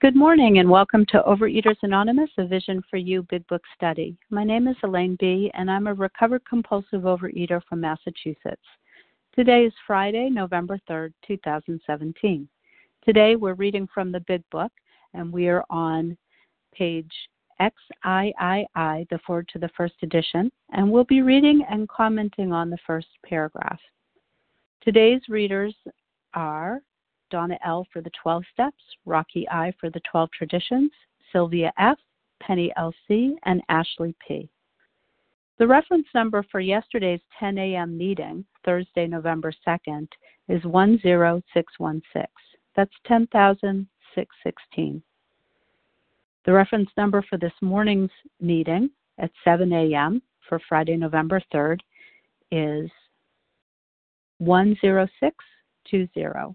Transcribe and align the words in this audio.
Good 0.00 0.14
morning 0.14 0.60
and 0.60 0.70
welcome 0.70 1.04
to 1.06 1.24
Overeaters 1.26 1.74
Anonymous, 1.82 2.30
a 2.38 2.46
Vision 2.46 2.84
for 2.88 2.98
You 2.98 3.26
Big 3.28 3.44
Book 3.48 3.62
study. 3.74 4.16
My 4.30 4.44
name 4.44 4.68
is 4.68 4.76
Elaine 4.84 5.16
B., 5.18 5.50
and 5.54 5.68
I'm 5.68 5.88
a 5.88 5.94
recovered 5.94 6.42
compulsive 6.48 7.02
overeater 7.02 7.60
from 7.68 7.80
Massachusetts. 7.80 8.62
Today 9.34 9.64
is 9.64 9.72
Friday, 9.88 10.30
November 10.30 10.78
3rd, 10.88 11.14
2017. 11.26 12.48
Today 13.04 13.34
we're 13.34 13.54
reading 13.54 13.88
from 13.92 14.12
the 14.12 14.20
Big 14.28 14.44
Book, 14.52 14.70
and 15.14 15.32
we 15.32 15.48
are 15.48 15.64
on 15.68 16.16
page 16.72 17.10
XIII, 17.60 17.74
the 19.10 19.18
foreword 19.26 19.48
to 19.52 19.58
the 19.58 19.70
first 19.76 19.94
edition, 20.04 20.52
and 20.70 20.88
we'll 20.88 21.02
be 21.02 21.22
reading 21.22 21.66
and 21.68 21.88
commenting 21.88 22.52
on 22.52 22.70
the 22.70 22.78
first 22.86 23.08
paragraph. 23.26 23.80
Today's 24.80 25.22
readers 25.28 25.74
are 26.34 26.82
Donna 27.30 27.58
L. 27.64 27.86
for 27.92 28.00
the 28.00 28.10
12 28.22 28.44
steps, 28.52 28.80
Rocky 29.04 29.48
I. 29.48 29.72
for 29.80 29.90
the 29.90 30.00
12 30.10 30.30
traditions, 30.30 30.92
Sylvia 31.32 31.72
F., 31.78 31.98
Penny 32.40 32.72
L.C., 32.76 33.36
and 33.44 33.60
Ashley 33.68 34.14
P. 34.26 34.48
The 35.58 35.66
reference 35.66 36.06
number 36.14 36.42
for 36.50 36.60
yesterday's 36.60 37.20
10 37.40 37.58
a.m. 37.58 37.98
meeting, 37.98 38.44
Thursday, 38.64 39.08
November 39.08 39.52
2nd, 39.66 40.06
is 40.48 40.62
10616. 40.62 42.24
That's 42.76 42.94
10,616. 43.06 45.02
The 46.44 46.52
reference 46.52 46.90
number 46.96 47.24
for 47.28 47.36
this 47.36 47.52
morning's 47.60 48.12
meeting 48.40 48.90
at 49.18 49.32
7 49.44 49.72
a.m. 49.72 50.22
for 50.48 50.60
Friday, 50.68 50.96
November 50.96 51.42
3rd 51.52 51.80
is 52.52 52.88
10620. 54.40 56.54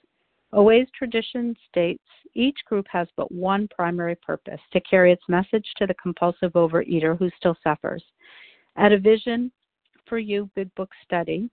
OA's 0.53 0.87
tradition 0.97 1.55
states 1.69 2.03
each 2.33 2.57
group 2.65 2.85
has 2.89 3.07
but 3.15 3.31
one 3.31 3.67
primary 3.67 4.15
purpose 4.15 4.59
to 4.73 4.81
carry 4.81 5.11
its 5.11 5.23
message 5.27 5.65
to 5.77 5.87
the 5.87 5.93
compulsive 5.95 6.53
overeater 6.53 7.17
who 7.17 7.29
still 7.37 7.55
suffers. 7.63 8.03
At 8.75 8.91
a 8.91 8.99
Vision 8.99 9.51
for 10.07 10.17
You 10.17 10.49
Big 10.55 10.73
Book 10.75 10.91
study, 11.03 11.49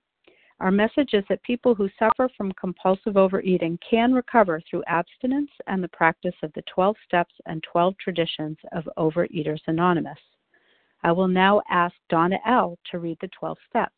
our 0.60 0.72
message 0.72 1.10
is 1.12 1.24
that 1.28 1.42
people 1.44 1.74
who 1.74 1.88
suffer 1.98 2.28
from 2.36 2.52
compulsive 2.52 3.16
overeating 3.16 3.78
can 3.88 4.12
recover 4.12 4.60
through 4.68 4.82
abstinence 4.88 5.50
and 5.68 5.82
the 5.82 5.88
practice 5.88 6.34
of 6.42 6.52
the 6.54 6.62
12 6.62 6.96
steps 7.06 7.34
and 7.46 7.62
12 7.62 7.94
traditions 7.98 8.58
of 8.72 8.88
Overeaters 8.98 9.60
Anonymous. 9.68 10.18
I 11.04 11.12
will 11.12 11.28
now 11.28 11.62
ask 11.70 11.94
Donna 12.08 12.38
L. 12.44 12.76
to 12.90 12.98
read 12.98 13.18
the 13.20 13.28
12 13.38 13.56
steps. 13.68 13.94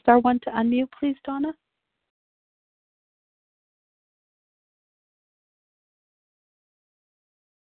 Star 0.00 0.18
one 0.18 0.40
to 0.40 0.50
unmute, 0.50 0.88
please, 0.98 1.16
Donna. 1.24 1.52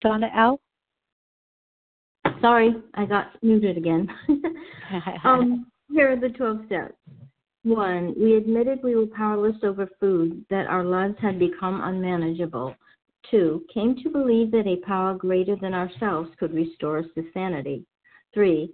Donna 0.02 0.30
L. 0.36 0.60
Sorry, 2.42 2.76
I 2.94 3.06
got 3.06 3.32
muted 3.42 3.78
again. 3.78 4.08
um, 5.24 5.68
here 5.92 6.12
are 6.12 6.20
the 6.20 6.30
12 6.30 6.66
steps. 6.66 6.94
One, 7.64 8.14
we 8.20 8.36
admitted 8.36 8.80
we 8.84 8.96
were 8.96 9.08
powerless 9.08 9.56
over 9.64 9.88
food, 10.00 10.44
that 10.50 10.68
our 10.68 10.84
lives 10.84 11.16
had 11.22 11.40
become 11.40 11.80
unmanageable. 11.82 12.76
Two, 13.32 13.64
came 13.74 13.96
to 14.04 14.10
believe 14.10 14.52
that 14.52 14.68
a 14.68 14.86
power 14.86 15.16
greater 15.16 15.56
than 15.56 15.74
ourselves 15.74 16.30
could 16.38 16.54
restore 16.54 16.98
us 17.00 17.06
to 17.16 17.24
sanity. 17.34 17.86
Three, 18.34 18.74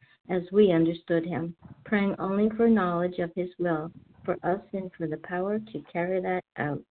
as 0.29 0.43
we 0.51 0.71
understood 0.71 1.25
Him, 1.25 1.55
praying 1.85 2.15
only 2.19 2.49
for 2.55 2.67
knowledge 2.67 3.19
of 3.19 3.31
His 3.35 3.49
will 3.59 3.91
for 4.23 4.37
us 4.43 4.61
and 4.73 4.91
for 4.97 5.07
the 5.07 5.17
power 5.17 5.59
to 5.59 5.83
carry 5.91 6.21
that 6.21 6.43
out. 6.57 6.83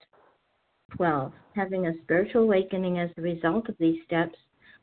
12. 0.96 1.32
Having 1.56 1.88
a 1.88 1.94
spiritual 2.04 2.44
awakening 2.44 3.00
as 3.00 3.10
a 3.18 3.22
result 3.22 3.70
of 3.70 3.76
these 3.80 4.02
steps, 4.06 4.36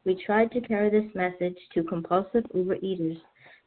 we 0.05 0.15
tried 0.25 0.53
to 0.53 0.61
carry 0.61 0.89
this 0.89 1.13
message 1.15 1.57
to 1.75 1.83
compulsive 1.83 2.45
overeaters 2.55 3.21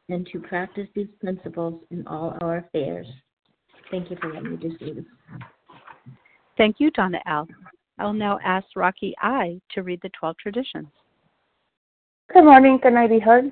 and 0.08 0.28
to 0.32 0.40
practice 0.40 0.88
these 0.96 1.10
principles 1.22 1.84
in 1.92 2.08
all 2.08 2.38
our 2.42 2.58
affairs. 2.58 3.08
Thank 3.92 4.10
you 4.10 4.18
for 4.22 4.34
letting 4.34 4.52
me 4.52 4.58
do 4.58 4.70
this. 4.80 5.06
Thank 6.58 6.80
you, 6.80 6.92
Donna 6.92 7.20
L. 7.26 7.48
I'll 8.00 8.14
now 8.14 8.40
ask 8.44 8.68
Rocky 8.76 9.14
I 9.22 9.60
to 9.72 9.84
read 9.84 10.00
the 10.02 10.10
12 10.18 10.38
traditions. 10.38 10.88
Good 12.34 12.44
morning. 12.44 12.80
Can 12.82 12.96
I 12.96 13.08
be 13.08 13.20
heard? 13.20 13.52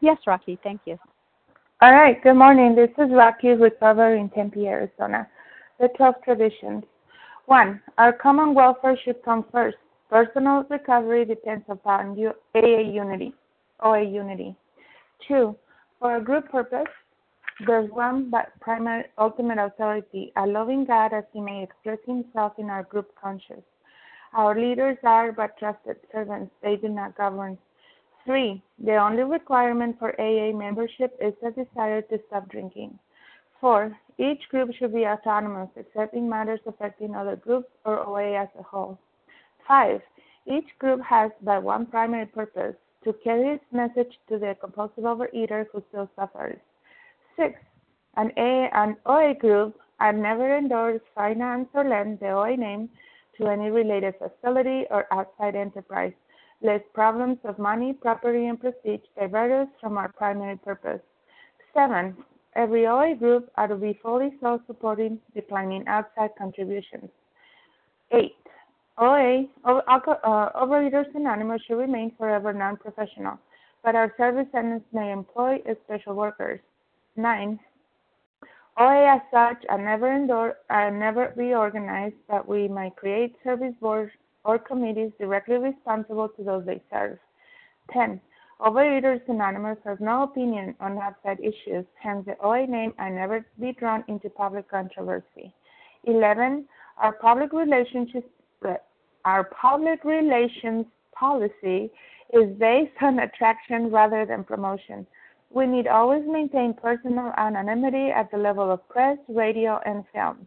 Yes, 0.00 0.16
Rocky. 0.26 0.58
Thank 0.62 0.80
you. 0.86 0.98
All 1.82 1.92
right, 1.92 2.22
good 2.22 2.34
morning. 2.34 2.74
This 2.74 2.90
is 2.98 3.10
Rocky 3.12 3.48
Recover 3.48 4.14
in 4.14 4.30
Tempe, 4.30 4.66
Arizona. 4.66 5.28
The 5.78 5.88
12 5.96 6.14
traditions. 6.24 6.84
One, 7.46 7.80
our 7.98 8.12
common 8.12 8.54
welfare 8.54 8.98
should 9.04 9.22
come 9.22 9.44
first. 9.52 9.76
Personal 10.08 10.64
recovery 10.70 11.24
depends 11.24 11.64
upon 11.68 12.18
AA 12.54 12.80
unity, 12.80 13.34
OA 13.82 14.02
unity. 14.02 14.56
Two, 15.26 15.54
for 15.98 16.16
a 16.16 16.22
group 16.22 16.50
purpose, 16.50 16.88
there's 17.66 17.90
one 17.90 18.30
but 18.30 18.58
primary 18.60 19.04
ultimate 19.18 19.58
authority, 19.58 20.32
a 20.36 20.46
loving 20.46 20.84
God 20.84 21.12
as 21.12 21.24
he 21.32 21.40
may 21.40 21.62
express 21.62 21.98
himself 22.06 22.52
in 22.58 22.70
our 22.70 22.84
group 22.84 23.10
conscience. 23.20 23.62
Our 24.32 24.58
leaders 24.58 24.96
are 25.04 25.32
but 25.32 25.58
trusted 25.58 25.96
servants, 26.10 26.52
they 26.62 26.76
do 26.76 26.88
not 26.88 27.16
govern. 27.16 27.58
Three, 28.24 28.62
the 28.78 28.96
only 28.96 29.22
requirement 29.22 29.98
for 29.98 30.18
AA 30.20 30.56
membership 30.56 31.16
is 31.20 31.34
the 31.42 31.50
desire 31.50 32.02
to 32.02 32.20
stop 32.26 32.48
drinking. 32.48 32.98
Four, 33.60 33.96
each 34.18 34.48
group 34.50 34.72
should 34.74 34.92
be 34.94 35.06
autonomous 35.06 35.70
except 35.76 36.14
in 36.14 36.28
matters 36.28 36.60
affecting 36.66 37.14
other 37.14 37.36
groups 37.36 37.68
or 37.84 38.06
OA 38.06 38.34
as 38.36 38.48
a 38.58 38.62
whole. 38.62 38.98
Five, 39.66 40.00
each 40.46 40.68
group 40.78 41.00
has 41.02 41.30
but 41.42 41.62
one 41.62 41.86
primary 41.86 42.26
purpose 42.26 42.74
to 43.04 43.12
carry 43.24 43.54
its 43.54 43.64
message 43.72 44.18
to 44.28 44.38
the 44.38 44.56
compulsive 44.60 45.04
overeater 45.04 45.66
who 45.72 45.82
still 45.88 46.08
suffers. 46.16 46.58
Six, 47.36 47.58
an, 48.16 48.32
AA, 48.36 48.68
and 48.74 48.96
OA 49.06 49.34
group 49.34 49.78
I 50.00 50.12
never 50.12 50.56
endorse, 50.56 51.02
finance, 51.14 51.68
or 51.74 51.84
lend 51.84 52.20
the 52.20 52.30
OA 52.30 52.56
name 52.56 52.88
to 53.36 53.48
any 53.48 53.70
related 53.70 54.14
facility 54.18 54.86
or 54.90 55.06
outside 55.12 55.54
enterprise, 55.54 56.12
lest 56.62 56.84
problems 56.92 57.38
of 57.44 57.58
money, 57.58 57.92
property, 57.92 58.46
and 58.46 58.60
prestige 58.60 59.00
divert 59.18 59.50
us 59.52 59.68
from 59.80 59.96
our 59.96 60.10
primary 60.12 60.56
purpose. 60.58 61.00
7. 61.74 62.16
Every 62.56 62.86
OA 62.86 63.14
group 63.14 63.50
ought 63.56 63.68
to 63.68 63.76
be 63.76 63.98
fully 64.02 64.34
self 64.40 64.60
supporting, 64.66 65.20
declining 65.34 65.86
outside 65.86 66.30
contributions. 66.36 67.10
8. 68.12 68.34
OA, 68.98 69.44
uh, 69.64 70.50
Overeaters 70.60 71.14
Anonymous 71.14 71.62
should 71.66 71.78
remain 71.78 72.12
forever 72.18 72.52
non 72.52 72.76
professional, 72.76 73.38
but 73.82 73.94
our 73.94 74.12
service 74.18 74.46
centers 74.52 74.82
may 74.92 75.12
employ 75.12 75.58
special 75.84 76.14
workers. 76.14 76.60
9. 77.16 77.58
OA 78.78 79.14
as 79.14 79.20
such 79.30 79.64
are 79.68 79.78
never, 79.78 80.56
are 80.68 80.90
never 80.90 81.32
reorganized, 81.36 82.16
but 82.28 82.48
we 82.48 82.68
might 82.68 82.96
create 82.96 83.34
service 83.44 83.74
boards 83.80 84.12
or 84.44 84.58
committees 84.58 85.12
directly 85.18 85.56
responsible 85.56 86.28
to 86.28 86.42
those 86.42 86.64
they 86.66 86.82
serve. 86.90 87.18
10. 87.92 88.20
Overeaters 88.60 89.26
Anonymous 89.28 89.78
has 89.84 89.98
no 90.00 90.22
opinion 90.22 90.74
on 90.80 90.98
outside 90.98 91.40
issues, 91.40 91.84
hence 91.98 92.26
the 92.26 92.36
OA 92.42 92.66
name 92.66 92.92
I 92.98 93.08
never 93.08 93.44
be 93.58 93.72
drawn 93.72 94.04
into 94.06 94.28
public 94.28 94.70
controversy. 94.70 95.54
11. 96.04 96.66
Our 96.98 97.12
public 97.12 97.50
our 99.24 99.44
public 99.44 100.04
relations 100.04 100.86
policy 101.14 101.90
is 102.32 102.56
based 102.58 102.92
on 103.02 103.18
attraction 103.18 103.90
rather 103.90 104.24
than 104.24 104.44
promotion. 104.44 105.06
We 105.50 105.66
need 105.66 105.88
always 105.88 106.22
maintain 106.26 106.74
personal 106.74 107.32
anonymity 107.36 108.10
at 108.10 108.30
the 108.30 108.38
level 108.38 108.70
of 108.70 108.88
press, 108.88 109.18
radio, 109.28 109.80
and 109.84 110.04
film. 110.12 110.46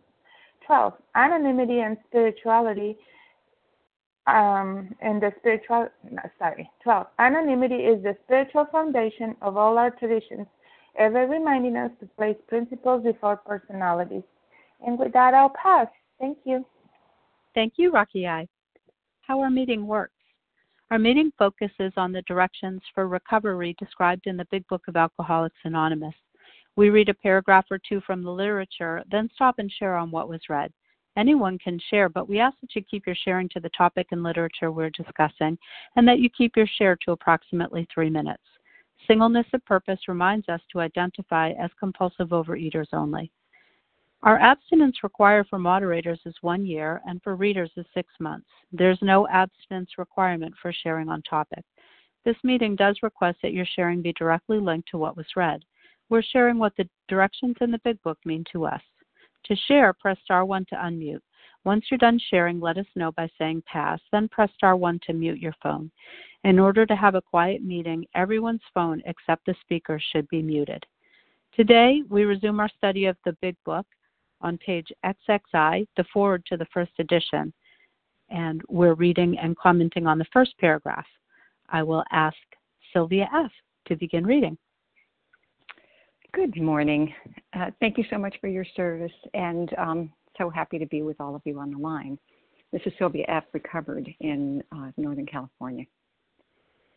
12. 0.66 0.94
Anonymity 1.16 1.82
and 1.82 1.98
spirituality 2.08 2.98
um, 4.28 4.96
and 5.02 5.22
the 5.22 5.32
spiritual, 5.40 5.88
sorry, 6.40 6.70
12. 6.84 7.08
Anonymity 7.20 7.76
is 7.76 8.02
the 8.04 8.16
spiritual 8.26 8.66
foundation 8.72 9.36
of 9.42 9.58
all 9.58 9.78
our 9.78 9.92
traditions, 9.92 10.48
ever 10.98 11.28
reminding 11.28 11.76
us 11.76 11.92
to 12.00 12.06
place 12.18 12.38
principles 12.48 13.04
before 13.04 13.38
personalities. 13.38 14.24
And 14.86 14.98
with 14.98 15.14
that, 15.14 15.34
I'll 15.34 15.54
pass. 15.62 15.88
Thank 16.20 16.38
you. 16.46 16.66
Thank 17.54 17.74
you, 17.78 17.92
Rocky 17.92 18.28
I. 18.28 18.48
How 19.22 19.40
our 19.42 19.50
meeting 19.50 19.88
works. 19.88 20.14
Our 20.92 21.00
meeting 21.00 21.32
focuses 21.38 21.92
on 21.98 22.12
the 22.12 22.22
directions 22.24 22.82
for 22.94 23.08
recovery 23.08 23.76
described 23.80 24.28
in 24.28 24.38
the 24.38 24.48
Big 24.52 24.68
Book 24.68 24.84
of 24.88 24.96
Alcoholics 24.96 25.56
Anonymous. 25.64 26.14
We 26.76 26.90
read 26.90 27.10
a 27.10 27.14
paragraph 27.14 27.66
or 27.72 27.80
two 27.88 28.02
from 28.02 28.24
the 28.24 28.32
literature, 28.32 29.04
then 29.12 29.30
stop 29.34 29.60
and 29.60 29.72
share 29.72 29.96
on 29.96 30.12
what 30.12 30.30
was 30.30 30.42
read. 30.50 30.72
Anyone 31.16 31.60
can 31.60 31.80
share, 31.90 32.10
but 32.10 32.28
we 32.28 32.40
ask 32.40 32.56
that 32.62 32.76
you 32.76 32.82
keep 32.82 33.06
your 33.06 33.16
sharing 33.24 33.48
to 33.50 33.60
the 33.60 33.70
topic 33.70 34.08
and 34.12 34.24
literature 34.24 34.72
we're 34.72 34.90
discussing, 34.90 35.58
and 35.96 36.08
that 36.08 36.20
you 36.20 36.30
keep 36.30 36.56
your 36.56 36.68
share 36.78 36.98
to 37.06 37.12
approximately 37.12 37.88
three 37.94 38.10
minutes. 38.10 38.44
Singleness 39.08 39.46
of 39.54 39.64
purpose 39.66 40.00
reminds 40.08 40.50
us 40.50 40.62
to 40.72 40.80
identify 40.80 41.52
as 41.52 41.70
compulsive 41.80 42.30
overeaters 42.30 42.88
only. 42.94 43.32
Our 44.24 44.40
abstinence 44.40 45.04
required 45.04 45.48
for 45.50 45.60
moderators 45.60 46.22
is 46.26 46.36
one 46.42 46.66
year, 46.66 47.02
and 47.06 47.22
for 47.22 47.36
readers 47.36 47.72
is 47.76 47.86
six 47.94 48.14
months. 48.20 48.48
There's 48.72 49.00
no 49.02 49.28
abstinence 49.28 49.92
requirement 49.98 50.54
for 50.62 50.72
sharing 50.72 51.10
on 51.10 51.22
topic. 51.24 51.66
This 52.24 52.38
meeting 52.44 52.78
does 52.78 52.98
request 53.04 53.40
that 53.44 53.52
your 53.52 53.66
sharing 53.76 54.02
be 54.02 54.14
directly 54.14 54.60
linked 54.60 54.88
to 54.90 54.98
what 54.98 55.18
was 55.18 55.26
read. 55.36 55.62
We're 56.10 56.22
sharing 56.22 56.58
what 56.58 56.74
the 56.78 56.88
directions 57.10 57.58
in 57.60 57.70
the 57.70 57.82
Big 57.84 58.02
Book 58.02 58.18
mean 58.24 58.46
to 58.54 58.66
us. 58.66 58.82
To 59.46 59.56
share, 59.68 59.94
press 59.94 60.18
star 60.24 60.46
1 60.46 60.66
to 60.70 60.76
unmute. 60.76 61.22
Once 61.66 61.86
you're 61.90 61.98
done 61.98 62.20
sharing, 62.30 62.60
let 62.60 62.78
us 62.78 62.86
know 62.96 63.12
by 63.14 63.30
saying 63.38 63.64
pass, 63.66 64.00
then 64.12 64.28
press 64.30 64.50
star 64.56 64.76
1 64.76 65.00
to 65.06 65.14
mute 65.14 65.40
your 65.40 65.56
phone. 65.64 65.90
In 66.44 66.60
order 66.60 66.86
to 66.86 66.96
have 66.96 67.16
a 67.16 67.22
quiet 67.22 67.64
meeting, 67.64 68.06
everyone's 68.16 68.62
phone 68.74 69.02
except 69.06 69.46
the 69.46 69.56
speaker 69.62 70.00
should 70.12 70.28
be 70.28 70.42
muted. 70.42 70.86
Today, 71.56 72.02
we 72.10 72.24
resume 72.24 72.60
our 72.60 72.70
study 72.70 73.06
of 73.06 73.16
the 73.24 73.38
Big 73.42 73.56
Book 73.66 73.86
on 74.42 74.58
page 74.58 74.92
XXI, 75.06 75.88
the 75.96 76.04
foreword 76.12 76.46
to 76.48 76.58
the 76.58 76.68
first 76.74 76.92
edition, 77.00 77.54
and 78.30 78.62
we're 78.68 78.96
reading 78.96 79.38
and 79.38 79.58
commenting 79.58 80.06
on 80.06 80.18
the 80.18 80.26
first 80.34 80.58
paragraph. 80.58 81.06
I 81.70 81.84
will 81.84 82.04
ask 82.12 82.36
Sylvia 82.92 83.30
F. 83.34 83.52
to 83.88 83.96
begin 83.96 84.26
reading. 84.26 84.58
Good 86.34 86.60
morning. 86.60 87.14
Uh, 87.54 87.70
thank 87.80 87.96
you 87.96 88.04
so 88.10 88.18
much 88.18 88.36
for 88.42 88.48
your 88.48 88.66
service, 88.76 89.12
and 89.36 89.70
um, 89.78 90.12
so 90.36 90.50
happy 90.50 90.80
to 90.80 90.88
be 90.88 91.04
with 91.04 91.22
all 91.22 91.36
of 91.36 91.44
you 91.46 91.60
on 91.60 91.70
the 91.70 91.78
line. 91.78 92.18
This 92.72 92.82
is 92.88 92.94
Sylvia 92.98 93.26
F., 93.28 93.44
recovered 93.54 94.10
in 94.20 94.64
uh, 94.72 94.90
Northern 94.98 95.28
California. 95.28 95.86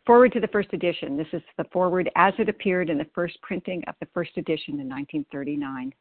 Foreword 0.06 0.32
to 0.32 0.40
the 0.40 0.48
first 0.48 0.72
edition. 0.72 1.18
This 1.18 1.26
is 1.34 1.42
the 1.58 1.66
foreword 1.70 2.10
as 2.16 2.32
it 2.38 2.48
appeared 2.48 2.88
in 2.88 2.96
the 2.96 3.06
first 3.14 3.38
printing 3.42 3.84
of 3.88 3.94
the 4.00 4.08
first 4.14 4.30
edition 4.38 4.80
in 4.80 4.88
1939. 4.88 5.92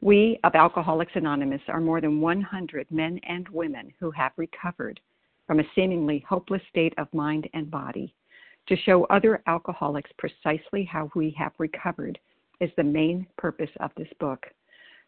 We 0.00 0.38
of 0.44 0.54
Alcoholics 0.54 1.12
Anonymous 1.16 1.62
are 1.66 1.80
more 1.80 2.00
than 2.00 2.20
100 2.20 2.88
men 2.88 3.18
and 3.28 3.48
women 3.48 3.92
who 3.98 4.12
have 4.12 4.30
recovered 4.36 5.00
from 5.48 5.58
a 5.58 5.64
seemingly 5.74 6.24
hopeless 6.28 6.62
state 6.70 6.94
of 6.98 7.12
mind 7.12 7.48
and 7.52 7.68
body. 7.68 8.14
To 8.68 8.76
show 8.76 9.04
other 9.06 9.42
alcoholics 9.48 10.10
precisely 10.18 10.84
how 10.84 11.10
we 11.16 11.34
have 11.36 11.52
recovered 11.58 12.16
is 12.60 12.70
the 12.76 12.84
main 12.84 13.26
purpose 13.36 13.70
of 13.80 13.90
this 13.96 14.08
book. 14.20 14.46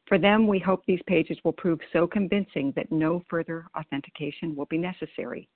For 0.06 0.18
them, 0.18 0.46
we 0.46 0.58
hope 0.58 0.84
these 0.86 1.02
pages 1.06 1.38
will 1.44 1.52
prove 1.52 1.80
so 1.92 2.06
convincing 2.06 2.72
that 2.76 2.92
no 2.92 3.24
further 3.28 3.66
authentication 3.76 4.54
will 4.54 4.66
be 4.66 4.78
necessary. 4.78 5.48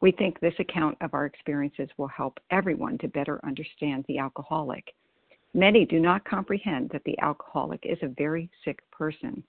We 0.00 0.12
think 0.12 0.38
this 0.38 0.58
account 0.58 0.98
of 1.00 1.14
our 1.14 1.24
experiences 1.24 1.88
will 1.96 2.08
help 2.08 2.38
everyone 2.50 2.98
to 2.98 3.08
better 3.08 3.40
understand 3.44 4.04
the 4.08 4.18
alcoholic. 4.18 4.92
Many 5.54 5.86
do 5.86 6.00
not 6.00 6.24
comprehend 6.24 6.90
that 6.90 7.04
the 7.04 7.18
alcoholic 7.20 7.80
is 7.84 7.98
a 8.02 8.08
very 8.08 8.50
sick 8.64 8.80
person, 8.90 9.42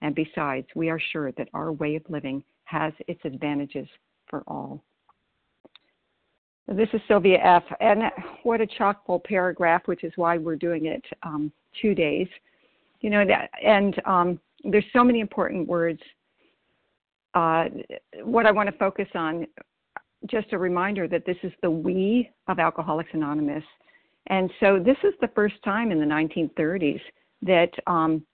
and 0.00 0.14
besides, 0.14 0.66
we 0.74 0.90
are 0.90 0.98
sure 0.98 1.30
that 1.32 1.48
our 1.54 1.72
way 1.72 1.94
of 1.94 2.02
living 2.08 2.42
has 2.64 2.92
its 3.06 3.20
advantages 3.24 3.86
for 4.26 4.42
all. 4.48 4.82
This 6.68 6.88
is 6.92 7.00
Sylvia 7.08 7.38
F. 7.42 7.64
And 7.80 8.02
what 8.44 8.60
a 8.60 8.66
chock 8.66 9.04
full 9.04 9.20
paragraph, 9.20 9.82
which 9.86 10.04
is 10.04 10.12
why 10.16 10.38
we're 10.38 10.56
doing 10.56 10.86
it 10.86 11.04
um, 11.22 11.52
two 11.80 11.94
days. 11.94 12.28
You 13.00 13.10
know, 13.10 13.24
that, 13.26 13.50
and 13.64 14.00
um, 14.06 14.40
there's 14.64 14.84
so 14.92 15.02
many 15.02 15.20
important 15.20 15.66
words. 15.66 16.00
Uh, 17.34 17.64
what 18.22 18.46
I 18.46 18.52
want 18.52 18.70
to 18.70 18.76
focus 18.78 19.08
on, 19.14 19.46
just 20.30 20.52
a 20.52 20.58
reminder 20.58 21.08
that 21.08 21.26
this 21.26 21.36
is 21.42 21.52
the 21.62 21.70
we 21.70 22.30
of 22.46 22.60
Alcoholics 22.60 23.10
Anonymous. 23.12 23.64
And 24.28 24.50
so 24.60 24.78
this 24.78 24.98
is 25.02 25.14
the 25.20 25.30
first 25.34 25.56
time 25.64 25.90
in 25.90 25.98
the 25.98 26.06
1930s 26.06 27.00
that 27.42 27.70
um, 27.88 28.24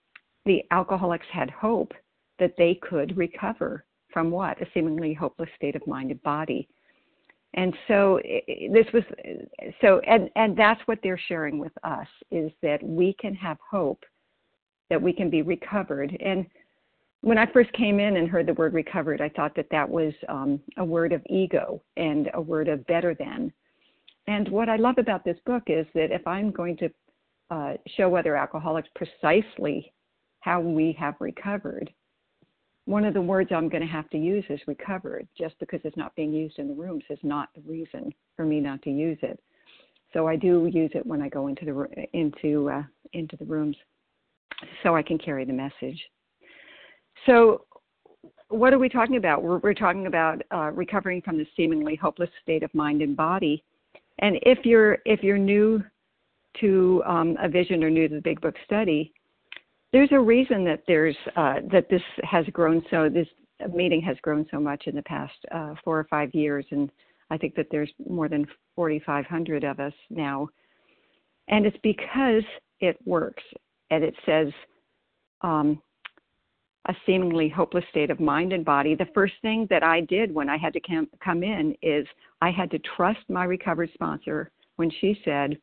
the 0.45 0.61
alcoholics 0.69 1.25
had 1.31 1.49
hope 1.49 1.93
that 2.37 2.53
they 2.57 2.75
could 2.75 3.17
recover 3.17 3.85
from 4.13 4.29
what? 4.29 4.61
A 4.61 4.67
seemingly 4.73 5.13
hopeless 5.13 5.49
state 5.55 5.75
of 5.75 5.85
mind 5.87 6.11
and 6.11 6.21
body. 6.21 6.67
And 7.55 7.73
so 7.87 8.19
this 8.71 8.85
was 8.93 9.03
so 9.81 9.99
and 10.07 10.29
and 10.35 10.55
that's 10.55 10.81
what 10.85 10.99
they're 11.01 11.19
sharing 11.27 11.57
with 11.57 11.71
us 11.83 12.07
is 12.29 12.51
that 12.61 12.81
we 12.83 13.15
can 13.19 13.33
have 13.33 13.57
hope 13.69 14.03
that 14.89 15.01
we 15.01 15.13
can 15.13 15.29
be 15.29 15.41
recovered. 15.41 16.15
And 16.19 16.45
when 17.21 17.37
I 17.37 17.51
first 17.51 17.71
came 17.73 17.99
in 17.99 18.17
and 18.17 18.29
heard 18.29 18.45
the 18.45 18.53
word 18.53 18.73
recovered, 18.73 19.21
I 19.21 19.29
thought 19.29 19.55
that 19.55 19.69
that 19.71 19.87
was 19.87 20.13
um, 20.27 20.59
a 20.77 20.85
word 20.85 21.11
of 21.11 21.21
ego 21.29 21.81
and 21.97 22.29
a 22.33 22.41
word 22.41 22.67
of 22.67 22.85
better 22.87 23.13
than. 23.13 23.51
And 24.27 24.47
what 24.49 24.69
I 24.69 24.77
love 24.77 24.97
about 24.97 25.25
this 25.25 25.37
book 25.45 25.63
is 25.67 25.85
that 25.95 26.11
if 26.11 26.25
I'm 26.27 26.51
going 26.51 26.77
to 26.77 26.89
uh, 27.51 27.73
show 27.97 28.15
other 28.15 28.35
alcoholics 28.35 28.89
precisely 28.95 29.91
how 30.41 30.61
we 30.61 30.95
have 30.99 31.15
recovered, 31.19 31.91
one 32.89 33.05
of 33.05 33.13
the 33.13 33.21
words 33.21 33.51
I'm 33.55 33.69
going 33.69 33.83
to 33.83 33.87
have 33.87 34.09
to 34.09 34.17
use 34.17 34.43
is 34.49 34.59
recovered. 34.65 35.27
Just 35.37 35.53
because 35.59 35.79
it's 35.83 35.95
not 35.95 36.15
being 36.15 36.33
used 36.33 36.57
in 36.57 36.67
the 36.67 36.73
rooms 36.73 37.03
is 37.11 37.19
not 37.21 37.49
the 37.53 37.61
reason 37.61 38.11
for 38.35 38.45
me 38.45 38.59
not 38.59 38.81
to 38.81 38.89
use 38.89 39.19
it. 39.21 39.39
So 40.11 40.27
I 40.27 40.35
do 40.35 40.67
use 40.73 40.89
it 40.95 41.05
when 41.05 41.21
I 41.21 41.29
go 41.29 41.47
into 41.47 41.65
the 41.65 42.07
into 42.13 42.67
uh, 42.71 42.81
into 43.13 43.37
the 43.37 43.45
rooms, 43.45 43.77
so 44.81 44.95
I 44.95 45.03
can 45.03 45.19
carry 45.19 45.45
the 45.45 45.53
message. 45.53 46.01
So, 47.27 47.65
what 48.47 48.73
are 48.73 48.79
we 48.79 48.89
talking 48.89 49.17
about? 49.17 49.43
We're, 49.43 49.59
we're 49.59 49.75
talking 49.75 50.07
about 50.07 50.41
uh, 50.51 50.71
recovering 50.71 51.21
from 51.21 51.37
the 51.37 51.45
seemingly 51.55 51.95
hopeless 51.95 52.31
state 52.41 52.63
of 52.63 52.73
mind 52.73 53.03
and 53.03 53.15
body. 53.15 53.63
And 54.17 54.39
if 54.41 54.65
you're 54.65 54.97
if 55.05 55.21
you're 55.21 55.37
new 55.37 55.83
to 56.59 57.03
um, 57.05 57.37
a 57.39 57.47
vision 57.47 57.83
or 57.83 57.91
new 57.91 58.07
to 58.07 58.15
the 58.15 58.21
Big 58.21 58.41
Book 58.41 58.55
study, 58.65 59.13
there's 59.91 60.11
a 60.11 60.19
reason 60.19 60.63
that 60.65 60.83
there's 60.87 61.17
uh, 61.35 61.55
that 61.71 61.89
this 61.89 62.01
has 62.23 62.45
grown 62.47 62.83
so 62.91 63.09
this 63.09 63.27
meeting 63.73 64.01
has 64.01 64.17
grown 64.21 64.45
so 64.51 64.59
much 64.59 64.83
in 64.87 64.95
the 64.95 65.01
past 65.03 65.33
uh, 65.51 65.73
four 65.83 65.99
or 65.99 66.05
five 66.05 66.33
years, 66.33 66.65
and 66.71 66.91
I 67.29 67.37
think 67.37 67.55
that 67.55 67.67
there's 67.71 67.91
more 68.07 68.29
than 68.29 68.47
4,500 68.75 69.63
of 69.63 69.79
us 69.79 69.93
now, 70.09 70.47
and 71.47 71.65
it's 71.65 71.77
because 71.83 72.43
it 72.79 72.97
works, 73.05 73.43
and 73.91 74.03
it 74.03 74.15
says 74.25 74.47
um, 75.41 75.81
a 76.87 76.93
seemingly 77.05 77.49
hopeless 77.49 77.83
state 77.89 78.09
of 78.09 78.19
mind 78.19 78.53
and 78.53 78.63
body, 78.63 78.95
the 78.95 79.07
first 79.13 79.33
thing 79.41 79.67
that 79.69 79.83
I 79.83 80.01
did 80.01 80.33
when 80.33 80.49
I 80.49 80.57
had 80.57 80.73
to 80.73 80.79
come, 80.79 81.07
come 81.23 81.43
in 81.43 81.75
is 81.81 82.07
I 82.41 82.51
had 82.51 82.71
to 82.71 82.79
trust 82.95 83.19
my 83.27 83.43
recovered 83.43 83.89
sponsor 83.93 84.51
when 84.77 84.89
she 85.01 85.19
said, 85.25 85.57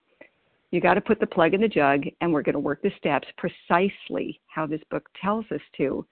You 0.70 0.80
got 0.80 0.94
to 0.94 1.00
put 1.00 1.20
the 1.20 1.26
plug 1.26 1.54
in 1.54 1.60
the 1.60 1.68
jug, 1.68 2.04
and 2.20 2.32
we're 2.32 2.42
going 2.42 2.54
to 2.54 2.58
work 2.58 2.82
the 2.82 2.90
steps 2.98 3.28
precisely 3.38 4.40
how 4.48 4.66
this 4.66 4.80
book 4.90 5.08
tells 5.20 5.44
us 5.52 5.60
to. 5.76 6.06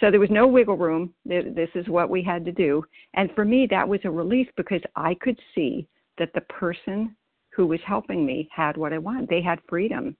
So 0.00 0.10
there 0.10 0.20
was 0.20 0.30
no 0.30 0.46
wiggle 0.46 0.76
room. 0.76 1.14
This 1.24 1.70
is 1.74 1.86
what 1.88 2.10
we 2.10 2.22
had 2.22 2.44
to 2.44 2.52
do. 2.52 2.84
And 3.14 3.30
for 3.34 3.44
me, 3.44 3.66
that 3.70 3.88
was 3.88 4.00
a 4.04 4.10
relief 4.10 4.48
because 4.56 4.80
I 4.96 5.14
could 5.20 5.38
see 5.54 5.86
that 6.18 6.32
the 6.34 6.40
person 6.42 7.14
who 7.54 7.66
was 7.66 7.78
helping 7.86 8.26
me 8.26 8.48
had 8.52 8.76
what 8.76 8.92
I 8.92 8.98
wanted. 8.98 9.28
They 9.28 9.40
had 9.40 9.60
freedom. 9.68 10.16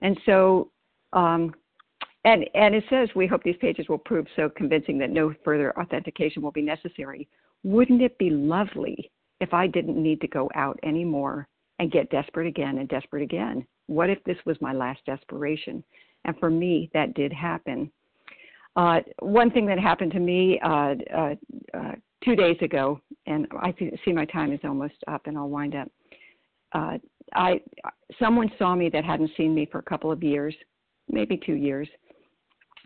And 0.00 0.18
so, 0.24 0.70
um, 1.12 1.52
and, 2.24 2.48
and 2.54 2.74
it 2.74 2.84
says, 2.88 3.08
we 3.16 3.26
hope 3.26 3.42
these 3.42 3.56
pages 3.60 3.88
will 3.88 3.98
prove 3.98 4.26
so 4.36 4.48
convincing 4.48 4.98
that 4.98 5.10
no 5.10 5.34
further 5.44 5.76
authentication 5.78 6.40
will 6.40 6.52
be 6.52 6.62
necessary. 6.62 7.28
Wouldn't 7.64 8.02
it 8.02 8.16
be 8.18 8.30
lovely 8.30 9.10
if 9.40 9.52
I 9.52 9.66
didn't 9.66 10.00
need 10.00 10.20
to 10.20 10.28
go 10.28 10.48
out 10.54 10.78
anymore 10.84 11.48
and 11.78 11.92
get 11.92 12.10
desperate 12.10 12.46
again 12.46 12.78
and 12.78 12.88
desperate 12.88 13.22
again? 13.22 13.66
What 13.86 14.10
if 14.10 14.22
this 14.24 14.38
was 14.44 14.56
my 14.60 14.72
last 14.72 15.00
desperation? 15.06 15.82
And 16.24 16.38
for 16.38 16.50
me, 16.50 16.90
that 16.94 17.14
did 17.14 17.32
happen. 17.32 17.90
Uh, 18.76 19.00
one 19.20 19.50
thing 19.50 19.66
that 19.66 19.78
happened 19.78 20.12
to 20.12 20.20
me 20.20 20.60
uh, 20.64 20.94
uh, 21.16 21.34
uh 21.74 21.92
two 22.24 22.36
days 22.36 22.56
ago, 22.60 23.00
and 23.26 23.46
I 23.60 23.74
see 24.04 24.12
my 24.12 24.24
time 24.24 24.52
is 24.52 24.60
almost 24.64 24.94
up, 25.06 25.26
and 25.26 25.36
I'll 25.36 25.48
wind 25.48 25.74
up. 25.74 25.88
Uh, 26.72 26.98
I 27.34 27.60
someone 28.18 28.50
saw 28.58 28.74
me 28.74 28.88
that 28.90 29.04
hadn't 29.04 29.30
seen 29.36 29.54
me 29.54 29.66
for 29.70 29.78
a 29.78 29.82
couple 29.82 30.12
of 30.12 30.22
years, 30.22 30.54
maybe 31.08 31.36
two 31.36 31.54
years, 31.54 31.88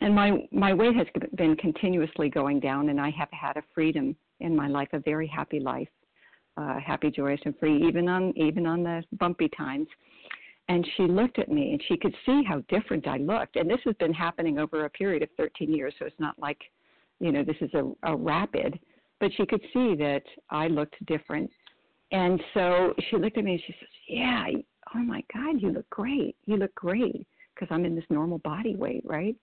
and 0.01 0.15
my 0.15 0.47
my 0.51 0.73
weight 0.73 0.97
has 0.97 1.07
been 1.37 1.57
continuously 1.57 2.29
going 2.29 2.61
down, 2.61 2.89
and 2.89 3.01
I 3.01 3.11
have 3.11 3.29
had 3.31 3.57
a 3.57 3.63
freedom 3.75 4.17
in 4.41 4.57
my 4.57 4.69
life, 4.69 4.89
a 4.93 4.99
very 4.99 5.27
happy 5.27 5.61
life, 5.61 5.89
uh, 6.56 6.78
happy, 6.78 7.11
joyous, 7.11 7.40
and 7.44 7.59
free, 7.59 7.87
even 7.87 8.09
on 8.09 8.32
even 8.37 8.66
on 8.66 8.82
the 8.82 9.02
bumpy 9.18 9.49
times. 9.56 9.88
And 10.68 10.87
she 10.97 11.02
looked 11.04 11.38
at 11.38 11.50
me, 11.50 11.73
and 11.73 11.82
she 11.88 11.97
could 11.97 12.14
see 12.25 12.42
how 12.47 12.62
different 12.68 13.06
I 13.09 13.16
looked. 13.18 13.56
And 13.56 13.68
this 13.68 13.80
has 13.85 13.94
been 13.97 14.12
happening 14.12 14.59
over 14.59 14.85
a 14.85 14.90
period 14.90 15.23
of 15.23 15.28
13 15.37 15.75
years, 15.75 15.92
so 15.99 16.06
it's 16.06 16.21
not 16.21 16.38
like, 16.38 16.59
you 17.21 17.32
know, 17.32 17.42
this 17.42 17.56
is 17.61 17.71
a, 17.75 17.90
a 18.04 18.16
rapid. 18.16 18.78
But 19.21 19.32
she 19.37 19.44
could 19.44 19.61
see 19.73 19.94
that 19.97 20.23
I 20.50 20.68
looked 20.68 21.04
different, 21.06 21.50
and 22.11 22.40
so 22.54 22.94
she 23.09 23.16
looked 23.16 23.38
at 23.38 23.44
me 23.44 23.52
and 23.52 23.62
she 23.66 23.75
says, 23.78 23.88
"Yeah, 24.09 24.47
oh 24.94 24.99
my 24.99 25.23
God, 25.32 25.61
you 25.61 25.71
look 25.71 25.88
great. 25.90 26.37
You 26.47 26.56
look 26.56 26.75
great." 26.75 27.26
Because 27.54 27.68
I'm 27.71 27.85
in 27.85 27.94
this 27.94 28.04
normal 28.09 28.38
body 28.38 28.75
weight, 28.76 29.02
right? 29.04 29.37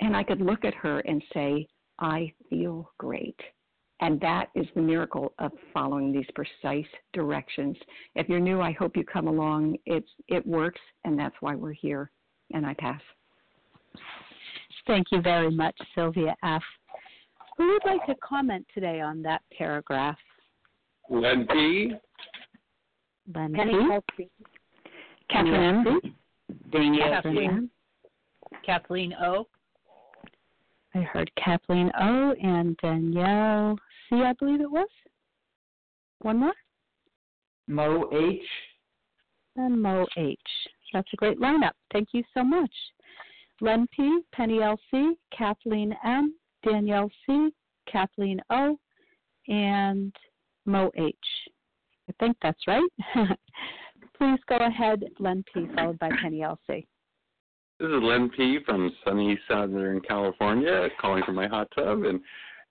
And 0.00 0.16
I 0.16 0.22
could 0.22 0.40
look 0.40 0.64
at 0.64 0.74
her 0.74 1.00
and 1.00 1.22
say, 1.32 1.68
I 1.98 2.32
feel 2.50 2.90
great. 2.98 3.38
And 4.00 4.20
that 4.20 4.50
is 4.54 4.66
the 4.74 4.82
miracle 4.82 5.32
of 5.38 5.52
following 5.72 6.12
these 6.12 6.26
precise 6.34 6.86
directions. 7.14 7.76
If 8.14 8.28
you're 8.28 8.40
new, 8.40 8.60
I 8.60 8.72
hope 8.72 8.96
you 8.96 9.04
come 9.04 9.26
along. 9.26 9.76
It's 9.86 10.10
it 10.28 10.46
works, 10.46 10.80
and 11.04 11.18
that's 11.18 11.36
why 11.40 11.54
we're 11.54 11.72
here. 11.72 12.10
And 12.52 12.66
I 12.66 12.74
pass. 12.74 13.00
Thank 14.86 15.06
you 15.10 15.20
very 15.22 15.50
much, 15.50 15.76
Sylvia 15.94 16.36
F. 16.44 16.62
Who 17.56 17.66
would 17.68 17.84
like 17.86 18.04
to 18.06 18.14
comment 18.22 18.66
today 18.74 19.00
on 19.00 19.22
that 19.22 19.40
paragraph? 19.56 20.18
Len 21.08 21.46
P. 21.50 21.92
Len 23.34 24.00
P. 24.16 24.28
Catherine 25.30 25.86
M. 25.86 26.14
Danielle 26.70 27.22
Kathleen. 27.22 27.70
Kathleen 28.64 29.14
O. 29.22 29.46
I 30.94 31.00
heard 31.00 31.30
Kathleen 31.42 31.90
O 32.00 32.32
and 32.42 32.76
Danielle 32.78 33.76
C, 34.08 34.16
I 34.22 34.32
believe 34.38 34.60
it 34.60 34.70
was. 34.70 34.88
One 36.20 36.38
more? 36.38 36.54
Mo 37.68 38.08
H. 38.12 38.40
And 39.56 39.80
Mo 39.80 40.06
H. 40.16 40.38
That's 40.92 41.08
a 41.12 41.16
great 41.16 41.40
lineup. 41.40 41.72
Thank 41.92 42.08
you 42.12 42.22
so 42.34 42.44
much. 42.44 42.70
Len 43.60 43.86
P, 43.94 44.20
Penny 44.32 44.62
L 44.62 44.78
C, 44.90 45.14
Kathleen 45.36 45.94
M, 46.04 46.34
Danielle 46.62 47.10
C, 47.26 47.50
Kathleen 47.90 48.40
O, 48.50 48.78
and 49.48 50.14
Mo 50.66 50.90
H. 50.96 51.14
I 52.08 52.12
think 52.20 52.36
that's 52.42 52.60
right. 52.66 52.90
Please 54.18 54.38
go 54.48 54.56
ahead, 54.56 55.04
Len 55.18 55.42
P, 55.52 55.66
followed 55.74 55.98
by 55.98 56.10
Penny 56.22 56.42
L 56.42 56.58
C. 56.66 56.86
This 57.78 57.88
is 57.88 58.02
Len 58.02 58.30
P 58.34 58.58
from 58.64 58.90
sunny 59.04 59.38
Southern 59.48 60.00
California, 60.00 60.88
calling 61.00 61.22
from 61.24 61.34
my 61.34 61.46
hot 61.46 61.68
tub, 61.74 62.04
and 62.04 62.20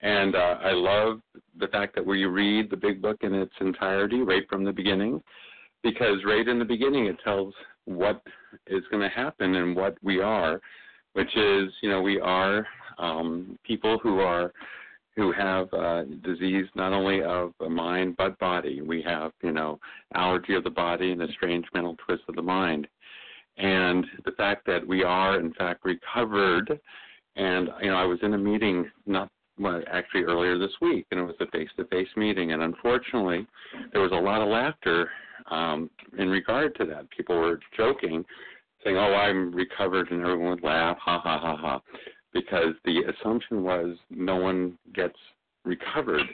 and 0.01 0.35
uh, 0.35 0.57
I 0.61 0.71
love 0.71 1.21
the 1.59 1.67
fact 1.67 1.95
that 1.95 2.05
we 2.05 2.25
read 2.25 2.69
the 2.69 2.77
big 2.77 3.01
book 3.01 3.17
in 3.21 3.33
its 3.33 3.53
entirety 3.59 4.21
right 4.21 4.47
from 4.49 4.63
the 4.63 4.73
beginning, 4.73 5.21
because 5.83 6.17
right 6.25 6.47
in 6.47 6.59
the 6.59 6.65
beginning 6.65 7.05
it 7.05 7.17
tells 7.23 7.53
what 7.85 8.21
is 8.67 8.83
going 8.91 9.03
to 9.03 9.15
happen 9.15 9.55
and 9.55 9.75
what 9.75 9.97
we 10.01 10.21
are, 10.21 10.59
which 11.13 11.35
is 11.35 11.71
you 11.81 11.89
know 11.89 12.01
we 12.01 12.19
are 12.19 12.65
um, 12.97 13.57
people 13.63 13.99
who 13.99 14.19
are 14.19 14.51
who 15.15 15.31
have 15.31 15.73
uh, 15.73 16.03
disease 16.23 16.65
not 16.75 16.91
only 16.91 17.23
of 17.23 17.53
mind 17.69 18.15
but 18.17 18.37
body. 18.39 18.81
We 18.81 19.01
have 19.03 19.31
you 19.43 19.51
know 19.51 19.79
allergy 20.13 20.55
of 20.55 20.63
the 20.63 20.69
body 20.69 21.11
and 21.11 21.21
a 21.21 21.31
strange 21.31 21.65
mental 21.73 21.95
twist 22.05 22.23
of 22.27 22.35
the 22.35 22.41
mind 22.41 22.87
and 23.57 24.05
the 24.25 24.31
fact 24.31 24.65
that 24.65 24.85
we 24.85 25.03
are 25.03 25.39
in 25.39 25.53
fact 25.53 25.85
recovered. 25.85 26.79
And 27.35 27.69
you 27.81 27.89
know, 27.89 27.97
I 27.97 28.05
was 28.05 28.19
in 28.21 28.33
a 28.33 28.37
meeting 28.37 28.89
not 29.05 29.29
well, 29.59 29.81
actually 29.91 30.23
earlier 30.23 30.57
this 30.57 30.73
week, 30.81 31.05
and 31.11 31.19
it 31.19 31.23
was 31.23 31.35
a 31.39 31.47
face-to-face 31.47 32.09
meeting, 32.17 32.51
and 32.51 32.61
unfortunately, 32.61 33.47
there 33.91 34.01
was 34.01 34.11
a 34.11 34.15
lot 34.15 34.41
of 34.41 34.49
laughter 34.49 35.09
um, 35.49 35.89
in 36.17 36.29
regard 36.29 36.75
to 36.75 36.85
that. 36.85 37.09
People 37.09 37.37
were 37.37 37.59
joking, 37.75 38.25
saying, 38.83 38.97
"Oh, 38.97 39.13
I'm 39.13 39.53
recovered," 39.53 40.11
and 40.11 40.21
everyone 40.21 40.49
would 40.49 40.63
laugh, 40.63 40.97
ha 40.99 41.19
ha 41.19 41.39
ha 41.39 41.55
ha, 41.55 41.81
because 42.33 42.73
the 42.83 43.03
assumption 43.03 43.63
was 43.63 43.95
no 44.09 44.35
one 44.35 44.77
gets 44.93 45.17
recovered. 45.63 46.27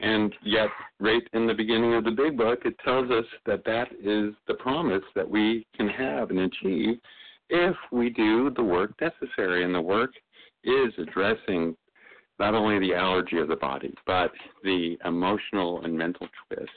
And 0.00 0.32
yet, 0.44 0.68
right 1.00 1.22
in 1.32 1.46
the 1.46 1.54
beginning 1.54 1.94
of 1.94 2.04
the 2.04 2.12
big 2.12 2.36
book, 2.36 2.60
it 2.64 2.78
tells 2.84 3.10
us 3.10 3.24
that 3.46 3.64
that 3.64 3.88
is 4.00 4.32
the 4.46 4.54
promise 4.54 5.02
that 5.16 5.28
we 5.28 5.66
can 5.76 5.88
have 5.88 6.30
and 6.30 6.40
achieve 6.40 6.98
if 7.50 7.74
we 7.90 8.10
do 8.10 8.50
the 8.50 8.62
work 8.62 8.92
necessary. 9.00 9.64
And 9.64 9.74
the 9.74 9.80
work 9.80 10.12
is 10.62 10.92
addressing 10.98 11.76
not 12.38 12.54
only 12.54 12.78
the 12.78 12.94
allergy 12.94 13.38
of 13.38 13.48
the 13.48 13.56
body, 13.56 13.94
but 14.06 14.30
the 14.62 14.96
emotional 15.04 15.82
and 15.84 15.96
mental 15.96 16.28
twist 16.46 16.70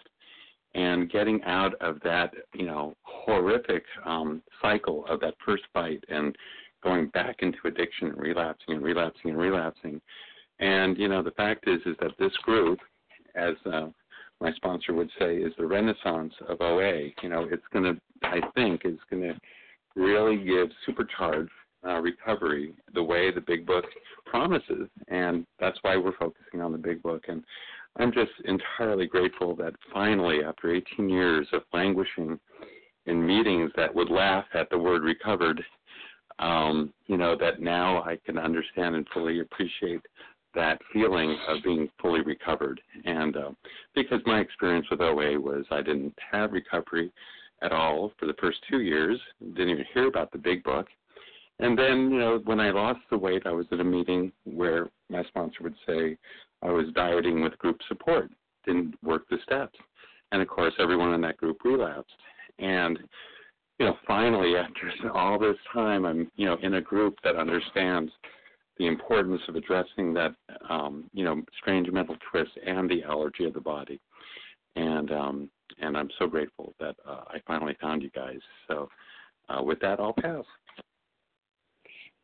and 0.74 1.12
getting 1.12 1.44
out 1.44 1.74
of 1.82 2.00
that, 2.04 2.34
you 2.54 2.66
know, 2.66 2.96
horrific 3.04 3.84
um, 4.06 4.42
cycle 4.62 5.06
of 5.08 5.20
that 5.20 5.36
first 5.46 5.64
bite 5.74 6.04
and 6.08 6.36
going 6.82 7.08
back 7.10 7.38
into 7.40 7.58
addiction 7.66 8.08
and 8.08 8.18
relapsing 8.18 8.76
and 8.76 8.84
relapsing 8.84 9.32
and 9.32 9.38
relapsing. 9.38 10.02
And 10.60 10.98
you 10.98 11.08
know, 11.08 11.22
the 11.22 11.32
fact 11.32 11.68
is, 11.68 11.82
is 11.86 11.96
that 12.00 12.12
this 12.18 12.36
group 12.44 12.80
as 13.36 13.56
uh, 13.72 13.88
my 14.40 14.52
sponsor 14.54 14.94
would 14.94 15.10
say, 15.20 15.38
is 15.38 15.54
the 15.58 15.66
renaissance 15.66 16.34
of 16.48 16.62
OA. 16.62 17.10
You 17.22 17.30
know, 17.30 17.48
it's 17.50 17.64
going 17.72 17.86
to, 17.86 18.02
I 18.24 18.40
think, 18.56 18.82
is 18.86 18.98
going 19.10 19.24
to 19.24 19.40
really 19.96 20.44
give 20.44 20.70
supercharged 20.86 21.52
uh, 21.86 22.00
recovery 22.00 22.74
the 22.94 23.04
way 23.04 23.32
the 23.32 23.42
Big 23.42 23.66
Book 23.66 23.86
promises, 24.26 24.88
and 25.08 25.46
that's 25.60 25.78
why 25.82 25.98
we're 25.98 26.18
focusing 26.18 26.62
on 26.62 26.72
the 26.72 26.78
Big 26.78 27.02
Book. 27.02 27.26
And 27.28 27.44
I'm 27.98 28.12
just 28.12 28.32
entirely 28.46 29.08
grateful 29.08 29.56
that 29.58 29.74
finally, 29.94 30.44
after 30.44 30.74
18 30.74 31.10
years 31.10 31.48
of 31.54 31.64
languishing 31.74 32.40
in 33.06 33.26
meetings 33.26 33.72
that 33.76 33.94
would 33.94 34.10
laugh 34.10 34.46
at 34.54 34.70
the 34.70 34.78
word 34.78 35.04
recovered, 35.04 35.62
um, 36.40 36.94
you 37.08 37.18
know, 37.18 37.36
that 37.38 37.62
now 37.62 38.04
I 38.04 38.18
can 38.26 38.38
understand 38.38 38.96
and 38.96 39.08
fully 39.14 39.40
appreciate 39.40 40.02
that 40.54 40.80
feeling 40.92 41.38
of 41.48 41.64
being 41.64 41.90
fully 42.02 42.22
recovered. 42.22 42.82
And 43.06 43.36
uh, 43.36 43.52
because 43.96 44.20
my 44.26 44.40
experience 44.40 44.88
with 44.90 45.02
OA 45.02 45.40
was 45.40 45.66
I 45.72 45.82
didn't 45.82 46.18
have 46.32 46.52
recovery 46.52 47.12
at 47.62 47.72
all 47.72 48.12
for 48.20 48.26
the 48.26 48.36
first 48.40 48.60
two 48.70 48.82
years, 48.82 49.20
didn't 49.40 49.70
even 49.70 49.86
hear 49.94 50.08
about 50.08 50.32
the 50.32 50.38
big 50.38 50.64
book. 50.64 50.88
And 51.62 51.78
then, 51.78 52.12
you 52.12 52.20
know, 52.20 52.42
when 52.46 52.60
I 52.60 52.72
lost 52.72 53.00
the 53.10 53.18
weight, 53.18 53.44
I 53.46 53.52
was 53.52 53.66
at 53.72 53.80
a 53.80 53.84
meeting 53.84 54.32
where 54.46 54.90
my 55.10 55.24
sponsor 55.26 55.58
would 55.62 55.76
say 55.88 56.18
I 56.62 56.70
was 56.70 56.88
dieting 56.96 57.42
with 57.42 57.58
group 57.60 57.80
support, 57.88 58.30
didn't 58.66 58.96
work 59.04 59.28
the 59.30 59.38
steps. 59.44 59.78
And 60.32 60.42
of 60.42 60.48
course, 60.48 60.74
everyone 60.80 61.14
in 61.14 61.22
that 61.22 61.38
group 61.38 61.58
relapsed. 61.64 62.12
And, 62.60 62.98
you 63.80 63.86
know, 63.86 63.96
finally, 64.08 64.56
after 64.58 65.12
all 65.12 65.38
this 65.38 65.58
time, 65.74 66.06
I'm, 66.06 66.32
you 66.36 66.46
know, 66.46 66.58
in 66.62 66.76
a 66.76 66.82
group 66.82 67.16
that 67.24 67.36
understands 67.36 68.12
the 68.82 68.88
importance 68.88 69.42
of 69.48 69.56
addressing 69.56 70.12
that 70.12 70.34
um, 70.68 71.04
you 71.14 71.24
know 71.24 71.44
strange 71.60 71.88
mental 71.92 72.16
twist 72.32 72.50
and 72.66 72.90
the 72.90 73.04
allergy 73.04 73.46
of 73.46 73.54
the 73.54 73.62
body. 73.62 74.00
And 74.76 75.12
um, 75.12 75.50
and 75.80 75.96
I'm 75.96 76.10
so 76.18 76.26
grateful 76.26 76.74
that 76.80 76.96
uh, 77.08 77.22
I 77.28 77.38
finally 77.46 77.78
found 77.80 78.02
you 78.02 78.10
guys. 78.10 78.40
So 78.68 78.90
uh, 79.50 79.62
with 79.62 79.80
that, 79.82 80.00
I'll 80.00 80.14
pass. 80.14 80.46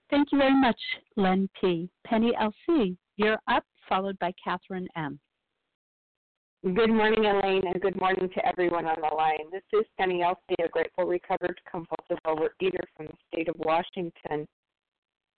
Thank 0.09 0.31
you 0.31 0.37
very 0.37 0.59
much, 0.59 0.79
Len 1.17 1.49
P. 1.59 1.89
Penny 2.05 2.31
LC, 2.39 2.95
you're 3.17 3.39
up, 3.49 3.63
followed 3.89 4.17
by 4.19 4.31
Catherine 4.41 4.87
M. 4.95 5.19
Good 6.63 6.89
morning, 6.89 7.25
Elaine, 7.25 7.67
and 7.67 7.81
good 7.81 7.99
morning 7.99 8.29
to 8.33 8.45
everyone 8.45 8.85
on 8.85 8.95
the 9.01 9.15
line. 9.15 9.51
This 9.51 9.63
is 9.73 9.85
Penny 9.99 10.21
LC, 10.21 10.55
a 10.63 10.69
grateful 10.69 11.05
recovered 11.05 11.59
compulsive 11.69 12.17
overeater 12.25 12.83
from 12.95 13.07
the 13.07 13.13
state 13.31 13.49
of 13.49 13.55
Washington. 13.57 14.47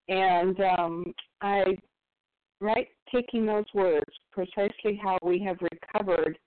And 0.09 0.61
um, 0.79 1.15
I 1.41 1.65
write 2.61 2.89
taking 3.13 3.47
those 3.47 3.67
words, 3.75 4.11
precisely 4.33 5.01
how 5.03 5.19
we 5.23 5.39
have 5.41 5.57
recovered, 5.61 6.39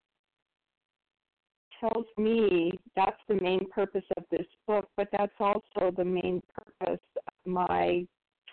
tells 1.81 2.05
me 2.17 2.71
that's 2.95 3.19
the 3.27 3.39
main 3.41 3.67
purpose 3.69 4.05
of 4.15 4.23
this 4.31 4.45
book, 4.67 4.87
but 4.95 5.09
that's 5.11 5.33
also 5.39 5.91
the 5.97 6.05
main 6.05 6.41
purpose 6.55 7.01
of 7.27 7.33
my 7.51 8.05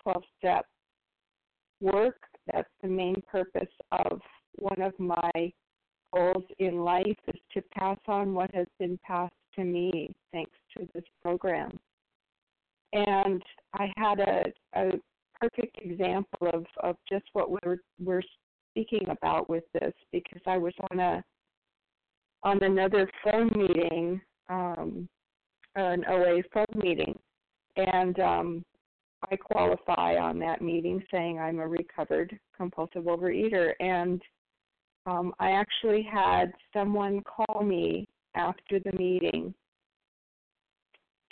12 0.03 0.23
step 0.37 0.65
work. 1.79 2.17
That's 2.51 2.69
the 2.81 2.89
main 2.89 3.21
purpose 3.31 3.69
of 3.91 4.19
one 4.55 4.81
of 4.81 4.93
my 4.99 5.53
goals 6.13 6.43
in 6.57 6.79
life 6.79 7.05
is 7.27 7.39
to 7.53 7.61
pass 7.77 7.99
on 8.07 8.33
what 8.33 8.53
has 8.53 8.67
been 8.79 8.99
passed 9.05 9.33
to 9.55 9.63
me 9.63 10.13
thanks 10.31 10.57
to 10.75 10.87
this 10.93 11.03
program. 11.21 11.79
And 12.93 13.41
I 13.73 13.91
had 13.95 14.19
a, 14.19 14.43
a 14.75 14.91
perfect 15.39 15.77
example 15.81 16.47
of, 16.53 16.65
of 16.81 16.95
just 17.07 17.25
what 17.33 17.51
we're 17.51 17.77
we're 18.03 18.23
speaking 18.71 19.07
about 19.09 19.49
with 19.49 19.63
this 19.73 19.93
because 20.11 20.41
I 20.47 20.57
was 20.57 20.73
on 20.91 20.99
a 20.99 21.23
on 22.43 22.63
another 22.63 23.09
phone 23.23 23.51
meeting, 23.55 24.21
um, 24.49 25.07
an 25.75 26.03
OA 26.09 26.41
phone 26.53 26.81
meeting, 26.81 27.17
and 27.75 28.19
um, 28.19 28.65
I 29.29 29.35
qualify 29.35 30.15
on 30.15 30.39
that 30.39 30.61
meeting 30.61 31.03
saying 31.11 31.39
I'm 31.39 31.59
a 31.59 31.67
recovered 31.67 32.37
compulsive 32.55 33.03
overeater. 33.03 33.73
And 33.79 34.21
um, 35.05 35.33
I 35.39 35.51
actually 35.51 36.03
had 36.03 36.51
someone 36.73 37.21
call 37.23 37.63
me 37.63 38.07
after 38.35 38.79
the 38.79 38.91
meeting 38.93 39.53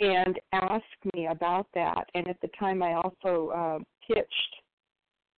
and 0.00 0.38
ask 0.52 0.84
me 1.14 1.26
about 1.26 1.66
that. 1.74 2.08
And 2.14 2.28
at 2.28 2.40
the 2.40 2.50
time, 2.58 2.82
I 2.82 2.94
also 2.94 3.48
uh, 3.48 3.78
pitched 4.06 4.56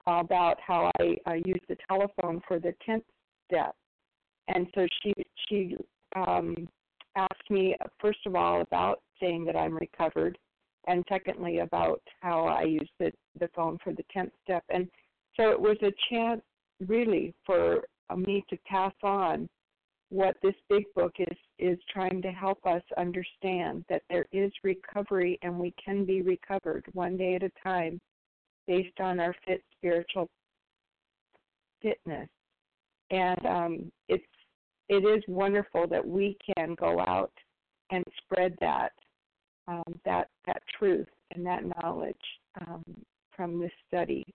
about 0.07 0.57
how 0.65 0.91
I, 0.99 1.15
I 1.25 1.35
use 1.45 1.61
the 1.67 1.77
telephone 1.87 2.41
for 2.47 2.59
the 2.59 2.73
10th 2.87 3.03
step. 3.47 3.75
And 4.53 4.67
so 4.75 4.85
she 5.01 5.13
she 5.47 5.77
um, 6.15 6.67
asked 7.15 7.49
me 7.49 7.75
first 7.99 8.19
of 8.25 8.35
all 8.35 8.61
about 8.61 9.01
saying 9.19 9.45
that 9.45 9.55
I'm 9.55 9.75
recovered, 9.75 10.37
and 10.87 11.03
secondly 11.09 11.59
about 11.59 12.01
how 12.21 12.45
I 12.45 12.63
use 12.63 12.89
the 12.99 13.11
the 13.39 13.49
phone 13.55 13.77
for 13.83 13.93
the 13.93 14.03
10th 14.15 14.31
step. 14.43 14.63
And 14.69 14.87
so 15.37 15.49
it 15.51 15.59
was 15.59 15.77
a 15.81 15.93
chance 16.09 16.41
really 16.87 17.33
for 17.45 17.81
me 18.15 18.43
to 18.49 18.57
pass 18.67 18.93
on 19.03 19.47
what 20.09 20.35
this 20.43 20.55
big 20.69 20.83
book 20.93 21.13
is 21.19 21.37
is 21.57 21.77
trying 21.93 22.21
to 22.21 22.31
help 22.31 22.65
us 22.65 22.81
understand 22.97 23.85
that 23.87 24.01
there 24.09 24.25
is 24.33 24.51
recovery 24.63 25.39
and 25.41 25.57
we 25.57 25.73
can 25.83 26.03
be 26.03 26.21
recovered 26.21 26.83
one 26.91 27.15
day 27.15 27.35
at 27.35 27.43
a 27.43 27.51
time 27.63 28.01
based 28.67 28.99
on 28.99 29.21
our 29.21 29.33
fit 29.45 29.63
spiritual 29.77 30.27
fitness 31.81 32.27
and 33.11 33.45
um, 33.45 33.91
it's 34.07 34.23
it 34.91 35.05
is 35.05 35.23
wonderful 35.29 35.87
that 35.87 36.05
we 36.05 36.37
can 36.53 36.75
go 36.75 36.99
out 36.99 37.31
and 37.91 38.03
spread 38.23 38.53
that 38.59 38.91
um, 39.67 39.83
that 40.03 40.27
that 40.45 40.61
truth 40.77 41.07
and 41.33 41.45
that 41.45 41.63
knowledge 41.77 42.15
um, 42.59 42.83
from 43.33 43.59
this 43.59 43.71
study. 43.87 44.25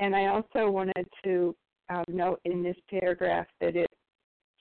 And 0.00 0.14
I 0.14 0.26
also 0.26 0.70
wanted 0.70 1.06
to 1.24 1.54
um, 1.88 2.04
note 2.08 2.40
in 2.44 2.64
this 2.64 2.76
paragraph 2.90 3.46
that 3.60 3.76
it 3.76 3.90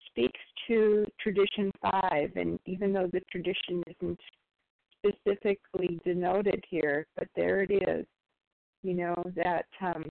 speaks 0.08 0.40
to 0.68 1.06
tradition 1.20 1.72
five, 1.82 2.32
and 2.36 2.60
even 2.68 2.94
though 2.94 3.10
the 3.12 3.22
tradition 3.32 3.84
isn't 4.00 4.20
specifically 5.00 6.00
denoted 6.06 6.64
here, 6.70 7.08
but 7.18 7.28
there 7.36 7.62
it 7.62 7.72
is, 7.72 8.06
you 8.84 8.94
know, 8.94 9.16
that 9.36 9.66
um, 9.82 10.06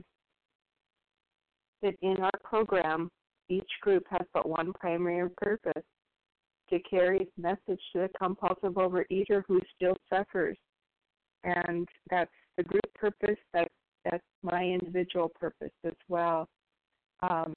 that 1.82 1.94
in 2.02 2.16
our 2.18 2.30
program, 2.42 3.10
each 3.48 3.70
group 3.80 4.04
has 4.10 4.26
but 4.32 4.48
one 4.48 4.72
primary 4.72 5.28
purpose 5.36 5.84
to 6.70 6.78
carry 6.80 7.20
its 7.20 7.30
message 7.38 7.80
to 7.92 8.00
the 8.00 8.10
compulsive 8.18 8.74
overeater 8.74 9.42
who 9.46 9.60
still 9.74 9.96
suffers. 10.10 10.56
And 11.44 11.88
that's 12.10 12.30
the 12.56 12.64
group 12.64 12.92
purpose, 12.94 13.38
that's, 13.52 13.72
that's 14.04 14.24
my 14.42 14.64
individual 14.64 15.30
purpose 15.38 15.72
as 15.84 15.94
well. 16.08 16.48
Um, 17.22 17.54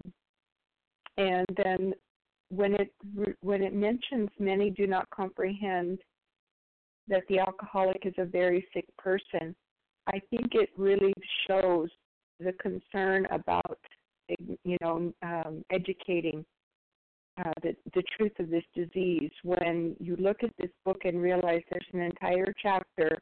and 1.18 1.46
then 1.64 1.94
when 2.50 2.74
it 2.74 2.92
when 3.42 3.62
it 3.62 3.74
mentions 3.74 4.30
many 4.40 4.70
do 4.72 4.88
not 4.88 5.10
comprehend 5.12 6.00
that 7.08 7.24
the 7.30 7.40
alcoholic 7.40 8.06
is 8.06 8.14
a 8.18 8.26
very 8.26 8.66
sick 8.74 8.86
person, 8.98 9.56
I 10.08 10.20
think 10.30 10.54
it 10.54 10.70
really 10.78 11.14
shows 11.48 11.90
the 12.40 12.54
concern 12.54 13.28
about 13.32 13.80
you 14.64 14.78
know 14.82 15.14
um, 15.22 15.64
educating 15.72 16.46
uh, 17.38 17.54
the 17.62 17.76
the 17.94 18.04
truth 18.18 18.34
of 18.40 18.50
this 18.50 18.64
disease. 18.76 19.32
When 19.44 19.96
you 20.00 20.16
look 20.18 20.44
at 20.44 20.52
this 20.58 20.72
book 20.86 21.02
and 21.06 21.22
realize 21.22 21.62
there's 21.70 21.86
an 21.94 22.02
entire 22.02 22.54
chapter 22.62 23.18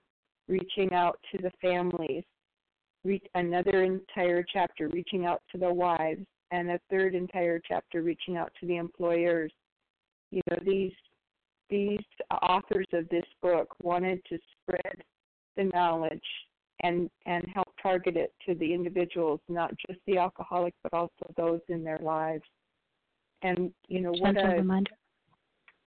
reaching 0.48 0.94
out 0.94 1.20
to 1.32 1.42
the 1.42 1.52
families 1.62 2.24
reach 3.08 3.26
another 3.36 3.84
entire 3.84 4.44
chapter 4.44 4.90
reaching 4.90 5.26
out 5.26 5.42
to 5.52 5.58
the 5.58 5.74
wives, 5.74 6.26
and 6.52 6.70
a 6.70 6.80
third 6.90 7.16
entire 7.16 7.60
chapter 7.66 8.02
reaching 8.02 8.38
out 8.38 8.52
to 8.60 8.68
the 8.68 8.76
employers. 8.76 9.52
You 10.32 10.42
know, 10.50 10.58
these 10.66 10.94
these 11.70 12.00
authors 12.42 12.88
of 12.94 13.08
this 13.10 13.26
book 13.42 13.74
wanted 13.82 14.22
to 14.30 14.38
spread 14.62 15.04
the 15.56 15.66
knowledge 15.66 16.20
and 16.84 17.10
and 17.26 17.46
help 17.54 17.67
target 17.82 18.16
it 18.16 18.34
to 18.46 18.56
the 18.56 18.74
individuals, 18.74 19.40
not 19.50 19.72
just 19.88 20.00
the 20.08 20.18
alcoholic, 20.18 20.74
but 20.84 20.94
also 20.94 21.12
those 21.36 21.62
in 21.70 21.84
their 21.84 22.00
lives. 22.00 22.44
And 23.42 23.72
you 23.88 24.02
know 24.02 24.14
what 24.14 24.38
a 24.38 24.48
reminder. 24.48 24.92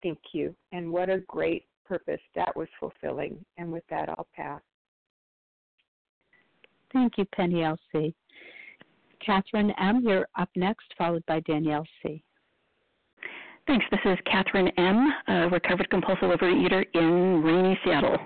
Thank 0.04 0.19
you. 0.34 0.56
And 0.71 0.91
what 0.91 1.10
a 1.10 1.19
great 1.28 1.65
purpose 1.86 2.21
that 2.36 2.56
was 2.56 2.67
fulfilling. 2.80 3.43
And 3.58 3.71
with 3.71 3.84
that, 3.89 4.10
I'll 4.10 4.28
pass. 4.36 4.62
Thank 6.93 7.17
you, 7.17 7.25
Penny 7.36 7.63
L.C. 7.63 8.13
Catherine 9.23 9.71
M., 9.80 10.02
you're 10.04 10.28
up 10.38 10.49
next, 10.56 10.93
followed 10.97 11.25
by 11.28 11.41
Danielle 11.41 11.86
C. 12.02 12.23
Thanks. 13.67 13.86
This 13.91 13.99
is 14.06 14.17
Catherine 14.25 14.69
M., 14.78 15.13
a 15.28 15.49
recovered 15.49 15.89
compulsive 15.89 16.30
overeater 16.30 16.86
in 16.93 17.43
rainy 17.43 17.78
Seattle. 17.84 18.17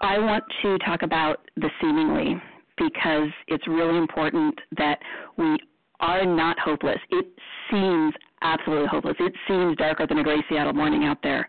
I 0.00 0.18
want 0.18 0.44
to 0.62 0.78
talk 0.78 1.02
about 1.02 1.48
the 1.56 1.70
seemingly 1.80 2.40
because 2.78 3.28
it's 3.48 3.66
really 3.68 3.98
important 3.98 4.58
that 4.78 4.98
we 5.36 5.58
are 6.00 6.24
not 6.24 6.58
hopeless. 6.58 6.98
It 7.10 7.26
seems 7.70 8.14
absolutely 8.42 8.88
hopeless. 8.88 9.16
It 9.20 9.34
seems 9.46 9.76
darker 9.76 10.06
than 10.06 10.18
a 10.18 10.24
gray 10.24 10.42
Seattle 10.48 10.72
morning 10.72 11.04
out 11.04 11.18
there. 11.22 11.48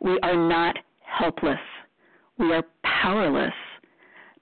We 0.00 0.18
are 0.22 0.36
not 0.36 0.76
helpless. 1.04 1.60
We 2.38 2.52
are 2.52 2.64
powerless 2.82 3.52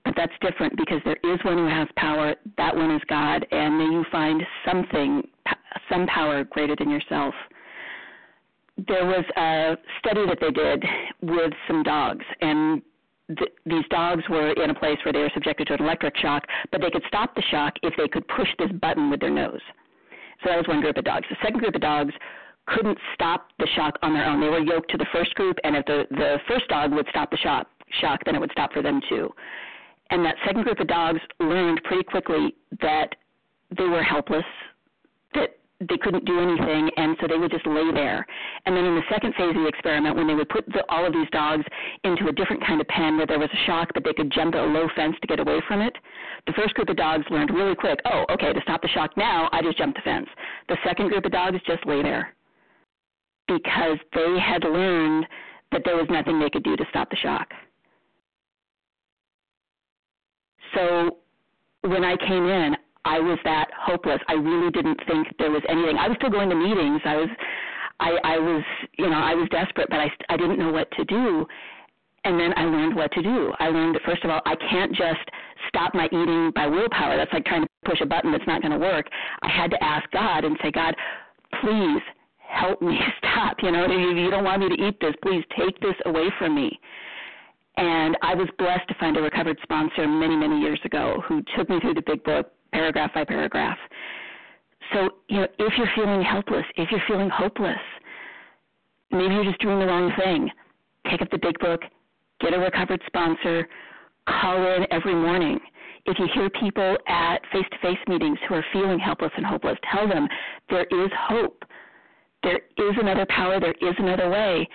but 0.05 0.15
that's 0.17 0.33
different 0.41 0.77
because 0.77 1.01
there 1.05 1.19
is 1.23 1.39
one 1.45 1.59
who 1.59 1.69
has 1.69 1.89
power. 1.97 2.35
That 2.57 2.75
one 2.75 2.91
is 2.95 3.03
God, 3.09 3.47
and 3.51 3.79
may 3.79 3.85
you 3.85 4.05
find 4.11 4.43
something, 4.67 5.23
some 5.89 6.07
power 6.07 6.45
greater 6.45 6.75
than 6.77 6.91
yourself. 6.91 7.35
There 8.89 9.05
was 9.05 9.25
a 9.37 9.77
study 9.99 10.27
that 10.27 10.39
they 10.41 10.51
did 10.51 10.85
with 11.23 11.53
some 11.69 11.83
dogs, 11.83 12.25
and 12.41 12.83
th- 13.29 13.53
these 13.67 13.85
dogs 13.91 14.23
were 14.29 14.53
in 14.53 14.71
a 14.71 14.75
place 14.75 14.99
where 15.05 15.13
they 15.13 15.21
were 15.21 15.31
subjected 15.35 15.67
to 15.69 15.75
an 15.75 15.83
electric 15.83 16.17
shock, 16.17 16.45
but 16.71 16.81
they 16.81 16.91
could 16.91 17.05
stop 17.09 17.35
the 17.35 17.43
shock 17.51 17.75
if 17.83 17.95
they 17.97 18.09
could 18.09 18.27
push 18.29 18.49
this 18.59 18.71
button 18.81 19.11
with 19.11 19.21
their 19.21 19.31
nose. 19.31 19.61
So 20.43 20.51
that 20.51 20.57
was 20.57 20.69
one 20.69 20.81
group 20.81 20.97
of 20.97 21.05
dogs. 21.05 21.27
The 21.31 21.37
second 21.43 21.61
group 21.61 21.75
of 21.75 21.81
dogs 21.81 22.13
couldn't 22.67 22.99
stop 23.15 23.49
the 23.59 23.69
shock 23.75 23.99
on 24.03 24.13
their 24.13 24.25
own. 24.25 24.41
They 24.41 24.49
were 24.49 24.61
yoked 24.61 24.91
to 24.91 24.99
the 24.99 25.07
first 25.13 25.35
group, 25.35 25.57
and 25.65 25.77
if 25.77 25.85
the 25.87 26.05
the 26.11 26.39
first 26.49 26.69
dog 26.69 26.93
would 26.93 27.07
stop 27.11 27.31
the 27.31 27.37
shock, 27.39 27.67
shock, 28.01 28.21
then 28.25 28.35
it 28.35 28.41
would 28.41 28.53
stop 28.53 28.73
for 28.73 28.83
them 28.83 29.01
too. 29.09 29.31
And 30.11 30.25
that 30.25 30.37
second 30.45 30.65
group 30.65 30.79
of 30.79 30.89
dogs 30.89 31.21
learned 31.41 31.81
pretty 31.85 32.05
quickly 32.05 32.55
that 32.81 33.15
they 33.77 33.85
were 33.85 34.03
helpless, 34.03 34.45
that 35.35 35.59
they 35.89 35.99
couldn't 35.99 36.25
do 36.25 36.41
anything, 36.41 36.91
and 36.97 37.17
so 37.21 37.27
they 37.27 37.37
would 37.37 37.51
just 37.51 37.67
lay 37.67 37.91
there. 37.93 38.27
And 38.67 38.77
then 38.77 38.85
in 38.85 38.95
the 38.95 39.03
second 39.11 39.35
phase 39.35 39.51
of 39.57 39.63
the 39.63 39.67
experiment, 39.67 40.17
when 40.17 40.27
they 40.27 40.35
would 40.35 40.49
put 40.49 40.67
the, 40.67 40.85
all 40.89 41.07
of 41.07 41.13
these 41.13 41.29
dogs 41.33 41.65
into 42.05 42.29
a 42.29 42.33
different 42.33 42.65
kind 42.67 42.81
of 42.81 42.89
pen 42.89 43.17
where 43.17 43.27
there 43.27 43.39
was 43.39 43.51
a 43.53 43.67
shock, 43.67 43.91
but 43.95 44.05
they 44.05 44.13
could 44.13 44.31
jump 44.33 44.55
a 44.55 44.59
low 44.59 44.89
fence 44.95 45.17
to 45.21 45.27
get 45.27 45.41
away 45.41 45.61
from 45.67 45.81
it, 45.81 45.95
the 46.47 46.53
first 46.53 46.75
group 46.75 46.89
of 46.89 46.97
dogs 46.97 47.25
learned 47.31 47.51
really 47.51 47.75
quick, 47.75 47.99
oh, 48.07 48.25
okay, 48.31 48.53
to 48.53 48.61
stop 48.63 48.83
the 48.83 48.89
shock 48.89 49.17
now, 49.17 49.49
I 49.53 49.63
just 49.63 49.79
jump 49.79 49.95
the 49.95 50.03
fence. 50.03 50.29
The 50.69 50.77
second 50.85 51.09
group 51.09 51.25
of 51.25 51.33
dogs 51.33 51.59
just 51.67 51.87
lay 51.87 52.03
there 52.03 52.35
because 53.49 53.99
they 54.15 54.37
had 54.41 54.65
learned 54.65 55.27
that 55.73 55.83
there 55.85 55.97
was 55.97 56.07
nothing 56.11 56.39
they 56.39 56.51
could 56.51 56.65
do 56.65 56.77
to 56.77 56.85
stop 56.91 57.11
the 57.11 57.17
shock. 57.17 57.49
So 60.75 61.19
when 61.83 62.05
I 62.05 62.17
came 62.17 62.47
in, 62.47 62.77
I 63.05 63.19
was 63.19 63.39
that 63.45 63.69
hopeless. 63.77 64.21
I 64.29 64.35
really 64.35 64.71
didn't 64.71 65.01
think 65.07 65.27
there 65.39 65.51
was 65.51 65.63
anything. 65.69 65.97
I 65.97 66.09
was 66.09 66.17
still 66.19 66.31
going 66.31 66.49
to 66.51 66.57
meetings. 66.57 67.01
I 67.05 67.17
was, 67.17 67.29
I, 68.01 68.11
I 68.25 68.39
was, 68.39 68.63
you 68.99 69.11
know, 69.11 69.19
I 69.19 69.35
was 69.35 69.49
desperate, 69.51 69.89
but 69.91 69.99
I, 69.99 70.11
I 70.29 70.37
didn't 70.37 70.59
know 70.59 70.71
what 70.71 70.91
to 70.93 71.05
do. 71.05 71.47
And 72.25 72.39
then 72.39 72.55
I 72.57 72.65
learned 72.65 72.95
what 72.95 73.11
to 73.13 73.23
do. 73.23 73.53
I 73.59 73.69
learned 73.69 73.97
that 73.97 74.03
first 74.03 74.23
of 74.23 74.31
all, 74.31 74.41
I 74.47 74.55
can't 74.71 74.93
just 74.95 75.19
stop 75.69 75.95
my 75.95 76.07
eating 76.07 76.53
by 76.55 76.67
willpower. 76.67 77.17
That's 77.17 77.33
like 77.33 77.45
trying 77.45 77.63
to 77.63 77.69
push 77.85 78.01
a 78.01 78.07
button 78.07 78.31
that's 78.31 78.47
not 78.47 78.63
going 78.63 78.73
to 78.73 78.79
work. 78.79 79.09
I 79.43 79.49
had 79.49 79.71
to 79.73 79.83
ask 79.83 80.09
God 80.13 80.45
and 80.45 80.57
say, 80.63 80.71
God, 80.71 80.95
please 81.61 82.01
help 82.39 82.81
me 82.81 82.99
stop. 83.19 83.57
You 83.63 83.73
know, 83.73 83.85
if 83.85 84.17
you 84.17 84.31
don't 84.31 84.45
want 84.45 84.63
me 84.63 84.77
to 84.77 84.83
eat 84.87 85.01
this, 85.01 85.15
please 85.23 85.45
take 85.59 85.81
this 85.81 85.97
away 86.07 86.29
from 86.39 86.55
me. 86.55 86.79
And 87.77 88.17
I 88.23 88.35
was 88.35 88.49
blessed 88.59 88.87
to 88.89 88.95
find 89.01 89.17
a 89.17 89.23
recovered 89.23 89.59
sponsor 89.63 90.07
many, 90.07 90.37
many 90.37 90.61
years 90.61 90.81
ago 90.85 91.23
who 91.27 91.43
took 91.57 91.71
me 91.71 91.81
through 91.81 91.95
the 91.95 92.03
big 92.03 92.23
book, 92.23 92.53
paragraph 92.73 93.13
by 93.15 93.25
paragraph. 93.25 93.79
So, 94.93 95.11
you 95.29 95.41
know, 95.41 95.47
if 95.59 95.73
you're 95.79 95.91
feeling 95.95 96.23
helpless, 96.23 96.65
if 96.77 96.91
you're 96.91 97.03
feeling 97.07 97.31
hopeless, 97.31 97.79
maybe 99.11 99.35
you're 99.35 99.45
just 99.45 99.61
doing 99.61 99.79
the 99.79 99.87
wrong 99.87 100.13
thing. 100.19 100.51
Take 101.11 101.23
up 101.23 101.31
the 101.31 101.39
big 101.39 101.59
book, 101.59 101.81
get 102.41 102.55
a 102.55 102.59
recovered 102.59 103.01
sponsor, 103.07 103.69
call 104.29 104.57
in 104.75 104.87
every 104.91 105.15
morning. 105.15 105.59
If 106.05 106.19
you 106.19 106.27
hear 106.35 106.51
people 106.51 106.97
at 107.07 107.39
face 107.53 107.65
to 107.71 107.79
face 107.81 107.99
meetings 108.09 108.39
who 108.49 108.57
are 108.57 108.65
feeling 108.73 108.99
helpless 108.99 109.31
and 109.37 109.47
hopeless, 109.47 109.79
tell 109.93 110.09
them 110.09 110.27
there 110.69 110.85
is 110.85 111.11
hope. 111.29 111.65
There 112.43 112.61
is 112.77 112.97
another 113.01 113.27
power, 113.27 113.61
there 113.61 113.75
is 113.81 113.95
another 113.99 114.29
way 114.29 114.69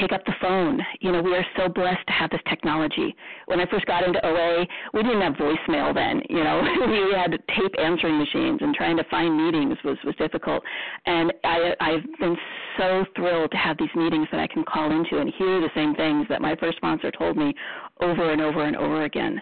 take 0.00 0.12
up 0.12 0.24
the 0.24 0.34
phone. 0.40 0.80
You 1.00 1.12
know, 1.12 1.22
we 1.22 1.34
are 1.34 1.44
so 1.56 1.68
blessed 1.68 2.06
to 2.06 2.12
have 2.12 2.30
this 2.30 2.40
technology. 2.48 3.14
When 3.46 3.60
I 3.60 3.66
first 3.66 3.86
got 3.86 4.04
into 4.04 4.24
OA, 4.24 4.66
we 4.94 5.02
didn't 5.02 5.20
have 5.20 5.34
voicemail 5.34 5.94
then. 5.94 6.22
You 6.28 6.44
know, 6.44 6.62
we 6.86 7.16
had 7.16 7.30
tape 7.56 7.74
answering 7.78 8.18
machines, 8.18 8.60
and 8.62 8.74
trying 8.74 8.96
to 8.96 9.04
find 9.04 9.36
meetings 9.36 9.78
was 9.84 9.98
was 10.04 10.14
difficult. 10.16 10.62
And 11.06 11.32
I 11.44 11.74
I've 11.80 12.18
been 12.18 12.36
so 12.78 13.04
thrilled 13.16 13.50
to 13.50 13.56
have 13.56 13.78
these 13.78 13.94
meetings 13.94 14.28
that 14.32 14.40
I 14.40 14.46
can 14.46 14.64
call 14.64 14.90
into 14.90 15.18
and 15.18 15.32
hear 15.36 15.60
the 15.60 15.70
same 15.74 15.94
things 15.94 16.26
that 16.28 16.40
my 16.40 16.56
first 16.56 16.76
sponsor 16.76 17.10
told 17.10 17.36
me 17.36 17.54
over 18.00 18.32
and 18.32 18.40
over 18.40 18.64
and 18.64 18.76
over 18.76 19.04
again. 19.04 19.40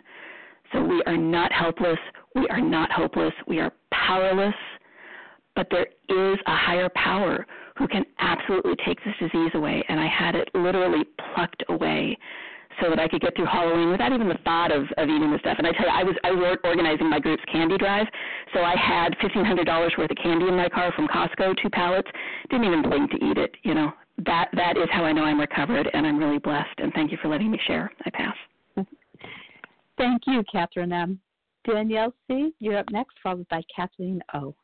So 0.72 0.82
we 0.82 1.02
are 1.06 1.16
not 1.16 1.52
helpless. 1.52 1.98
We 2.34 2.46
are 2.48 2.60
not 2.60 2.92
hopeless. 2.92 3.32
We 3.46 3.58
are 3.58 3.72
powerless. 3.92 4.54
But 5.56 5.66
there 5.70 5.86
is 6.08 6.38
a 6.46 6.56
higher 6.56 6.88
power 6.94 7.44
who 7.80 7.88
can 7.88 8.04
absolutely 8.18 8.74
take 8.84 8.98
this 9.04 9.14
disease 9.18 9.50
away. 9.54 9.82
And 9.88 9.98
I 9.98 10.06
had 10.06 10.34
it 10.34 10.50
literally 10.52 11.02
plucked 11.34 11.64
away 11.70 12.16
so 12.80 12.90
that 12.90 12.98
I 12.98 13.08
could 13.08 13.22
get 13.22 13.34
through 13.34 13.46
Halloween 13.46 13.90
without 13.90 14.12
even 14.12 14.28
the 14.28 14.38
thought 14.44 14.70
of, 14.70 14.82
of 14.98 15.08
eating 15.08 15.32
the 15.32 15.38
stuff. 15.40 15.56
And 15.58 15.66
I 15.66 15.72
tell 15.72 15.86
you, 15.86 15.92
I 15.92 16.04
was 16.04 16.14
I 16.22 16.30
was 16.30 16.58
organizing 16.62 17.08
my 17.08 17.18
group's 17.18 17.42
candy 17.50 17.78
drive, 17.78 18.06
so 18.54 18.60
I 18.60 18.76
had 18.76 19.16
fifteen 19.20 19.44
hundred 19.44 19.64
dollars 19.64 19.92
worth 19.96 20.10
of 20.10 20.16
candy 20.22 20.46
in 20.46 20.56
my 20.56 20.68
car 20.68 20.92
from 20.94 21.08
Costco, 21.08 21.56
two 21.62 21.70
pallets. 21.70 22.08
Didn't 22.50 22.66
even 22.66 22.82
blink 22.82 23.10
to 23.12 23.16
eat 23.16 23.38
it. 23.38 23.54
You 23.64 23.74
know 23.74 23.92
that 24.26 24.50
that 24.52 24.76
is 24.76 24.88
how 24.92 25.04
I 25.04 25.12
know 25.12 25.24
I'm 25.24 25.40
recovered, 25.40 25.88
and 25.92 26.06
I'm 26.06 26.18
really 26.18 26.38
blessed. 26.38 26.78
And 26.78 26.92
thank 26.92 27.10
you 27.10 27.18
for 27.22 27.28
letting 27.28 27.50
me 27.50 27.58
share. 27.66 27.90
I 28.04 28.10
pass. 28.10 28.86
Thank 29.96 30.22
you, 30.26 30.42
Catherine 30.50 30.92
M. 30.92 31.18
Danielle 31.66 32.14
C. 32.28 32.52
You're 32.58 32.78
up 32.78 32.90
next, 32.90 33.16
followed 33.22 33.48
by 33.48 33.62
Kathleen 33.74 34.20
O. 34.34 34.54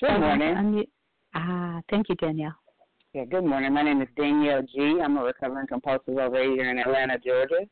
Good 0.00 0.20
morning. 0.20 0.84
Ah, 1.34 1.80
thank 1.90 2.08
you, 2.08 2.14
Danielle. 2.16 2.54
Yeah, 3.14 3.24
good 3.24 3.44
morning. 3.44 3.72
My 3.72 3.82
name 3.82 4.00
is 4.00 4.08
Danielle 4.16 4.62
G. 4.62 5.00
I'm 5.02 5.16
a 5.16 5.22
recovering 5.24 5.66
compulsive 5.66 6.14
overeater 6.14 6.70
in 6.70 6.78
Atlanta, 6.78 7.18
Georgia. 7.18 7.66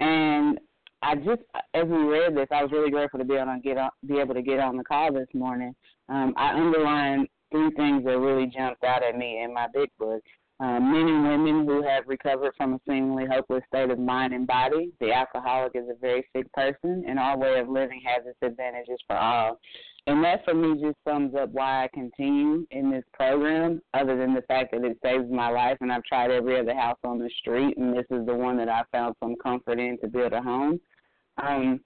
And 0.00 0.58
I 1.02 1.14
just, 1.14 1.42
as 1.74 1.84
we 1.84 1.98
read 1.98 2.34
this, 2.36 2.48
I 2.50 2.62
was 2.62 2.72
really 2.72 2.90
grateful 2.90 3.20
to 3.20 3.24
be 3.24 3.34
able 3.34 3.54
to 3.54 3.60
get 3.62 3.78
on, 3.78 3.90
be 4.06 4.18
able 4.18 4.34
to 4.34 4.42
get 4.42 4.58
on 4.58 4.76
the 4.76 4.82
call 4.82 5.12
this 5.12 5.28
morning. 5.32 5.74
Um, 6.08 6.34
I 6.36 6.54
underlined 6.54 7.28
three 7.52 7.70
things 7.76 8.04
that 8.04 8.18
really 8.18 8.46
jumped 8.46 8.82
out 8.82 9.04
at 9.04 9.16
me 9.16 9.42
in 9.44 9.54
my 9.54 9.68
big 9.72 9.90
book. 9.98 10.22
Um, 10.62 10.92
men 10.92 11.08
and 11.08 11.24
women 11.24 11.66
who 11.66 11.82
have 11.82 12.06
recovered 12.06 12.52
from 12.56 12.74
a 12.74 12.80
seemingly 12.86 13.24
hopeless 13.28 13.64
state 13.66 13.90
of 13.90 13.98
mind 13.98 14.32
and 14.32 14.46
body. 14.46 14.92
The 15.00 15.12
alcoholic 15.12 15.72
is 15.74 15.88
a 15.90 15.98
very 16.00 16.24
sick 16.32 16.52
person, 16.52 17.04
and 17.08 17.18
our 17.18 17.36
way 17.36 17.58
of 17.58 17.68
living 17.68 18.00
has 18.06 18.24
its 18.24 18.38
advantages 18.42 19.00
for 19.08 19.16
all. 19.16 19.58
And 20.06 20.22
that 20.22 20.44
for 20.44 20.54
me 20.54 20.80
just 20.80 20.98
sums 21.06 21.34
up 21.34 21.50
why 21.50 21.82
I 21.82 21.88
continue 21.92 22.64
in 22.70 22.92
this 22.92 23.02
program, 23.12 23.82
other 23.92 24.16
than 24.16 24.34
the 24.34 24.42
fact 24.42 24.70
that 24.70 24.84
it 24.84 24.98
saves 25.02 25.28
my 25.28 25.48
life. 25.48 25.78
And 25.80 25.90
I've 25.90 26.04
tried 26.04 26.30
every 26.30 26.60
other 26.60 26.76
house 26.76 26.98
on 27.02 27.18
the 27.18 27.30
street, 27.40 27.76
and 27.76 27.92
this 27.92 28.06
is 28.10 28.24
the 28.24 28.34
one 28.34 28.56
that 28.58 28.68
I 28.68 28.82
found 28.92 29.16
some 29.20 29.34
comfort 29.42 29.80
in 29.80 29.98
to 29.98 30.06
build 30.06 30.32
a 30.32 30.40
home. 30.40 30.80
Um, 31.42 31.80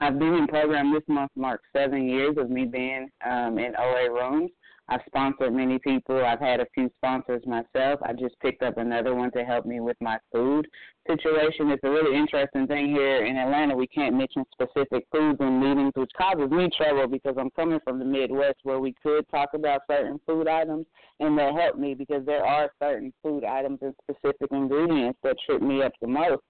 I've 0.00 0.18
been 0.18 0.34
in 0.34 0.46
program 0.46 0.92
this 0.92 1.08
month 1.08 1.30
marks 1.36 1.64
seven 1.74 2.06
years 2.06 2.36
of 2.36 2.50
me 2.50 2.66
being 2.66 3.08
um, 3.26 3.58
in 3.58 3.72
OA 3.78 4.10
rooms. 4.10 4.50
I've 4.90 5.00
sponsored 5.06 5.54
many 5.54 5.78
people. 5.78 6.24
I've 6.24 6.40
had 6.40 6.58
a 6.58 6.66
few 6.74 6.90
sponsors 6.96 7.42
myself. 7.46 8.00
I 8.02 8.12
just 8.12 8.34
picked 8.40 8.64
up 8.64 8.76
another 8.76 9.14
one 9.14 9.30
to 9.32 9.44
help 9.44 9.64
me 9.64 9.78
with 9.78 9.96
my 10.00 10.18
food 10.32 10.66
situation. 11.06 11.70
It's 11.70 11.84
a 11.84 11.90
really 11.90 12.18
interesting 12.18 12.66
thing 12.66 12.88
here 12.88 13.24
in 13.24 13.36
Atlanta. 13.36 13.76
We 13.76 13.86
can't 13.86 14.16
mention 14.16 14.44
specific 14.52 15.06
foods 15.12 15.38
in 15.38 15.60
meetings, 15.60 15.92
which 15.94 16.10
causes 16.18 16.50
me 16.50 16.68
trouble 16.76 17.06
because 17.06 17.36
I'm 17.38 17.50
coming 17.50 17.78
from 17.84 18.00
the 18.00 18.04
Midwest 18.04 18.58
where 18.64 18.80
we 18.80 18.92
could 19.00 19.28
talk 19.30 19.50
about 19.54 19.82
certain 19.88 20.18
food 20.26 20.48
items, 20.48 20.86
and 21.20 21.38
that 21.38 21.54
helped 21.54 21.78
me 21.78 21.94
because 21.94 22.26
there 22.26 22.44
are 22.44 22.72
certain 22.82 23.12
food 23.22 23.44
items 23.44 23.78
and 23.82 23.94
specific 24.02 24.50
ingredients 24.50 25.20
that 25.22 25.36
trip 25.46 25.62
me 25.62 25.82
up 25.82 25.92
the 26.00 26.08
most. 26.08 26.42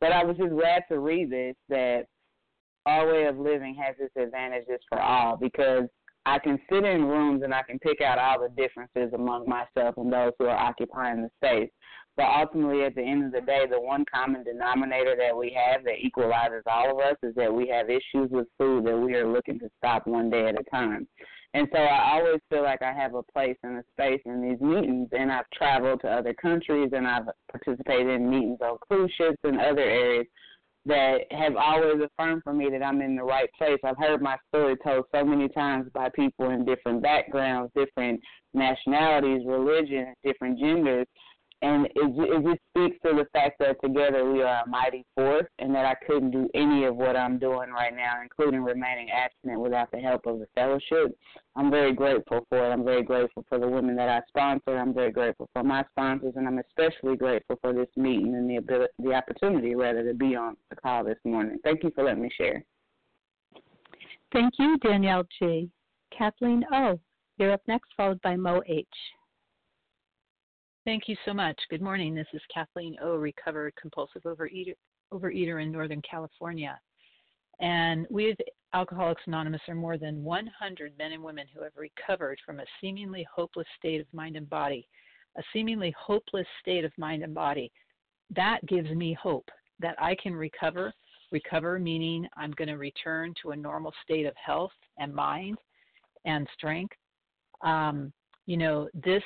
But 0.00 0.10
I 0.10 0.24
was 0.24 0.36
just 0.36 0.50
glad 0.50 0.82
to 0.88 0.98
read 0.98 1.30
this 1.30 1.54
that 1.68 2.06
our 2.86 3.06
way 3.06 3.26
of 3.26 3.38
living 3.38 3.76
has 3.76 3.94
its 4.00 4.14
advantages 4.16 4.80
for 4.88 5.00
all 5.00 5.36
because 5.36 5.84
I 6.26 6.38
can 6.38 6.58
sit 6.70 6.84
in 6.84 7.04
rooms 7.04 7.42
and 7.42 7.54
I 7.54 7.62
can 7.62 7.78
pick 7.78 8.00
out 8.00 8.18
all 8.18 8.40
the 8.40 8.48
differences 8.48 9.12
among 9.12 9.46
myself 9.48 9.96
and 9.98 10.12
those 10.12 10.32
who 10.38 10.46
are 10.46 10.56
occupying 10.56 11.22
the 11.22 11.30
space. 11.36 11.70
But 12.16 12.26
ultimately, 12.26 12.84
at 12.84 12.94
the 12.94 13.02
end 13.02 13.24
of 13.24 13.32
the 13.32 13.40
day, 13.40 13.64
the 13.68 13.80
one 13.80 14.04
common 14.12 14.44
denominator 14.44 15.16
that 15.18 15.36
we 15.36 15.50
have 15.50 15.84
that 15.84 15.98
equalizes 16.00 16.62
all 16.66 16.92
of 16.92 16.98
us 17.04 17.16
is 17.22 17.34
that 17.34 17.52
we 17.52 17.68
have 17.68 17.90
issues 17.90 18.30
with 18.30 18.46
food 18.56 18.86
that 18.86 18.96
we 18.96 19.14
are 19.14 19.26
looking 19.26 19.58
to 19.58 19.68
stop 19.78 20.06
one 20.06 20.30
day 20.30 20.48
at 20.48 20.60
a 20.60 20.62
time. 20.70 21.08
And 21.54 21.68
so 21.72 21.78
I 21.78 22.14
always 22.14 22.40
feel 22.50 22.62
like 22.62 22.82
I 22.82 22.92
have 22.92 23.14
a 23.14 23.22
place 23.22 23.56
and 23.62 23.78
a 23.78 23.82
space 23.92 24.20
in 24.26 24.42
these 24.42 24.60
meetings. 24.60 25.08
And 25.12 25.30
I've 25.30 25.50
traveled 25.52 26.00
to 26.02 26.08
other 26.08 26.34
countries 26.34 26.90
and 26.92 27.06
I've 27.06 27.28
participated 27.50 28.08
in 28.08 28.30
meetings 28.30 28.58
on 28.60 28.78
cruise 28.88 29.12
ships 29.16 29.38
and 29.42 29.60
other 29.60 29.80
areas 29.82 30.26
that 30.86 31.20
have 31.30 31.56
always 31.56 32.00
affirmed 32.02 32.42
for 32.44 32.52
me 32.52 32.68
that 32.70 32.82
I'm 32.82 33.00
in 33.00 33.16
the 33.16 33.22
right 33.22 33.48
place. 33.56 33.78
I've 33.84 33.96
heard 33.98 34.20
my 34.20 34.36
story 34.48 34.76
told 34.84 35.04
so 35.14 35.24
many 35.24 35.48
times 35.48 35.88
by 35.94 36.10
people 36.14 36.50
in 36.50 36.64
different 36.64 37.02
backgrounds, 37.02 37.72
different 37.74 38.20
nationalities, 38.52 39.42
religions, 39.46 40.14
different 40.22 40.58
genders, 40.58 41.06
and 41.62 41.86
it, 41.86 41.90
it 41.94 42.44
just 42.44 42.60
speaks 42.70 42.96
to 43.04 43.14
the 43.16 43.26
fact 43.32 43.58
that 43.60 43.80
together 43.82 44.30
we 44.30 44.42
are 44.42 44.62
a 44.64 44.68
mighty 44.68 45.04
force, 45.14 45.46
and 45.58 45.74
that 45.74 45.84
I 45.84 45.94
couldn't 46.06 46.30
do 46.30 46.48
any 46.54 46.84
of 46.84 46.96
what 46.96 47.16
I'm 47.16 47.38
doing 47.38 47.70
right 47.70 47.94
now, 47.94 48.20
including 48.22 48.62
remaining 48.62 49.08
abstinent, 49.10 49.60
without 49.60 49.90
the 49.90 49.98
help 49.98 50.26
of 50.26 50.38
the 50.38 50.46
fellowship. 50.54 51.16
I'm 51.56 51.70
very 51.70 51.92
grateful 51.92 52.46
for 52.48 52.58
it. 52.58 52.72
I'm 52.72 52.84
very 52.84 53.02
grateful 53.02 53.44
for 53.48 53.58
the 53.58 53.68
women 53.68 53.96
that 53.96 54.08
I 54.08 54.20
sponsor. 54.28 54.76
I'm 54.76 54.92
very 54.92 55.12
grateful 55.12 55.48
for 55.52 55.62
my 55.62 55.84
sponsors, 55.92 56.34
and 56.36 56.46
I'm 56.46 56.58
especially 56.58 57.16
grateful 57.16 57.58
for 57.60 57.72
this 57.72 57.88
meeting 57.96 58.34
and 58.34 58.48
the 58.48 58.56
ability, 58.56 58.92
the 58.98 59.14
opportunity, 59.14 59.74
rather, 59.74 60.04
to 60.04 60.14
be 60.14 60.36
on 60.36 60.56
the 60.70 60.76
call 60.76 61.04
this 61.04 61.18
morning. 61.24 61.58
Thank 61.64 61.82
you 61.84 61.92
for 61.94 62.04
letting 62.04 62.22
me 62.22 62.30
share. 62.36 62.64
Thank 64.32 64.54
you, 64.58 64.78
Danielle 64.78 65.24
G. 65.38 65.70
Kathleen 66.16 66.64
O. 66.72 66.98
You're 67.38 67.52
up 67.52 67.62
next, 67.66 67.90
followed 67.96 68.20
by 68.22 68.36
Mo 68.36 68.62
H. 68.66 68.86
Thank 70.84 71.04
you 71.08 71.16
so 71.24 71.32
much. 71.32 71.58
Good 71.70 71.80
morning. 71.80 72.14
This 72.14 72.26
is 72.34 72.42
Kathleen 72.52 72.94
O, 73.00 73.16
recovered 73.16 73.72
compulsive 73.80 74.24
overeater, 74.24 74.74
overeater 75.14 75.62
in 75.62 75.72
Northern 75.72 76.02
California. 76.02 76.78
And 77.58 78.06
at 78.06 78.46
Alcoholics 78.74 79.22
Anonymous 79.26 79.62
are 79.66 79.74
more 79.74 79.96
than 79.96 80.22
100 80.22 80.92
men 80.98 81.12
and 81.12 81.22
women 81.22 81.46
who 81.54 81.62
have 81.62 81.72
recovered 81.74 82.38
from 82.44 82.60
a 82.60 82.66
seemingly 82.82 83.26
hopeless 83.34 83.66
state 83.78 84.02
of 84.02 84.06
mind 84.12 84.36
and 84.36 84.48
body. 84.50 84.86
A 85.38 85.42
seemingly 85.54 85.94
hopeless 85.98 86.46
state 86.60 86.84
of 86.84 86.92
mind 86.98 87.22
and 87.22 87.34
body. 87.34 87.72
That 88.36 88.58
gives 88.66 88.90
me 88.90 89.14
hope 89.14 89.48
that 89.80 89.96
I 89.98 90.14
can 90.22 90.34
recover. 90.34 90.92
Recover 91.32 91.78
meaning 91.78 92.28
I'm 92.36 92.50
going 92.52 92.68
to 92.68 92.76
return 92.76 93.32
to 93.40 93.52
a 93.52 93.56
normal 93.56 93.94
state 94.02 94.26
of 94.26 94.34
health 94.36 94.72
and 94.98 95.14
mind 95.14 95.56
and 96.26 96.46
strength. 96.52 96.94
Um, 97.62 98.12
you 98.44 98.58
know, 98.58 98.90
this 98.92 99.22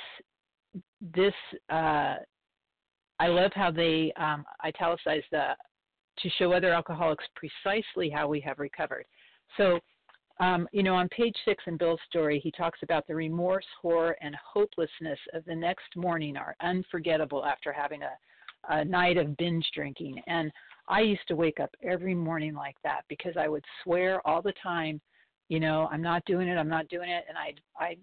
this 1.01 1.35
uh, 1.71 2.17
I 3.21 3.27
love 3.27 3.51
how 3.55 3.71
they 3.71 4.13
um, 4.17 4.45
italicize 4.65 5.23
the 5.31 5.55
to 6.21 6.31
show 6.31 6.53
other 6.53 6.73
alcoholics 6.73 7.25
precisely 7.37 8.11
how 8.11 8.27
we 8.27 8.41
have 8.41 8.59
recovered. 8.59 9.05
So, 9.57 9.79
um, 10.41 10.69
you 10.73 10.83
know, 10.83 10.95
on 10.95 11.09
page 11.09 11.37
six 11.45 11.63
in 11.67 11.77
Bill's 11.77 12.01
story, 12.09 12.41
he 12.43 12.51
talks 12.51 12.81
about 12.83 13.07
the 13.07 13.15
remorse, 13.15 13.67
horror, 13.81 14.17
and 14.21 14.35
hopelessness 14.37 15.19
of 15.33 15.45
the 15.45 15.55
next 15.55 15.97
morning 15.97 16.37
are 16.37 16.57
unforgettable 16.61 17.45
after 17.45 17.73
having 17.73 18.03
a, 18.03 18.13
a 18.69 18.85
night 18.85 19.17
of 19.17 19.37
binge 19.37 19.67
drinking. 19.75 20.21
And 20.27 20.51
I 20.89 21.01
used 21.01 21.27
to 21.29 21.37
wake 21.37 21.61
up 21.61 21.71
every 21.83 22.15
morning 22.15 22.55
like 22.55 22.77
that 22.83 23.03
because 23.09 23.37
I 23.37 23.49
would 23.49 23.65
swear 23.83 24.27
all 24.27 24.43
the 24.43 24.55
time, 24.61 25.01
you 25.49 25.61
know, 25.61 25.89
I'm 25.91 26.03
not 26.03 26.25
doing 26.25 26.49
it, 26.49 26.57
I'm 26.57 26.69
not 26.69 26.89
doing 26.89 27.11
it, 27.11 27.25
and 27.29 27.39
I'd 27.39 27.61
I'd 27.81 27.99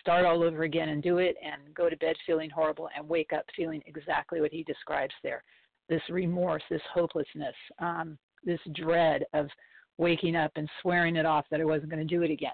start 0.00 0.24
all 0.24 0.42
over 0.42 0.62
again 0.62 0.90
and 0.90 1.02
do 1.02 1.18
it 1.18 1.36
and 1.44 1.74
go 1.74 1.88
to 1.88 1.96
bed 1.96 2.16
feeling 2.26 2.50
horrible 2.50 2.88
and 2.96 3.08
wake 3.08 3.32
up 3.32 3.44
feeling 3.56 3.82
exactly 3.86 4.40
what 4.40 4.52
he 4.52 4.62
describes 4.64 5.14
there. 5.22 5.42
This 5.88 6.02
remorse, 6.08 6.62
this 6.70 6.82
hopelessness, 6.92 7.54
um, 7.78 8.16
this 8.44 8.60
dread 8.74 9.24
of 9.34 9.48
waking 9.98 10.36
up 10.36 10.52
and 10.56 10.68
swearing 10.80 11.16
it 11.16 11.26
off 11.26 11.46
that 11.50 11.60
I 11.60 11.64
wasn't 11.64 11.90
going 11.90 12.06
to 12.06 12.14
do 12.14 12.22
it 12.22 12.30
again. 12.30 12.52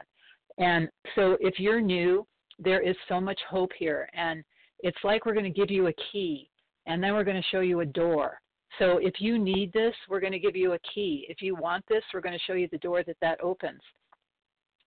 And 0.58 0.88
so 1.14 1.36
if 1.40 1.58
you're 1.58 1.80
new, 1.80 2.26
there 2.58 2.80
is 2.80 2.96
so 3.08 3.20
much 3.20 3.38
hope 3.48 3.70
here. 3.78 4.08
And 4.14 4.42
it's 4.80 4.98
like 5.04 5.26
we're 5.26 5.34
going 5.34 5.44
to 5.44 5.50
give 5.50 5.70
you 5.70 5.88
a 5.88 5.92
key 6.12 6.50
and 6.86 7.02
then 7.02 7.14
we're 7.14 7.24
going 7.24 7.40
to 7.40 7.48
show 7.50 7.60
you 7.60 7.80
a 7.80 7.86
door. 7.86 8.40
So 8.78 8.98
if 8.98 9.14
you 9.20 9.38
need 9.38 9.72
this, 9.72 9.94
we're 10.08 10.20
going 10.20 10.32
to 10.32 10.38
give 10.38 10.56
you 10.56 10.72
a 10.72 10.78
key. 10.94 11.26
If 11.28 11.40
you 11.40 11.54
want 11.54 11.84
this, 11.88 12.02
we're 12.12 12.20
going 12.20 12.36
to 12.38 12.44
show 12.46 12.52
you 12.52 12.68
the 12.70 12.78
door 12.78 13.02
that 13.04 13.16
that 13.20 13.40
opens. 13.42 13.80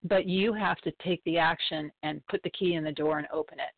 But 0.03 0.25
you 0.25 0.53
have 0.53 0.77
to 0.79 0.91
take 1.03 1.21
the 1.25 1.37
action 1.37 1.91
and 2.03 2.25
put 2.27 2.41
the 2.43 2.51
key 2.51 2.75
in 2.75 2.83
the 2.83 2.91
door 2.91 3.17
and 3.17 3.27
open 3.33 3.59
it. 3.59 3.73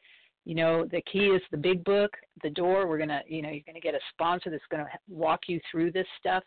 You 0.46 0.56
know, 0.56 0.86
the 0.86 1.02
key 1.12 1.28
is 1.28 1.42
the 1.52 1.58
big 1.58 1.84
book, 1.84 2.12
the 2.44 2.50
door. 2.50 2.88
We're 2.88 2.98
going 2.98 3.10
to, 3.10 3.22
you 3.28 3.42
know, 3.42 3.50
you're 3.50 3.62
going 3.66 3.76
to 3.76 3.82
get 3.82 3.96
a 3.96 4.00
sponsor 4.12 4.50
that's 4.50 4.64
going 4.72 4.84
to 4.84 4.90
walk 5.08 5.42
you 5.48 5.60
through 5.70 5.92
this 5.92 6.08
stuff, 6.20 6.44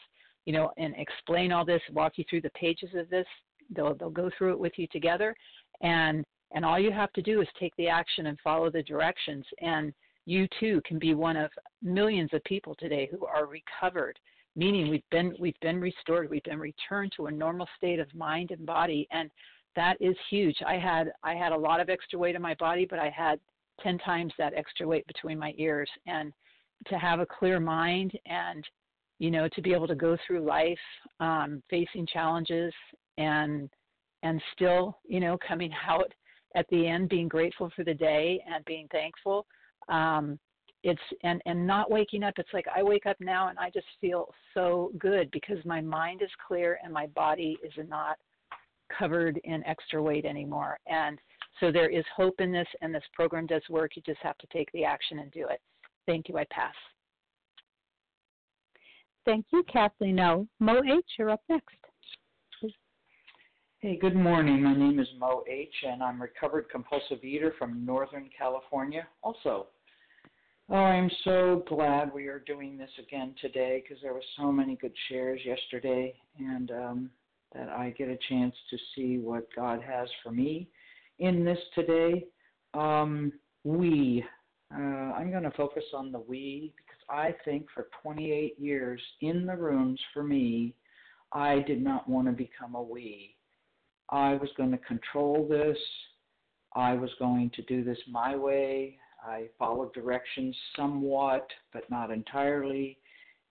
you 0.46 0.52
know, 0.52 0.72
and 0.78 0.94
explain 0.96 1.52
all 1.52 1.64
this, 1.64 1.80
walk 1.92 2.14
you 2.16 2.24
through 2.28 2.42
the 2.42 2.50
pages 2.50 2.90
of 2.96 3.08
this. 3.08 3.26
They'll 3.74 3.94
they'll 3.94 4.10
go 4.10 4.30
through 4.36 4.52
it 4.52 4.58
with 4.58 4.72
you 4.76 4.86
together 4.92 5.34
and 5.80 6.24
and 6.52 6.64
all 6.64 6.78
you 6.78 6.92
have 6.92 7.12
to 7.12 7.22
do 7.22 7.40
is 7.40 7.48
take 7.58 7.74
the 7.76 7.88
action 7.88 8.26
and 8.26 8.38
follow 8.42 8.70
the 8.70 8.82
directions 8.82 9.44
and 9.60 9.92
you 10.26 10.46
too 10.60 10.80
can 10.86 10.98
be 10.98 11.14
one 11.14 11.36
of 11.36 11.50
millions 11.82 12.30
of 12.32 12.42
people 12.44 12.74
today 12.78 13.08
who 13.10 13.26
are 13.26 13.46
recovered 13.46 14.18
meaning 14.56 14.88
we've 14.88 15.08
been 15.10 15.34
we've 15.38 15.58
been 15.60 15.80
restored 15.80 16.30
we've 16.30 16.42
been 16.44 16.58
returned 16.58 17.12
to 17.16 17.26
a 17.26 17.30
normal 17.30 17.68
state 17.76 17.98
of 17.98 18.12
mind 18.14 18.50
and 18.50 18.64
body 18.64 19.06
and 19.10 19.30
that 19.76 19.96
is 20.00 20.16
huge. 20.30 20.56
I 20.66 20.76
had 20.78 21.12
i 21.22 21.34
had 21.34 21.52
a 21.52 21.56
lot 21.56 21.80
of 21.80 21.88
extra 21.88 22.18
weight 22.18 22.36
in 22.36 22.42
my 22.42 22.54
body 22.54 22.86
but 22.88 22.98
i 22.98 23.10
had 23.10 23.38
10 23.82 23.98
times 23.98 24.32
that 24.38 24.54
extra 24.54 24.86
weight 24.86 25.06
between 25.06 25.38
my 25.38 25.52
ears. 25.56 25.90
And 26.06 26.32
to 26.86 26.98
have 26.98 27.20
a 27.20 27.26
clear 27.26 27.60
mind 27.60 28.12
and 28.26 28.64
you 29.18 29.30
know 29.30 29.48
to 29.48 29.62
be 29.62 29.72
able 29.72 29.86
to 29.86 29.94
go 29.94 30.16
through 30.26 30.40
life 30.44 30.78
um 31.20 31.62
facing 31.70 32.06
challenges 32.06 32.72
and 33.16 33.70
and 34.22 34.42
still 34.54 34.98
you 35.06 35.20
know 35.20 35.38
coming 35.46 35.70
out 35.86 36.12
at 36.56 36.66
the 36.70 36.86
end 36.86 37.08
being 37.08 37.28
grateful 37.28 37.70
for 37.74 37.84
the 37.84 37.94
day 37.94 38.42
and 38.52 38.64
being 38.64 38.88
thankful 38.90 39.46
um 39.88 40.38
it's 40.82 41.00
and 41.22 41.40
and 41.46 41.66
not 41.66 41.90
waking 41.90 42.22
up 42.22 42.34
it's 42.38 42.52
like 42.52 42.66
i 42.74 42.82
wake 42.82 43.06
up 43.06 43.16
now 43.20 43.48
and 43.48 43.58
i 43.58 43.70
just 43.70 43.86
feel 44.00 44.28
so 44.52 44.90
good 44.98 45.30
because 45.30 45.58
my 45.64 45.80
mind 45.80 46.20
is 46.22 46.30
clear 46.46 46.78
and 46.82 46.92
my 46.92 47.06
body 47.08 47.56
is 47.62 47.72
not 47.88 48.16
covered 48.96 49.40
in 49.44 49.64
extra 49.64 50.02
weight 50.02 50.24
anymore. 50.24 50.78
And 50.86 51.18
so 51.60 51.70
there 51.70 51.88
is 51.88 52.04
hope 52.14 52.40
in 52.40 52.52
this 52.52 52.68
and 52.80 52.94
this 52.94 53.04
program 53.12 53.46
does 53.46 53.62
work. 53.70 53.96
You 53.96 54.02
just 54.04 54.20
have 54.22 54.38
to 54.38 54.46
take 54.52 54.70
the 54.72 54.84
action 54.84 55.20
and 55.20 55.30
do 55.30 55.46
it. 55.48 55.60
Thank 56.06 56.28
you. 56.28 56.36
I 56.38 56.44
pass. 56.50 56.74
Thank 59.24 59.46
you 59.52 59.62
kathleen 59.72 60.20
o. 60.20 60.46
Mo 60.60 60.82
h 60.86 61.04
you're 61.18 61.30
up 61.30 61.40
next. 61.48 61.76
Hey, 63.84 63.98
good 63.98 64.16
morning. 64.16 64.62
My 64.62 64.74
name 64.74 64.98
is 64.98 65.08
Mo 65.18 65.44
H, 65.46 65.74
and 65.86 66.02
I'm 66.02 66.20
recovered 66.20 66.70
compulsive 66.70 67.22
eater 67.22 67.52
from 67.58 67.84
Northern 67.84 68.30
California. 68.36 69.06
Also, 69.22 69.66
oh, 70.70 70.74
I'm 70.74 71.10
so 71.22 71.62
glad 71.68 72.10
we 72.14 72.26
are 72.28 72.38
doing 72.46 72.78
this 72.78 72.88
again 72.98 73.34
today 73.42 73.82
because 73.82 74.02
there 74.02 74.14
were 74.14 74.24
so 74.38 74.50
many 74.50 74.76
good 74.76 74.94
shares 75.10 75.38
yesterday, 75.44 76.14
and 76.38 76.70
um, 76.70 77.10
that 77.54 77.68
I 77.68 77.90
get 77.90 78.08
a 78.08 78.18
chance 78.28 78.54
to 78.70 78.76
see 78.94 79.18
what 79.18 79.46
God 79.54 79.80
has 79.82 80.08
for 80.22 80.30
me 80.30 80.68
in 81.18 81.44
this 81.44 81.58
today. 81.74 82.26
Um, 82.74 83.32
we, 83.62 84.24
uh, 84.74 84.78
I'm 84.78 85.30
going 85.30 85.44
to 85.44 85.52
focus 85.52 85.84
on 85.94 86.12
the 86.12 86.18
we 86.18 86.72
because 86.76 87.00
I 87.08 87.34
think 87.44 87.66
for 87.72 87.88
28 88.02 88.58
years 88.58 89.00
in 89.20 89.46
the 89.46 89.56
rooms 89.56 90.00
for 90.12 90.22
me, 90.22 90.74
I 91.32 91.60
did 91.60 91.82
not 91.82 92.08
want 92.08 92.26
to 92.26 92.32
become 92.32 92.74
a 92.74 92.82
we. 92.82 93.36
I 94.10 94.34
was 94.34 94.50
going 94.56 94.70
to 94.72 94.78
control 94.78 95.46
this. 95.48 95.78
I 96.74 96.94
was 96.94 97.10
going 97.18 97.50
to 97.54 97.62
do 97.62 97.84
this 97.84 97.98
my 98.10 98.36
way. 98.36 98.98
I 99.24 99.48
followed 99.58 99.94
directions 99.94 100.56
somewhat, 100.76 101.48
but 101.72 101.88
not 101.90 102.10
entirely. 102.10 102.98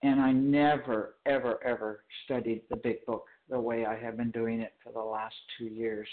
And 0.02 0.20
I 0.20 0.32
never, 0.32 1.16
ever, 1.26 1.58
ever 1.64 2.04
studied 2.24 2.62
the 2.68 2.76
big 2.76 3.04
book 3.06 3.24
the 3.48 3.60
way 3.60 3.84
I 3.84 3.96
have 3.98 4.16
been 4.16 4.30
doing 4.30 4.60
it 4.60 4.74
for 4.82 4.92
the 4.92 5.00
last 5.00 5.34
two 5.58 5.66
years. 5.66 6.08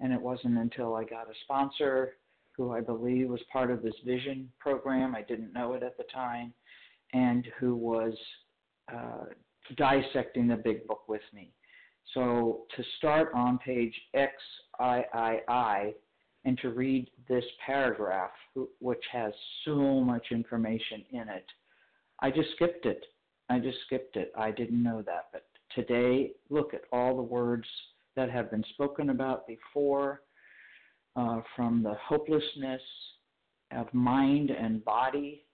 And 0.00 0.12
it 0.12 0.20
wasn't 0.20 0.58
until 0.58 0.94
I 0.94 1.04
got 1.04 1.30
a 1.30 1.34
sponsor 1.44 2.16
who 2.56 2.72
I 2.72 2.80
believe 2.80 3.28
was 3.28 3.42
part 3.52 3.70
of 3.70 3.82
this 3.82 3.94
vision 4.04 4.50
program, 4.58 5.14
I 5.14 5.22
didn't 5.22 5.52
know 5.52 5.74
it 5.74 5.82
at 5.82 5.96
the 5.96 6.04
time, 6.12 6.52
and 7.12 7.46
who 7.58 7.74
was 7.74 8.14
uh, 8.92 9.24
dissecting 9.76 10.46
the 10.46 10.56
big 10.56 10.86
book 10.86 11.08
with 11.08 11.22
me. 11.32 11.52
So 12.12 12.66
to 12.76 12.84
start 12.98 13.30
on 13.34 13.58
page 13.58 13.94
XIII 14.14 15.94
and 16.44 16.58
to 16.58 16.70
read 16.70 17.10
this 17.28 17.44
paragraph, 17.64 18.30
which 18.80 19.02
has 19.10 19.32
so 19.64 20.00
much 20.00 20.26
information 20.30 21.04
in 21.12 21.28
it, 21.28 21.46
I 22.20 22.30
just 22.30 22.50
skipped 22.56 22.86
it. 22.86 23.04
I 23.48 23.58
just 23.58 23.78
skipped 23.86 24.16
it. 24.16 24.32
I 24.36 24.50
didn't 24.50 24.82
know 24.82 25.02
that. 25.02 25.28
But 25.32 25.44
today, 25.74 26.32
look 26.50 26.74
at 26.74 26.82
all 26.92 27.16
the 27.16 27.22
words 27.22 27.66
that 28.16 28.30
have 28.30 28.50
been 28.50 28.64
spoken 28.74 29.10
about 29.10 29.46
before 29.46 30.22
uh, 31.16 31.40
from 31.54 31.82
the 31.82 31.94
hopelessness 32.02 32.82
of 33.72 33.92
mind 33.92 34.50
and 34.50 34.84
body 34.84 35.44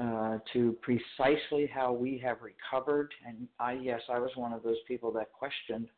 uh, 0.00 0.38
to 0.52 0.76
precisely 0.82 1.70
how 1.72 1.92
we 1.92 2.18
have 2.18 2.38
recovered. 2.42 3.12
And 3.26 3.48
I, 3.58 3.72
yes, 3.72 4.00
I 4.10 4.18
was 4.18 4.30
one 4.34 4.52
of 4.52 4.62
those 4.62 4.76
people 4.86 5.10
that 5.12 5.32
questioned 5.32 5.88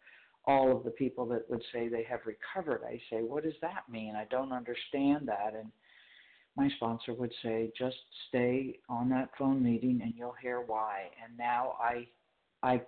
all 0.44 0.74
of 0.74 0.84
the 0.84 0.90
people 0.90 1.26
that 1.26 1.48
would 1.50 1.62
say 1.72 1.88
they 1.88 2.04
have 2.04 2.20
recovered. 2.24 2.82
I 2.86 3.00
say, 3.10 3.22
what 3.22 3.44
does 3.44 3.54
that 3.60 3.84
mean? 3.90 4.14
I 4.16 4.24
don't 4.30 4.52
understand 4.52 5.28
that. 5.28 5.52
And 5.54 5.70
my 6.56 6.70
sponsor 6.76 7.12
would 7.14 7.32
say, 7.42 7.70
just 7.76 7.96
stay 8.28 8.78
on 8.88 9.08
that 9.10 9.30
phone 9.38 9.62
meeting 9.62 10.00
and 10.02 10.14
you'll 10.16 10.36
hear 10.40 10.60
why. 10.60 11.10
And 11.22 11.36
now 11.36 11.74
I, 11.80 12.06
I 12.62 12.80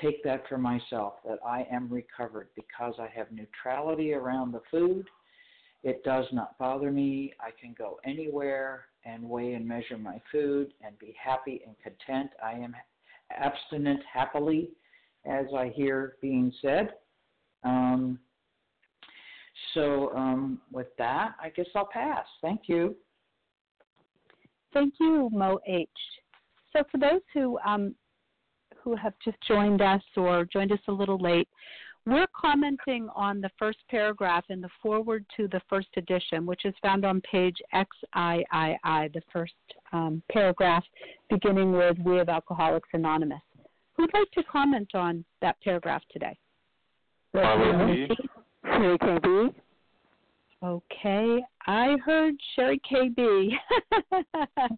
take 0.00 0.22
that 0.24 0.42
for 0.48 0.58
myself 0.58 1.14
that 1.24 1.38
I 1.46 1.66
am 1.70 1.88
recovered 1.88 2.48
because 2.54 2.94
I 2.98 3.08
have 3.14 3.30
neutrality 3.30 4.12
around 4.12 4.52
the 4.52 4.62
food. 4.70 5.06
It 5.82 6.02
does 6.02 6.24
not 6.32 6.58
bother 6.58 6.90
me. 6.90 7.34
I 7.40 7.50
can 7.60 7.74
go 7.76 8.00
anywhere 8.04 8.86
and 9.04 9.22
weigh 9.22 9.54
and 9.54 9.66
measure 9.66 9.98
my 9.98 10.20
food 10.32 10.72
and 10.84 10.98
be 10.98 11.14
happy 11.22 11.62
and 11.66 11.76
content. 11.82 12.30
I 12.42 12.52
am 12.52 12.74
abstinent 13.30 14.00
happily, 14.10 14.70
as 15.26 15.46
I 15.56 15.68
hear 15.68 16.16
being 16.20 16.52
said. 16.62 16.94
Um, 17.64 18.18
so, 19.74 20.14
um, 20.14 20.60
with 20.72 20.88
that, 20.98 21.34
I 21.40 21.50
guess 21.50 21.66
I'll 21.74 21.88
pass. 21.90 22.26
Thank 22.42 22.62
you. 22.66 22.96
Thank 24.72 24.94
you, 24.98 25.28
Mo 25.32 25.58
H. 25.66 25.88
So, 26.72 26.82
for 26.90 26.98
those 26.98 27.20
who 27.32 27.58
um, 27.64 27.94
who 28.84 28.94
have 28.94 29.14
just 29.24 29.38
joined 29.48 29.80
us 29.80 30.02
or 30.16 30.44
joined 30.44 30.70
us 30.70 30.78
a 30.88 30.92
little 30.92 31.18
late, 31.18 31.48
we're 32.06 32.26
commenting 32.38 33.08
on 33.16 33.40
the 33.40 33.50
first 33.58 33.78
paragraph 33.90 34.44
in 34.50 34.60
the 34.60 34.68
foreword 34.82 35.24
to 35.38 35.48
the 35.48 35.60
first 35.70 35.88
edition, 35.96 36.44
which 36.44 36.66
is 36.66 36.74
found 36.82 37.04
on 37.06 37.22
page 37.22 37.56
XIII, 37.72 38.44
the 38.52 39.22
first 39.32 39.54
um, 39.92 40.22
paragraph 40.30 40.84
beginning 41.30 41.72
with 41.72 41.96
We 42.04 42.20
of 42.20 42.28
Alcoholics 42.28 42.90
Anonymous. 42.92 43.40
Who'd 43.96 44.10
like 44.12 44.30
to 44.32 44.42
comment 44.42 44.90
on 44.94 45.24
that 45.40 45.56
paragraph 45.62 46.02
today? 46.12 46.36
Sherry 48.64 48.98
KB. 48.98 49.54
Okay, 50.62 51.42
I 51.66 51.96
heard 52.04 52.34
Sherry 52.54 52.80
KB, 52.90 53.50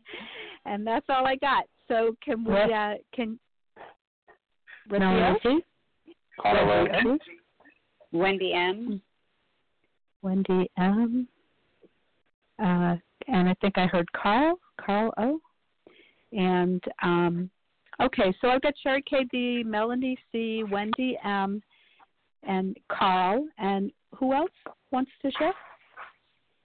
and 0.64 0.87
that's 0.87 1.07
all 1.09 1.27
I 1.27 1.37
got. 1.37 1.64
So 1.88 2.16
can 2.25 2.45
we? 2.45 2.55
Uh, 2.55 2.95
can 3.14 3.38
Nancy? 4.90 5.64
Carla. 6.40 7.18
Wendy 8.12 8.53
M. 8.53 9.01
Wendy 10.22 10.70
M. 10.79 11.29
Uh, 12.59 12.96
and 13.29 13.49
I 13.49 13.55
think 13.61 13.77
I 13.77 13.87
heard 13.87 14.11
Carl, 14.12 14.59
Carl 14.81 15.12
O. 15.18 15.40
And 16.33 16.83
um, 17.03 17.51
okay, 18.01 18.35
so 18.40 18.49
I've 18.49 18.62
got 18.62 18.75
Sherry 18.83 19.05
KD, 19.11 19.64
Melanie 19.64 20.18
C, 20.33 20.62
Wendy 20.70 21.18
M, 21.25 21.62
and 22.42 22.77
Carl. 22.90 23.46
And 23.59 23.90
who 24.14 24.33
else 24.33 24.51
wants 24.90 25.11
to 25.22 25.31
share? 25.38 25.55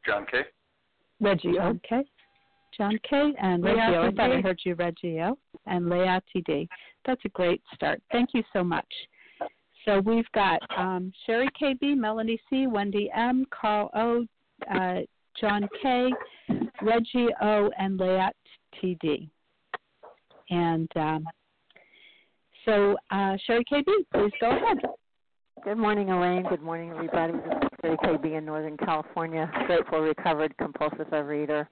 John 0.05 0.25
K. 0.29 0.41
Reggie. 1.19 1.59
Okay. 1.59 2.03
John 2.77 2.97
K. 3.09 3.33
and 3.41 3.63
Reggio. 3.63 4.07
I 4.07 4.11
thought 4.11 4.31
I 4.31 4.41
heard 4.41 4.59
you, 4.63 4.75
Reggio, 4.75 5.37
and 5.65 5.89
Leah 5.89 6.21
TD. 6.33 6.67
That's 7.05 7.21
a 7.25 7.29
great 7.29 7.61
start. 7.73 8.01
Thank 8.11 8.29
you 8.33 8.43
so 8.53 8.63
much. 8.63 8.85
So 9.85 9.99
we've 9.99 10.31
got 10.33 10.59
um, 10.77 11.11
Sherry 11.25 11.49
KB, 11.59 11.97
Melanie 11.97 12.39
C, 12.49 12.67
Wendy 12.67 13.09
M, 13.15 13.45
Carl 13.49 13.89
O, 13.95 14.25
uh, 14.73 14.99
John 15.39 15.67
K, 15.81 16.09
Reggie 16.81 17.29
O, 17.41 17.69
and 17.77 17.97
Leah 17.97 18.31
TD. 18.81 19.27
And 20.49 20.89
um, 20.95 21.25
so, 22.65 22.95
uh, 23.09 23.37
Sherry 23.45 23.63
KB, 23.71 23.85
please 24.13 24.31
go 24.39 24.51
ahead. 24.51 24.77
Good 25.63 25.77
morning, 25.77 26.09
Elaine. 26.09 26.43
Good 26.47 26.61
morning, 26.61 26.91
everybody. 26.91 27.33
This 27.33 27.41
is 27.41 27.69
Sherry 27.81 27.97
KB 27.97 28.37
in 28.37 28.45
Northern 28.45 28.77
California. 28.77 29.49
Grateful, 29.65 29.99
recovered, 29.99 30.55
compulsive 30.57 31.07
overeater. 31.07 31.65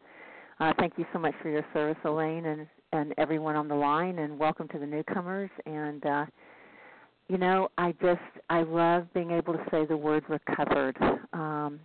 Uh, 0.59 0.73
thank 0.77 0.93
you 0.97 1.05
so 1.13 1.19
much 1.19 1.33
for 1.41 1.49
your 1.49 1.65
service, 1.73 1.97
Elaine, 2.03 2.45
and 2.45 2.67
and 2.91 3.13
everyone 3.17 3.55
on 3.55 3.67
the 3.67 3.75
line, 3.75 4.19
and 4.19 4.37
welcome 4.37 4.67
to 4.69 4.79
the 4.79 4.85
newcomers. 4.85 5.49
And 5.65 6.05
uh, 6.05 6.25
you 7.29 7.37
know, 7.37 7.69
I 7.77 7.93
just 8.01 8.19
I 8.49 8.63
love 8.63 9.07
being 9.13 9.31
able 9.31 9.53
to 9.53 9.63
say 9.71 9.85
the 9.85 9.95
word 9.95 10.23
recovered. 10.27 10.97
Um, 11.31 11.79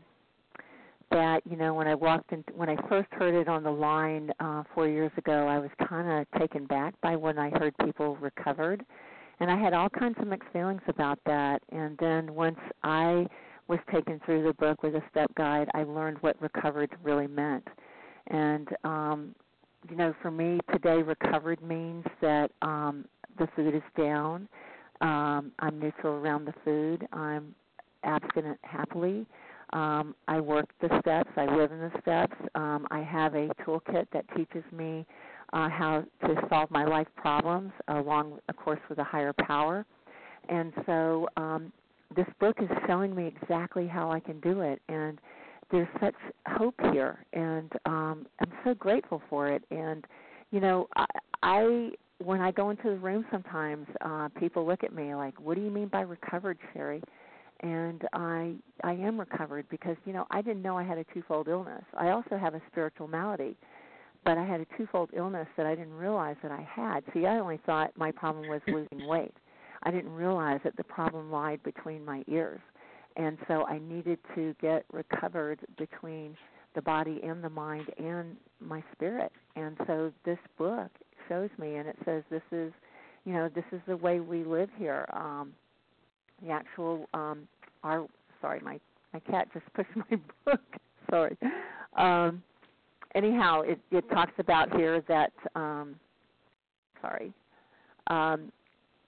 that 1.12 1.42
you 1.48 1.56
know, 1.56 1.72
when 1.74 1.86
I 1.86 1.94
walked 1.94 2.32
in, 2.32 2.42
when 2.52 2.68
I 2.68 2.76
first 2.88 3.08
heard 3.12 3.34
it 3.34 3.46
on 3.46 3.62
the 3.62 3.70
line 3.70 4.32
uh, 4.40 4.64
four 4.74 4.88
years 4.88 5.12
ago, 5.16 5.46
I 5.46 5.58
was 5.58 5.70
kind 5.88 6.10
of 6.10 6.40
taken 6.40 6.66
back 6.66 6.94
by 7.00 7.14
when 7.14 7.38
I 7.38 7.50
heard 7.50 7.74
people 7.84 8.16
recovered, 8.16 8.84
and 9.38 9.52
I 9.52 9.56
had 9.56 9.72
all 9.72 9.88
kinds 9.88 10.16
of 10.18 10.26
mixed 10.26 10.48
feelings 10.52 10.82
about 10.88 11.20
that. 11.26 11.62
And 11.70 11.96
then 11.98 12.34
once 12.34 12.58
I 12.82 13.26
was 13.68 13.78
taken 13.92 14.20
through 14.26 14.42
the 14.42 14.54
book 14.54 14.82
with 14.82 14.96
a 14.96 15.02
step 15.12 15.32
guide, 15.36 15.68
I 15.74 15.84
learned 15.84 16.18
what 16.22 16.40
recovered 16.42 16.90
really 17.04 17.28
meant. 17.28 17.68
And 18.28 18.68
um, 18.84 19.34
you 19.88 19.96
know, 19.96 20.14
for 20.22 20.30
me 20.30 20.60
today, 20.72 21.02
recovered 21.02 21.62
means 21.62 22.04
that 22.20 22.50
um, 22.62 23.04
the 23.38 23.48
food 23.54 23.74
is 23.74 23.82
down 23.96 24.48
um, 25.00 25.52
I'm 25.58 25.78
neutral 25.78 26.14
around 26.14 26.46
the 26.46 26.54
food. 26.64 27.06
I'm 27.12 27.54
abstinent 28.04 28.58
happily. 28.62 29.26
Um, 29.72 30.14
I 30.28 30.40
work 30.40 30.68
the 30.80 30.88
steps. 31.00 31.30
I 31.36 31.44
live 31.54 31.72
in 31.72 31.78
the 31.78 31.90
steps. 32.00 32.36
Um, 32.54 32.86
I 32.90 33.00
have 33.00 33.34
a 33.34 33.48
toolkit 33.66 34.06
that 34.12 34.24
teaches 34.36 34.64
me 34.72 35.04
uh, 35.52 35.68
how 35.68 36.04
to 36.22 36.34
solve 36.48 36.70
my 36.70 36.84
life 36.84 37.08
problems, 37.16 37.72
along, 37.88 38.38
of 38.48 38.56
course, 38.56 38.80
with 38.88 38.98
a 38.98 39.04
higher 39.04 39.32
power. 39.32 39.84
And 40.48 40.72
so 40.86 41.28
um, 41.36 41.72
this 42.14 42.26
book 42.38 42.56
is 42.60 42.68
showing 42.86 43.14
me 43.14 43.26
exactly 43.26 43.86
how 43.86 44.10
I 44.10 44.20
can 44.20 44.38
do 44.40 44.60
it. 44.60 44.80
And 44.88 45.18
there's 45.74 45.88
such 46.00 46.14
hope 46.56 46.76
here, 46.92 47.18
and 47.32 47.72
um, 47.84 48.26
I'm 48.38 48.52
so 48.64 48.74
grateful 48.74 49.20
for 49.28 49.48
it. 49.48 49.64
And 49.72 50.04
you 50.52 50.60
know, 50.60 50.86
I, 50.94 51.06
I 51.42 51.90
when 52.18 52.40
I 52.40 52.52
go 52.52 52.70
into 52.70 52.84
the 52.84 52.96
room 52.96 53.26
sometimes 53.32 53.88
uh 54.00 54.28
people 54.38 54.64
look 54.64 54.84
at 54.84 54.94
me 54.94 55.16
like, 55.16 55.38
"What 55.40 55.56
do 55.56 55.62
you 55.62 55.72
mean 55.72 55.88
by 55.88 56.02
recovered, 56.02 56.58
Sherry?" 56.72 57.02
And 57.60 58.02
I 58.12 58.54
I 58.84 58.92
am 58.92 59.18
recovered 59.18 59.66
because 59.68 59.96
you 60.04 60.12
know 60.12 60.26
I 60.30 60.42
didn't 60.42 60.62
know 60.62 60.78
I 60.78 60.84
had 60.84 60.98
a 60.98 61.04
twofold 61.12 61.48
illness. 61.48 61.84
I 61.98 62.10
also 62.10 62.38
have 62.38 62.54
a 62.54 62.62
spiritual 62.70 63.08
malady, 63.08 63.56
but 64.24 64.38
I 64.38 64.44
had 64.44 64.60
a 64.60 64.66
twofold 64.76 65.10
illness 65.12 65.48
that 65.56 65.66
I 65.66 65.74
didn't 65.74 65.94
realize 65.94 66.36
that 66.44 66.52
I 66.52 66.62
had. 66.72 67.02
See, 67.12 67.26
I 67.26 67.40
only 67.40 67.58
thought 67.66 67.90
my 67.96 68.12
problem 68.12 68.48
was 68.48 68.60
losing 68.68 69.08
weight. 69.08 69.34
I 69.82 69.90
didn't 69.90 70.12
realize 70.12 70.60
that 70.62 70.76
the 70.76 70.84
problem 70.84 71.32
lied 71.32 71.62
between 71.64 72.04
my 72.04 72.22
ears, 72.28 72.60
and 73.16 73.38
so 73.46 73.64
I 73.66 73.78
needed 73.78 74.18
to 74.34 74.54
get 74.60 74.84
recovered 74.92 75.60
between 75.78 76.36
the 76.74 76.82
body 76.82 77.20
and 77.22 77.42
the 77.42 77.50
mind 77.50 77.86
and 77.98 78.36
my 78.60 78.82
spirit. 78.92 79.30
And 79.56 79.76
so 79.86 80.12
this 80.24 80.38
book 80.58 80.90
shows 81.28 81.50
me, 81.58 81.76
and 81.76 81.88
it 81.88 81.96
says 82.04 82.24
this 82.30 82.42
is, 82.50 82.72
you 83.24 83.32
know, 83.32 83.48
this 83.54 83.64
is 83.72 83.80
the 83.86 83.96
way 83.96 84.20
we 84.20 84.44
live 84.44 84.68
here. 84.76 85.06
Um, 85.12 85.52
the 86.42 86.50
actual, 86.50 87.08
um, 87.14 87.46
our 87.82 88.06
sorry, 88.40 88.60
my 88.60 88.80
my 89.12 89.20
cat 89.20 89.48
just 89.52 89.64
pushed 89.74 89.94
my 89.94 90.18
book. 90.44 90.60
sorry. 91.10 91.36
Um, 91.96 92.42
anyhow, 93.14 93.62
it 93.62 93.78
it 93.90 94.08
talks 94.10 94.32
about 94.38 94.74
here 94.76 95.02
that, 95.08 95.32
um, 95.54 95.94
sorry, 97.00 97.32
um, 98.08 98.50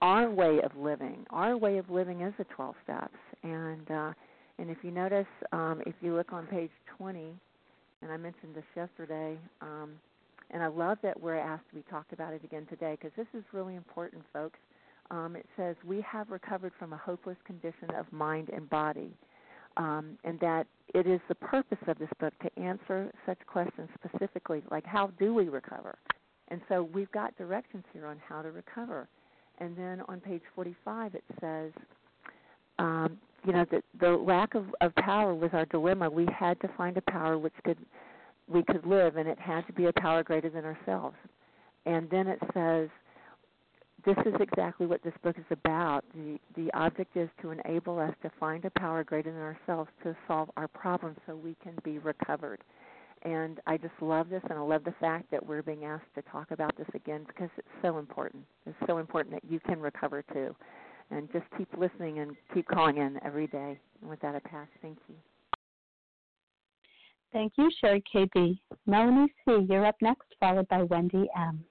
our 0.01 0.31
way 0.31 0.61
of 0.63 0.77
living. 0.77 1.27
Our 1.31 1.57
way 1.57 1.79
of 1.79 1.91
living 1.91 2.21
is 2.21 2.33
the 2.39 2.45
12 2.45 2.75
steps, 2.85 3.17
and 3.53 3.91
uh, 3.91 4.13
and 4.59 4.71
if 4.71 4.79
you 4.83 4.91
notice, 4.91 5.27
um, 5.53 5.83
if 5.87 5.95
you 6.01 6.15
look 6.15 6.33
on 6.33 6.47
page 6.47 6.71
20, 6.97 7.35
and 8.03 8.13
I 8.13 8.17
mentioned 8.17 8.55
this 8.55 8.65
yesterday. 8.75 9.39
Um, 9.61 9.93
and 10.51 10.63
I 10.63 10.69
love 10.69 10.99
that 11.03 11.21
we're 11.21 11.37
asked 11.37 11.65
be 11.75 11.83
talked 11.91 12.13
about 12.13 12.33
it 12.33 12.45
again 12.45 12.67
today 12.71 12.97
because 13.01 13.15
this 13.17 13.27
is 13.35 13.45
really 13.53 13.75
important, 13.75 14.23
folks. 14.33 14.59
Um, 15.11 15.37
it 15.37 15.47
says, 15.57 15.77
We 15.85 16.01
have 16.03 16.31
recovered 16.31 16.73
from 16.79 16.93
a 16.93 16.97
hopeless 16.97 17.37
condition 17.45 17.91
of 17.99 18.11
mind 18.13 18.51
and 18.51 18.69
body. 18.69 19.11
Um, 19.77 20.17
and 20.25 20.41
that 20.41 20.67
it 20.95 21.07
is 21.07 21.21
the 21.29 21.35
purpose 21.35 21.79
of 21.87 21.99
this 21.99 22.09
book 22.19 22.33
to 22.43 22.59
answer 22.59 23.13
such 23.27 23.39
questions 23.47 23.91
specifically, 24.03 24.63
like 24.71 24.87
how 24.87 25.09
do 25.19 25.35
we 25.35 25.51
recover? 25.51 25.99
And 26.49 26.63
so 26.67 26.89
we've 26.95 27.11
got 27.13 27.37
directions 27.37 27.85
here 27.93 28.07
on 28.07 28.17
how 28.27 28.41
to 28.41 28.51
recover. 28.53 29.07
And 29.59 29.77
then 29.77 30.01
on 30.09 30.21
page 30.21 30.41
45 30.55 31.15
it 31.15 31.25
says, 31.41 31.73
um, 32.79 33.19
you 33.47 33.53
know, 33.53 33.65
that 33.71 33.85
the 34.01 34.11
lack 34.11 34.55
of, 34.55 34.67
of 34.81 34.95
power 34.97 35.35
was 35.35 35.51
our 35.53 35.67
dilemma. 35.67 36.11
We 36.11 36.27
had 36.37 36.61
to 36.61 36.69
find 36.77 36.97
a 36.97 37.03
power 37.03 37.39
which 37.39 37.55
could 37.65 37.79
we 38.49 38.63
could 38.63 38.87
live, 38.87 39.17
and 39.17 39.29
it 39.29 39.39
had 39.41 39.67
to 39.67 39.73
be 39.73 39.87
a 39.87 39.93
power 39.93 40.23
greater 40.23 40.49
than 40.51 40.65
ourselves. 40.65 41.17
And 41.85 42.09
then 42.11 42.29
it 42.29 42.39
says, 42.55 42.89
this 44.05 44.17
is 44.25 44.35
exactly 44.41 44.87
what 44.87 45.03
this 45.03 45.15
book 45.23 45.37
is 45.37 45.45
about. 45.51 46.05
The 46.15 46.39
the 46.57 46.73
object 46.75 47.17
is 47.17 47.29
to 47.43 47.51
enable 47.51 47.99
us 47.99 48.15
to 48.23 48.31
find 48.39 48.65
a 48.65 48.71
power 48.71 49.05
greater 49.05 49.33
than 49.33 49.41
ourselves 49.41 49.91
to 50.03 50.17
solve 50.27 50.51
our 50.57 50.69
problems 50.69 51.17
so 51.27 51.37
we 51.37 51.57
can 51.63 51.75
be 51.85 51.99
recovered. 51.99 52.63
And 53.23 53.61
I 53.67 53.77
just 53.77 53.95
love 54.01 54.29
this 54.29 54.43
and 54.49 54.59
I 54.59 54.63
love 54.63 54.85
the 54.85 54.95
fact 55.01 55.31
that 55.33 55.45
we're 55.45 55.63
being 55.63 55.85
asked 55.85 56.15
to 56.15 56.23
talk 56.31 56.53
about 56.53 56.77
this 56.77 56.87
again 56.95 57.25
because 57.27 57.51
it's 57.57 57.67
so 57.83 57.99
important. 57.99 58.45
It's 58.67 58.77
so 58.87 58.99
important 58.99 59.35
that 59.35 59.51
you 59.51 59.59
can 59.59 59.81
recover 59.81 60.23
too. 60.33 60.55
And 61.11 61.31
just 61.33 61.45
keep 61.57 61.69
listening 61.79 62.19
and 62.19 62.37
keep 62.53 62.67
calling 62.67 62.99
in 62.99 63.19
every 63.25 63.47
day. 63.47 63.79
And 64.01 64.11
with 64.11 64.21
that 64.21 64.35
I 64.35 64.41
pass. 64.41 64.67
Thank 64.83 64.99
you. 65.09 65.15
Thank 67.33 67.53
you, 67.57 67.71
Sherry 67.81 68.03
KB. 68.13 68.59
Melanie 68.87 69.33
C., 69.45 69.67
you're 69.69 69.87
up 69.87 69.97
next, 70.01 70.35
followed 70.41 70.69
by 70.69 70.83
Wendy 70.85 71.29
M. 71.37 71.65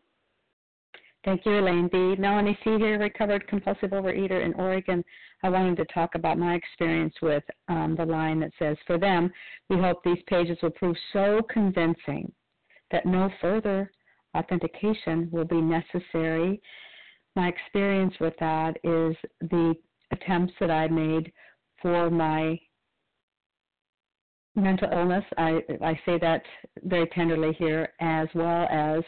Thank 1.26 1.44
you, 1.44 1.58
Elaine 1.58 1.90
B. 1.92 2.16
Melanie 2.20 2.58
C. 2.64 2.78
here, 2.78 3.00
recovered 3.00 3.48
compulsive 3.48 3.90
overeater 3.90 4.46
in 4.46 4.54
Oregon. 4.54 5.04
I 5.42 5.50
wanted 5.50 5.76
to 5.78 5.86
talk 5.86 6.14
about 6.14 6.38
my 6.38 6.54
experience 6.54 7.16
with 7.20 7.44
um, 7.68 7.96
the 7.98 8.06
line 8.06 8.40
that 8.42 8.52
says, 8.60 8.78
For 8.86 9.00
them, 9.00 9.32
we 9.68 9.78
hope 9.80 10.04
these 10.04 10.22
pages 10.28 10.60
will 10.62 10.70
prove 10.70 10.96
so 11.14 11.42
convincing 11.52 12.32
that 12.92 13.08
no 13.08 13.32
further 13.42 13.92
authentication 14.36 15.28
will 15.32 15.46
be 15.46 15.62
necessary. 15.62 16.62
My 17.36 17.50
experience 17.50 18.14
with 18.20 18.34
that 18.40 18.78
is 18.84 19.16
the 19.42 19.76
attempts 20.12 20.54
that 20.60 20.72
I 20.72 20.88
made 20.88 21.32
for 21.82 22.10
my 22.10 22.60
mental 24.56 24.90
illness. 24.92 25.26
I 25.38 25.62
I 25.82 26.00
say 26.06 26.18
that 26.20 26.44
very 26.84 27.08
tenderly 27.08 27.54
here, 27.54 27.90
as 28.00 28.28
well 28.34 28.68
as 28.70 29.04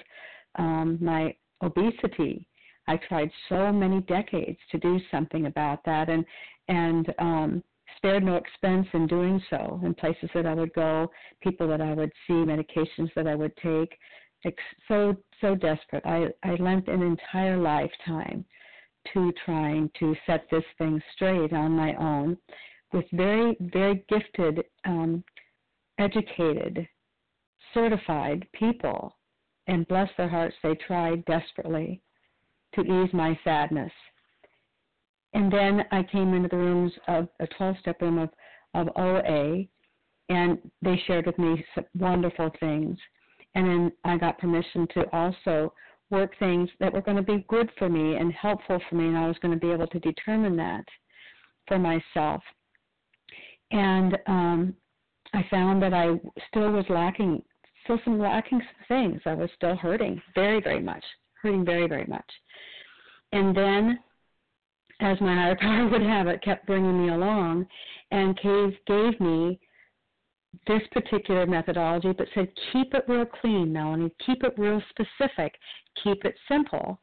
um, 0.55 0.97
my 1.01 1.35
obesity. 1.61 2.47
I 2.89 2.97
tried 2.97 3.29
so 3.49 3.71
many 3.71 4.01
decades 4.01 4.59
to 4.71 4.77
do 4.77 4.99
something 5.11 5.45
about 5.45 5.83
that, 5.85 6.09
and 6.09 6.25
and 6.67 7.13
um, 7.19 7.63
spared 7.95 8.23
no 8.23 8.35
expense 8.35 8.87
in 8.93 9.07
doing 9.07 9.41
so. 9.49 9.79
In 9.83 9.93
places 9.93 10.29
that 10.33 10.45
I 10.45 10.53
would 10.53 10.73
go, 10.73 11.09
people 11.41 11.67
that 11.69 11.81
I 11.81 11.93
would 11.93 12.11
see, 12.25 12.33
medications 12.33 13.13
that 13.15 13.27
I 13.27 13.35
would 13.35 13.55
take. 13.57 13.97
So 14.87 15.15
so 15.41 15.55
desperate. 15.55 16.05
I 16.05 16.27
I 16.43 16.55
lent 16.55 16.87
an 16.87 17.01
entire 17.01 17.57
lifetime 17.57 18.45
to 19.13 19.31
trying 19.45 19.89
to 19.99 20.15
set 20.25 20.45
this 20.51 20.63
thing 20.77 21.01
straight 21.13 21.53
on 21.53 21.71
my 21.71 21.95
own 21.95 22.37
with 22.93 23.05
very, 23.11 23.57
very 23.59 24.03
gifted 24.09 24.63
um, 24.85 25.23
educated, 25.99 26.87
certified 27.73 28.47
people, 28.53 29.15
and 29.67 29.87
bless 29.87 30.09
their 30.17 30.29
hearts, 30.29 30.55
they 30.63 30.75
tried 30.75 31.25
desperately 31.25 32.01
to 32.73 32.81
ease 32.81 33.13
my 33.13 33.37
sadness. 33.43 33.91
And 35.33 35.51
then 35.51 35.83
I 35.91 36.03
came 36.03 36.33
into 36.33 36.47
the 36.47 36.57
rooms 36.57 36.93
of 37.07 37.27
a 37.39 37.47
12 37.47 37.75
step 37.81 38.01
room 38.01 38.17
of, 38.17 38.29
of 38.73 38.87
OA, 38.95 39.65
and 40.29 40.57
they 40.81 41.01
shared 41.05 41.25
with 41.25 41.37
me 41.37 41.63
wonderful 41.95 42.51
things. 42.59 42.97
And 43.57 43.67
then 43.67 43.91
I 44.03 44.17
got 44.17 44.37
permission 44.37 44.87
to 44.93 45.05
also 45.11 45.73
work 46.11 46.37
things 46.37 46.69
that 46.79 46.93
were 46.93 47.01
going 47.01 47.17
to 47.17 47.23
be 47.23 47.43
good 47.49 47.71
for 47.79 47.89
me 47.89 48.15
and 48.15 48.31
helpful 48.31 48.79
for 48.87 48.93
me, 48.93 49.07
and 49.07 49.17
I 49.17 49.27
was 49.27 49.35
going 49.41 49.51
to 49.51 49.59
be 49.59 49.71
able 49.71 49.87
to 49.87 49.99
determine 49.99 50.55
that 50.57 50.85
for 51.67 51.79
myself. 51.79 52.43
And 53.71 54.15
um, 54.27 54.75
I 55.33 55.43
found 55.49 55.81
that 55.81 55.91
I 55.91 56.19
still 56.49 56.71
was 56.71 56.85
lacking 56.87 57.41
still 57.83 57.99
some 58.03 58.19
lacking 58.19 58.61
things. 58.87 59.21
I 59.25 59.33
was 59.33 59.49
still 59.55 59.75
hurting 59.75 60.21
very, 60.35 60.61
very 60.61 60.81
much, 60.81 61.03
hurting 61.41 61.65
very, 61.65 61.87
very 61.87 62.05
much. 62.05 62.29
And 63.31 63.57
then, 63.57 63.97
as 64.99 65.19
my 65.19 65.33
higher 65.33 65.57
power 65.59 65.87
would 65.91 66.03
have 66.03 66.27
it, 66.27 66.43
kept 66.43 66.67
bringing 66.67 67.07
me 67.07 67.11
along 67.11 67.65
and 68.11 68.37
gave, 68.43 68.73
gave 68.85 69.19
me 69.19 69.59
this 70.65 70.81
particular 70.91 71.45
methodology, 71.45 72.13
but 72.17 72.27
said, 72.33 72.49
keep 72.71 72.93
it 72.93 73.05
real 73.07 73.25
clean, 73.25 73.71
Melanie. 73.71 74.11
Keep 74.25 74.43
it 74.43 74.53
real 74.57 74.81
specific. 74.89 75.53
Keep 76.03 76.25
it 76.25 76.35
simple. 76.47 76.99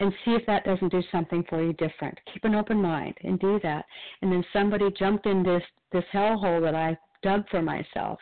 And 0.00 0.12
see 0.24 0.32
if 0.32 0.44
that 0.46 0.64
doesn't 0.64 0.90
do 0.90 1.02
something 1.12 1.44
for 1.48 1.62
you 1.62 1.72
different. 1.74 2.18
Keep 2.32 2.44
an 2.44 2.54
open 2.54 2.82
mind 2.82 3.14
and 3.22 3.38
do 3.38 3.60
that. 3.62 3.84
And 4.22 4.32
then 4.32 4.44
somebody 4.52 4.90
jumped 4.98 5.26
in 5.26 5.42
this 5.42 5.62
this 5.92 6.04
hellhole 6.12 6.60
that 6.62 6.74
I 6.74 6.98
dug 7.22 7.44
for 7.48 7.62
myself 7.62 8.18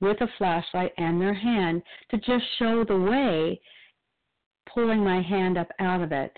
with 0.00 0.18
a 0.22 0.28
flashlight 0.38 0.92
and 0.96 1.20
their 1.20 1.34
hand 1.34 1.82
to 2.10 2.16
just 2.16 2.44
show 2.58 2.84
the 2.84 2.96
way, 2.96 3.60
pulling 4.72 5.04
my 5.04 5.20
hand 5.20 5.58
up 5.58 5.68
out 5.78 6.00
of 6.00 6.12
it 6.12 6.34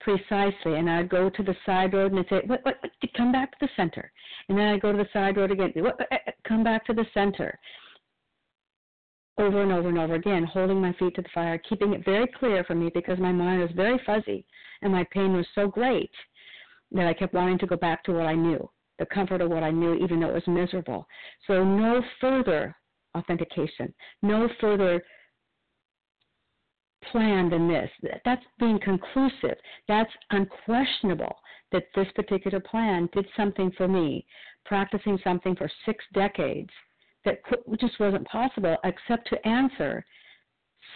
precisely. 0.00 0.74
And 0.76 0.90
I'd 0.90 1.08
go 1.08 1.30
to 1.30 1.42
the 1.42 1.54
side 1.64 1.94
road 1.94 2.12
and 2.12 2.20
I'd 2.20 2.28
say, 2.28 2.42
what, 2.46 2.64
what, 2.64 2.78
what, 2.80 2.92
come 3.16 3.32
back 3.32 3.52
to 3.52 3.66
the 3.66 3.68
center. 3.76 4.10
And 4.48 4.58
then 4.58 4.68
I'd 4.68 4.82
go 4.82 4.92
to 4.92 4.98
the 4.98 5.08
side 5.12 5.36
road 5.36 5.50
again, 5.50 5.72
what, 5.76 5.98
come 6.46 6.64
back 6.64 6.84
to 6.86 6.92
the 6.92 7.06
center. 7.14 7.58
Over 9.38 9.62
and 9.62 9.72
over 9.72 9.88
and 9.88 9.98
over 9.98 10.14
again, 10.14 10.44
holding 10.44 10.80
my 10.80 10.92
feet 10.94 11.14
to 11.16 11.22
the 11.22 11.28
fire, 11.32 11.58
keeping 11.58 11.94
it 11.94 12.04
very 12.04 12.26
clear 12.38 12.62
for 12.64 12.74
me 12.74 12.90
because 12.92 13.18
my 13.18 13.32
mind 13.32 13.62
was 13.62 13.70
very 13.74 13.98
fuzzy 14.04 14.44
and 14.82 14.92
my 14.92 15.06
pain 15.12 15.32
was 15.32 15.46
so 15.54 15.66
great 15.68 16.10
that 16.92 17.06
I 17.06 17.14
kept 17.14 17.34
wanting 17.34 17.58
to 17.58 17.66
go 17.66 17.76
back 17.76 18.02
to 18.04 18.12
what 18.12 18.26
I 18.26 18.34
knew, 18.34 18.68
the 18.98 19.06
comfort 19.06 19.40
of 19.40 19.50
what 19.50 19.62
I 19.62 19.70
knew, 19.70 19.94
even 19.94 20.20
though 20.20 20.30
it 20.30 20.34
was 20.34 20.46
miserable. 20.46 21.06
So, 21.46 21.64
no 21.64 22.02
further 22.20 22.76
authentication, 23.16 23.94
no 24.22 24.48
further 24.60 25.02
plan 27.10 27.50
than 27.50 27.68
this. 27.68 27.90
That's 28.24 28.44
being 28.58 28.78
conclusive. 28.80 29.56
That's 29.88 30.12
unquestionable 30.30 31.36
that 31.72 31.84
this 31.94 32.08
particular 32.14 32.60
plan 32.60 33.08
did 33.12 33.26
something 33.36 33.70
for 33.76 33.88
me, 33.88 34.26
practicing 34.64 35.18
something 35.22 35.56
for 35.56 35.70
six 35.86 36.04
decades 36.14 36.70
that 37.24 37.40
just 37.78 37.98
wasn't 38.00 38.26
possible 38.26 38.76
except 38.84 39.28
to 39.28 39.48
answer 39.48 40.04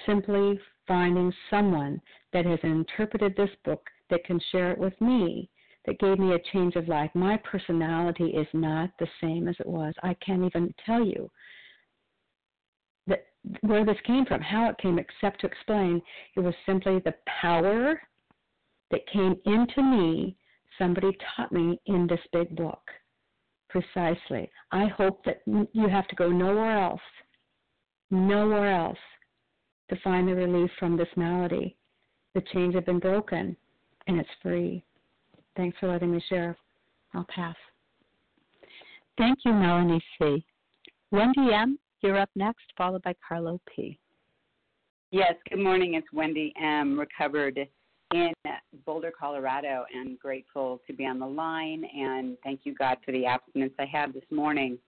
simply 0.07 0.59
finding 0.87 1.33
someone 1.51 2.01
that 2.33 2.47
has 2.47 2.59
interpreted 2.63 3.35
this 3.37 3.51
book 3.65 3.89
that 4.11 4.25
can 4.25 4.41
share 4.51 4.73
it 4.73 4.79
with 4.79 4.99
me 5.01 5.49
that 5.87 5.99
gave 5.99 6.19
me 6.19 6.33
a 6.33 6.39
change 6.53 6.77
of 6.77 6.89
life. 6.89 7.11
My 7.15 7.37
personality 7.39 8.29
is 8.29 8.47
not 8.53 8.91
the 8.99 9.09
same 9.21 9.49
as 9.49 9.57
it 9.61 9.67
was. 9.67 9.95
I 10.03 10.15
can't 10.15 10.45
even 10.45 10.75
tell 10.85 11.05
you 11.05 11.31
where 13.61 13.85
this 13.85 13.97
came 14.07 14.25
from, 14.25 14.41
how 14.41 14.69
it 14.71 14.79
came, 14.79 14.99
except 14.99 15.41
to 15.41 15.47
explain 15.47 16.01
it 16.37 16.41
was 16.41 16.55
simply 16.67 16.99
the 17.01 17.15
power 17.41 18.01
that 18.91 19.07
came 19.13 19.37
into 19.45 19.83
me. 19.83 20.37
Somebody 20.79 21.17
taught 21.37 21.53
me 21.53 21.81
in 21.87 22.07
this 22.07 22.21
big 22.33 22.55
book. 22.57 22.83
Precisely. 23.69 24.51
I 24.71 24.87
hope 24.87 25.25
that 25.25 25.43
you 25.47 25.89
have 25.89 26.09
to 26.09 26.17
go 26.17 26.29
nowhere 26.29 26.81
else, 26.81 27.01
nowhere 28.11 28.73
else 28.73 28.99
to 29.91 29.97
find 30.03 30.29
the 30.29 30.35
relief 30.35 30.71
from 30.79 30.97
this 30.97 31.09
malady. 31.17 31.77
The 32.35 32.43
chains 32.53 32.75
have 32.75 32.87
been 32.87 32.99
broken 32.99 33.57
and 34.07 34.19
it's 34.19 34.29
free. 34.43 34.85
Thanks 35.57 35.77
for 35.79 35.89
letting 35.89 36.13
me 36.13 36.23
share. 36.29 36.57
I'll 37.15 37.27
pass. 37.35 37.57
Thank 39.17 39.39
you, 39.45 39.53
Melanie 39.53 40.03
C. 40.19 40.45
Wendy 41.13 41.53
M., 41.53 41.79
you're 42.05 42.19
up 42.19 42.31
next, 42.37 42.65
followed 42.77 43.03
by 43.03 43.15
Carlo 43.27 43.61
P. 43.75 43.99
Yes, 45.11 45.35
good 45.49 45.59
morning. 45.59 45.95
It's 45.95 46.07
Wendy 46.13 46.53
M., 46.61 46.99
recovered 46.99 47.59
in 48.13 48.33
Boulder, 48.85 49.13
Colorado, 49.19 49.85
and 49.95 50.19
grateful 50.19 50.81
to 50.87 50.93
be 50.93 51.07
on 51.07 51.19
the 51.19 51.27
line. 51.27 51.85
And 51.97 52.37
thank 52.45 52.61
you, 52.65 52.75
God, 52.75 52.99
for 53.05 53.13
the 53.13 53.25
abstinence 53.25 53.73
I 53.79 53.87
have 53.87 54.13
this 54.13 54.25
morning. 54.31 54.79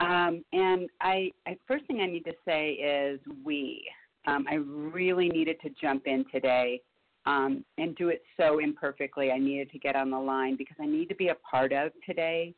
Um, 0.00 0.44
and 0.52 0.88
I, 1.00 1.30
I, 1.46 1.56
first 1.66 1.86
thing 1.86 2.00
I 2.00 2.06
need 2.06 2.24
to 2.24 2.34
say 2.44 2.72
is 2.72 3.20
we. 3.44 3.88
Um, 4.26 4.44
I 4.50 4.56
really 4.56 5.30
needed 5.30 5.56
to 5.62 5.70
jump 5.80 6.06
in 6.06 6.24
today 6.30 6.82
um, 7.24 7.64
and 7.78 7.96
do 7.96 8.08
it 8.08 8.22
so 8.36 8.58
imperfectly. 8.58 9.30
I 9.30 9.38
needed 9.38 9.70
to 9.70 9.78
get 9.78 9.96
on 9.96 10.10
the 10.10 10.18
line 10.18 10.56
because 10.56 10.76
I 10.78 10.86
need 10.86 11.08
to 11.08 11.14
be 11.14 11.28
a 11.28 11.36
part 11.36 11.72
of 11.72 11.92
today. 12.04 12.54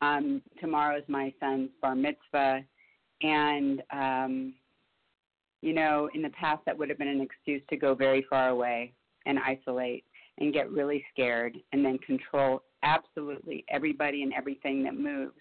Um, 0.00 0.40
tomorrow 0.60 0.96
is 0.96 1.04
my 1.08 1.32
son's 1.40 1.70
bar 1.82 1.96
mitzvah, 1.96 2.60
and 3.22 3.82
um, 3.92 4.54
you 5.60 5.72
know, 5.72 6.08
in 6.14 6.22
the 6.22 6.30
past 6.30 6.62
that 6.66 6.78
would 6.78 6.88
have 6.88 6.98
been 6.98 7.08
an 7.08 7.20
excuse 7.20 7.62
to 7.70 7.76
go 7.76 7.94
very 7.94 8.24
far 8.30 8.48
away 8.48 8.92
and 9.26 9.38
isolate 9.38 10.04
and 10.38 10.52
get 10.52 10.70
really 10.70 11.04
scared 11.12 11.56
and 11.72 11.84
then 11.84 11.98
control 11.98 12.62
absolutely 12.82 13.64
everybody 13.68 14.22
and 14.22 14.32
everything 14.32 14.84
that 14.84 14.94
moves. 14.94 15.34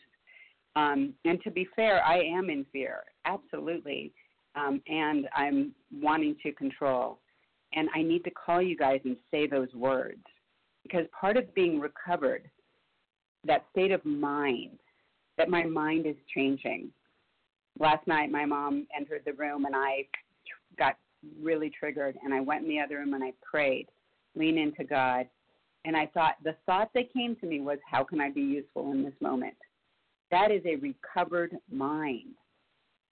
Um, 0.75 1.13
and 1.25 1.41
to 1.43 1.51
be 1.51 1.67
fair, 1.75 2.03
I 2.03 2.19
am 2.23 2.49
in 2.49 2.65
fear, 2.71 3.03
absolutely. 3.25 4.11
Um, 4.55 4.82
and 4.88 5.28
I'm 5.36 5.73
wanting 6.01 6.36
to 6.43 6.51
control. 6.51 7.19
And 7.73 7.89
I 7.93 8.01
need 8.01 8.23
to 8.23 8.32
call 8.32 8.61
you 8.61 8.75
guys 8.75 9.01
and 9.05 9.17
say 9.30 9.45
those 9.45 9.73
words 9.73 10.23
because 10.84 11.05
part 11.19 11.38
of 11.38 11.53
being 11.53 11.80
recovered, 11.80 12.49
that 13.45 13.65
state 13.71 13.91
of 13.91 14.03
mind, 14.05 14.80
that 15.38 15.49
my 15.49 15.63
mind 15.63 16.05
is 16.05 16.15
changing. 16.34 16.89
Last 17.80 18.07
night, 18.07 18.32
my 18.32 18.45
mom 18.45 18.88
entered 18.95 19.21
the 19.25 19.34
room 19.34 19.65
and 19.65 19.75
I 19.75 20.07
got 20.78 20.97
really 21.41 21.69
triggered 21.69 22.17
and 22.23 22.34
I 22.34 22.39
went 22.39 22.63
in 22.63 22.69
the 22.69 22.80
other 22.80 22.97
room 22.97 23.13
and 23.13 23.23
I 23.23 23.34
prayed, 23.41 23.88
lean 24.36 24.57
into 24.57 24.84
God. 24.84 25.28
And 25.86 25.95
I 25.95 26.07
thought, 26.07 26.36
the 26.43 26.55
thought 26.65 26.89
that 26.95 27.13
came 27.13 27.36
to 27.38 27.45
me 27.45 27.61
was, 27.61 27.78
how 27.89 28.03
can 28.03 28.19
I 28.19 28.30
be 28.30 28.41
useful 28.41 28.91
in 28.91 29.03
this 29.03 29.13
moment? 29.21 29.55
That 30.32 30.51
is 30.51 30.61
a 30.65 30.75
recovered 30.75 31.55
mind. 31.71 32.36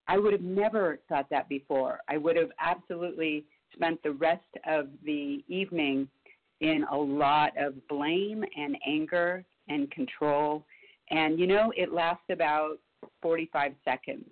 I 0.07 0.17
would 0.17 0.33
have 0.33 0.41
never 0.41 0.99
thought 1.07 1.29
that 1.29 1.47
before. 1.47 1.99
I 2.09 2.17
would 2.17 2.35
have 2.35 2.51
absolutely 2.59 3.45
spent 3.73 4.01
the 4.03 4.11
rest 4.11 4.43
of 4.67 4.87
the 5.03 5.43
evening 5.47 6.07
in 6.61 6.85
a 6.91 6.97
lot 6.97 7.51
of 7.57 7.75
blame 7.87 8.43
and 8.57 8.77
anger 8.85 9.43
and 9.67 9.89
control. 9.91 10.65
And 11.09 11.39
you 11.39 11.47
know, 11.47 11.71
it 11.75 11.93
lasts 11.93 12.25
about 12.29 12.77
45 13.21 13.73
seconds. 13.83 14.25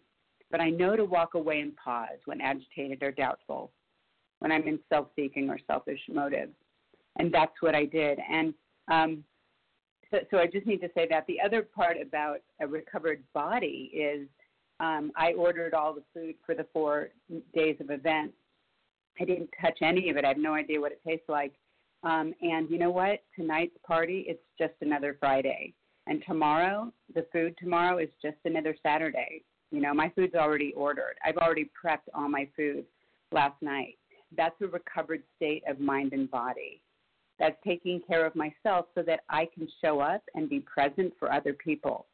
But 0.54 0.62
I 0.62 0.70
know 0.70 0.96
to 0.96 1.04
walk 1.04 1.34
away 1.34 1.60
and 1.60 1.76
pause 1.76 2.20
when 2.26 2.40
agitated 2.40 3.04
or 3.04 3.12
doubtful, 3.12 3.72
when 4.40 4.54
I'm 4.54 4.66
in 4.68 4.80
self 4.88 5.08
seeking 5.16 5.50
or 5.50 5.60
selfish 5.68 6.00
motives. 6.08 6.54
And 7.18 7.34
that's 7.34 7.62
what 7.62 7.76
I 7.76 7.84
did. 7.84 8.20
And 8.32 8.54
um, 8.90 9.24
so, 10.12 10.20
so 10.32 10.38
I 10.38 10.48
just 10.48 10.66
need 10.66 10.80
to 10.82 10.90
say 10.96 11.08
that. 11.10 11.26
The 11.28 11.42
other 11.46 11.64
part 11.64 11.98
about 12.02 12.38
a 12.62 12.68
recovered 12.68 13.22
body 13.34 13.92
is 13.94 14.30
um, 14.80 15.12
I 15.18 15.34
ordered 15.34 15.74
all 15.74 15.94
the 15.94 16.04
food 16.14 16.36
for 16.46 16.56
the 16.56 16.68
four 16.72 17.10
days 17.54 17.76
of 17.82 17.90
events 17.90 18.36
I 19.20 19.26
didn't 19.26 19.50
touch 19.62 19.78
any 19.82 20.10
of 20.10 20.18
it. 20.18 20.26
I 20.26 20.30
have 20.30 20.38
no 20.38 20.54
idea 20.54 20.80
what 20.80 20.92
it 20.92 21.02
tastes 21.06 21.30
like. 21.30 21.54
Um, 22.04 22.34
and 22.42 22.70
you 22.70 22.78
know 22.78 22.92
what? 22.92 23.24
Tonight's 23.36 23.78
party, 23.86 24.26
it's 24.28 24.44
just 24.58 24.74
another 24.82 25.16
Friday. 25.20 25.74
And 26.08 26.24
tomorrow, 26.28 26.92
the 27.14 27.26
food 27.32 27.56
tomorrow 27.58 28.00
is 28.00 28.10
just 28.22 28.38
another 28.44 28.76
Saturday. 28.84 29.44
You 29.74 29.82
know, 29.82 29.92
my 29.92 30.12
food's 30.16 30.36
already 30.36 30.72
ordered. 30.78 31.16
I've 31.26 31.38
already 31.38 31.68
prepped 31.84 32.08
all 32.14 32.30
my 32.30 32.48
food 32.56 32.86
last 33.32 33.60
night. 33.60 33.98
That's 34.38 34.56
a 34.62 34.68
recovered 34.68 35.24
state 35.36 35.64
of 35.68 35.80
mind 35.80 36.14
and 36.14 36.30
body. 36.30 36.80
That's 37.40 37.58
taking 37.66 38.00
care 38.08 38.24
of 38.24 38.36
myself 38.36 38.86
so 38.94 39.02
that 39.02 39.22
I 39.30 39.50
can 39.52 39.68
show 39.84 40.00
up 40.00 40.22
and 40.36 40.48
be 40.48 40.60
present 40.60 41.12
for 41.18 41.34
other 41.34 41.54
people. 41.54 42.06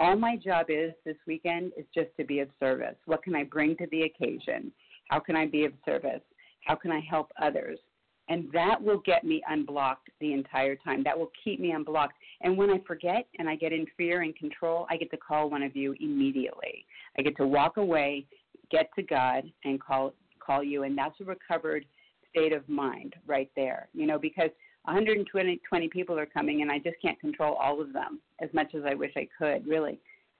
All 0.00 0.16
my 0.16 0.36
job 0.36 0.66
is 0.70 0.92
this 1.04 1.14
weekend 1.24 1.70
is 1.76 1.86
just 1.94 2.08
to 2.18 2.24
be 2.24 2.40
of 2.40 2.48
service. 2.58 2.96
What 3.06 3.22
can 3.22 3.36
I 3.36 3.44
bring 3.44 3.76
to 3.76 3.86
the 3.92 4.02
occasion? 4.02 4.72
How 5.08 5.20
can 5.20 5.36
I 5.36 5.46
be 5.46 5.64
of 5.66 5.72
service? 5.84 6.20
How 6.64 6.74
can 6.74 6.90
I 6.90 6.98
help 7.08 7.30
others? 7.40 7.78
And 8.28 8.48
that 8.52 8.82
will 8.82 9.02
get 9.04 9.22
me 9.22 9.42
unblocked 9.48 10.08
the 10.18 10.32
entire 10.32 10.76
time. 10.76 11.04
That 11.04 11.16
will 11.18 11.30
keep 11.44 11.60
me 11.60 11.72
unblocked. 11.72 12.14
And 12.40 12.56
when 12.56 12.70
I 12.70 12.78
forget 12.86 13.26
and 13.38 13.48
I 13.48 13.54
get 13.54 13.72
in 13.72 13.86
fear 13.96 14.22
and 14.22 14.34
control, 14.34 14.86
I 14.90 14.96
get 14.96 15.10
to 15.10 15.16
call 15.16 15.50
one 15.50 15.62
of 15.62 15.76
you 15.76 15.94
immediately. 16.00 16.86
I 17.18 17.22
get 17.22 17.36
to 17.36 17.46
walk 17.46 17.76
away, 17.76 18.26
get 18.70 18.90
to 18.96 19.02
God, 19.02 19.44
and 19.64 19.80
call 19.80 20.14
call 20.44 20.62
you. 20.62 20.82
And 20.82 20.96
that's 20.96 21.20
a 21.20 21.24
recovered 21.24 21.84
state 22.30 22.52
of 22.52 22.68
mind 22.68 23.14
right 23.26 23.50
there. 23.56 23.88
You 23.92 24.06
know, 24.06 24.18
because 24.18 24.50
120 24.84 25.60
20 25.68 25.88
people 25.88 26.18
are 26.18 26.26
coming, 26.26 26.62
and 26.62 26.70
I 26.70 26.78
just 26.78 26.96
can't 27.00 27.18
control 27.20 27.54
all 27.54 27.80
of 27.80 27.92
them 27.92 28.20
as 28.40 28.50
much 28.52 28.74
as 28.74 28.82
I 28.86 28.94
wish 28.94 29.12
I 29.16 29.28
could, 29.38 29.66
really. 29.66 29.98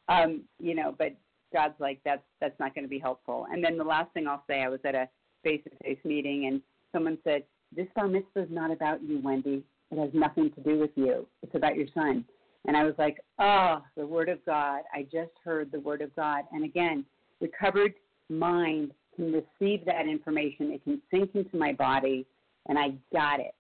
Um, 0.09 0.43
you 0.59 0.75
know, 0.75 0.95
but 0.99 1.17
God's 1.53 1.75
like 1.79 2.01
that's 2.05 2.23
that's 2.41 2.59
not 2.59 2.75
going 2.75 2.85
to 2.85 2.91
be 2.91 2.99
helpful. 2.99 3.47
And 3.51 3.65
then 3.65 3.79
the 3.79 3.85
last 3.85 4.13
thing 4.13 4.27
I'll 4.27 4.45
say, 4.49 4.63
I 4.63 4.69
was 4.69 4.81
at 4.85 4.95
a 4.95 5.09
face-to-face 5.43 5.99
meeting, 6.05 6.47
and 6.47 6.61
someone 6.93 7.19
said, 7.25 7.45
"This 7.75 7.87
bar 7.95 8.09
mitzvah 8.09 8.43
is 8.43 8.51
not 8.51 8.71
about 8.71 9.03
you, 9.03 9.21
Wendy. 9.23 9.63
It 9.91 9.99
has 9.99 10.11
nothing 10.13 10.51
to 10.53 10.61
do 10.61 10.79
with 10.79 10.91
you. 10.95 11.27
It's 11.43 11.55
about 11.55 11.77
your 11.77 11.87
son." 11.95 12.25
And 12.67 12.77
I 12.77 12.85
was 12.85 12.95
like, 12.99 13.19
"Oh, 13.39 13.83
the 13.97 14.07
word 14.07 14.29
of 14.29 14.45
God! 14.45 14.83
I 14.93 15.03
just 15.03 15.33
heard 15.45 15.71
the 15.71 15.81
word 15.81 16.03
of 16.03 16.15
God." 16.17 16.45
And 16.53 16.65
again, 16.65 17.05
recovered 17.41 17.95
mind 18.29 18.93
can 19.15 19.33
receive 19.33 19.85
that 19.85 20.07
information. 20.09 20.73
It 20.73 20.85
can 20.85 21.01
sink 21.11 21.31
into 21.35 21.57
my 21.57 21.73
body, 21.73 22.27
and 22.69 22.79
I 22.79 22.95
got 23.13 23.41
it. 23.41 23.55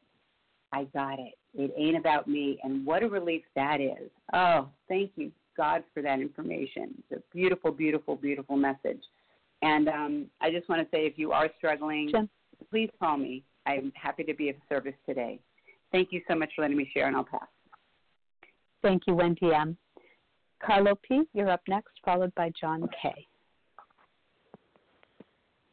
I 0.72 0.84
got 0.84 1.18
it. 1.18 1.34
It 1.54 1.72
ain't 1.76 1.96
about 1.96 2.26
me. 2.26 2.58
And 2.64 2.84
what 2.84 3.02
a 3.02 3.08
relief 3.08 3.42
that 3.54 3.80
is. 3.80 4.10
Oh, 4.32 4.68
thank 4.88 5.12
you, 5.16 5.30
God, 5.56 5.84
for 5.92 6.02
that 6.02 6.20
information. 6.20 6.94
It's 7.10 7.20
a 7.20 7.34
beautiful, 7.34 7.70
beautiful, 7.70 8.16
beautiful 8.16 8.56
message. 8.56 9.02
And 9.62 9.88
um, 9.88 10.26
I 10.40 10.50
just 10.50 10.68
want 10.68 10.82
to 10.82 10.96
say 10.96 11.06
if 11.06 11.16
you 11.16 11.32
are 11.32 11.48
struggling, 11.58 12.10
please 12.70 12.90
call 12.98 13.16
me. 13.16 13.44
I'm 13.66 13.92
happy 13.94 14.24
to 14.24 14.34
be 14.34 14.50
of 14.50 14.56
service 14.68 14.94
today. 15.06 15.38
Thank 15.92 16.08
you 16.10 16.20
so 16.28 16.34
much 16.34 16.50
for 16.56 16.62
letting 16.62 16.76
me 16.76 16.90
share, 16.92 17.06
and 17.06 17.16
I'll 17.16 17.24
pass. 17.24 17.46
Thank 18.84 19.04
you, 19.06 19.14
Wendy 19.14 19.50
M. 19.50 19.78
Carlo 20.62 20.94
P., 21.08 21.22
you're 21.32 21.48
up 21.48 21.62
next, 21.66 21.92
followed 22.04 22.34
by 22.34 22.52
John 22.60 22.86
K. 23.00 23.26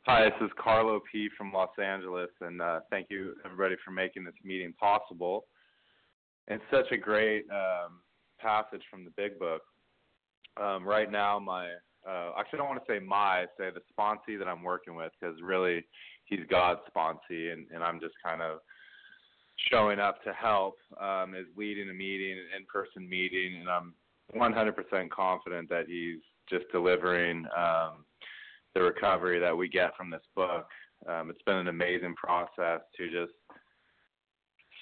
Hi, 0.03 0.23
this 0.23 0.33
is 0.39 0.49
Carlo 0.57 1.01
P. 1.11 1.27
from 1.37 1.51
Los 1.51 1.71
Angeles, 1.77 2.29
and 2.39 2.61
uh, 2.61 2.79
thank 2.89 3.07
you 3.09 3.33
everybody 3.43 3.75
for 3.83 3.91
making 3.91 4.23
this 4.23 4.33
meeting 4.45 4.73
possible. 4.79 5.43
It's 6.47 6.63
such 6.71 6.89
a 6.93 6.97
great 6.97 7.43
um, 7.51 7.99
passage 8.39 8.81
from 8.89 9.03
the 9.03 9.11
Big 9.17 9.37
Book. 9.37 9.61
Um, 10.55 10.85
right 10.85 11.11
now, 11.11 11.37
my 11.37 11.65
uh, 12.07 12.31
actually, 12.39 12.59
I 12.59 12.61
don't 12.61 12.69
want 12.69 12.79
to 12.85 12.93
say 12.93 12.99
my, 12.99 13.43
say 13.59 13.71
the 13.71 13.81
sponsee 13.91 14.39
that 14.39 14.47
I'm 14.47 14.63
working 14.63 14.95
with, 14.95 15.11
because 15.19 15.35
really, 15.43 15.83
he's 16.23 16.39
God's 16.49 16.79
sponsee, 16.95 17.51
and, 17.51 17.67
and 17.75 17.83
I'm 17.83 17.99
just 17.99 18.15
kind 18.25 18.41
of 18.41 18.59
showing 19.69 19.99
up 19.99 20.23
to 20.23 20.33
help. 20.33 20.77
Um, 20.99 21.35
is 21.35 21.45
leading 21.55 21.89
a 21.89 21.93
meeting, 21.93 22.33
an 22.33 22.57
in-person 22.57 23.07
meeting, 23.07 23.57
and 23.59 23.69
I'm 23.69 23.93
100% 24.35 25.09
confident 25.09 25.69
that 25.69 25.85
he's 25.87 26.21
just 26.49 26.65
delivering 26.71 27.45
um, 27.57 28.05
the 28.73 28.81
recovery 28.81 29.39
that 29.39 29.55
we 29.55 29.67
get 29.67 29.95
from 29.95 30.09
this 30.09 30.21
book. 30.35 30.67
Um, 31.07 31.29
it's 31.29 31.41
been 31.43 31.57
an 31.57 31.67
amazing 31.67 32.15
process 32.15 32.81
to 32.97 33.09
just 33.09 33.33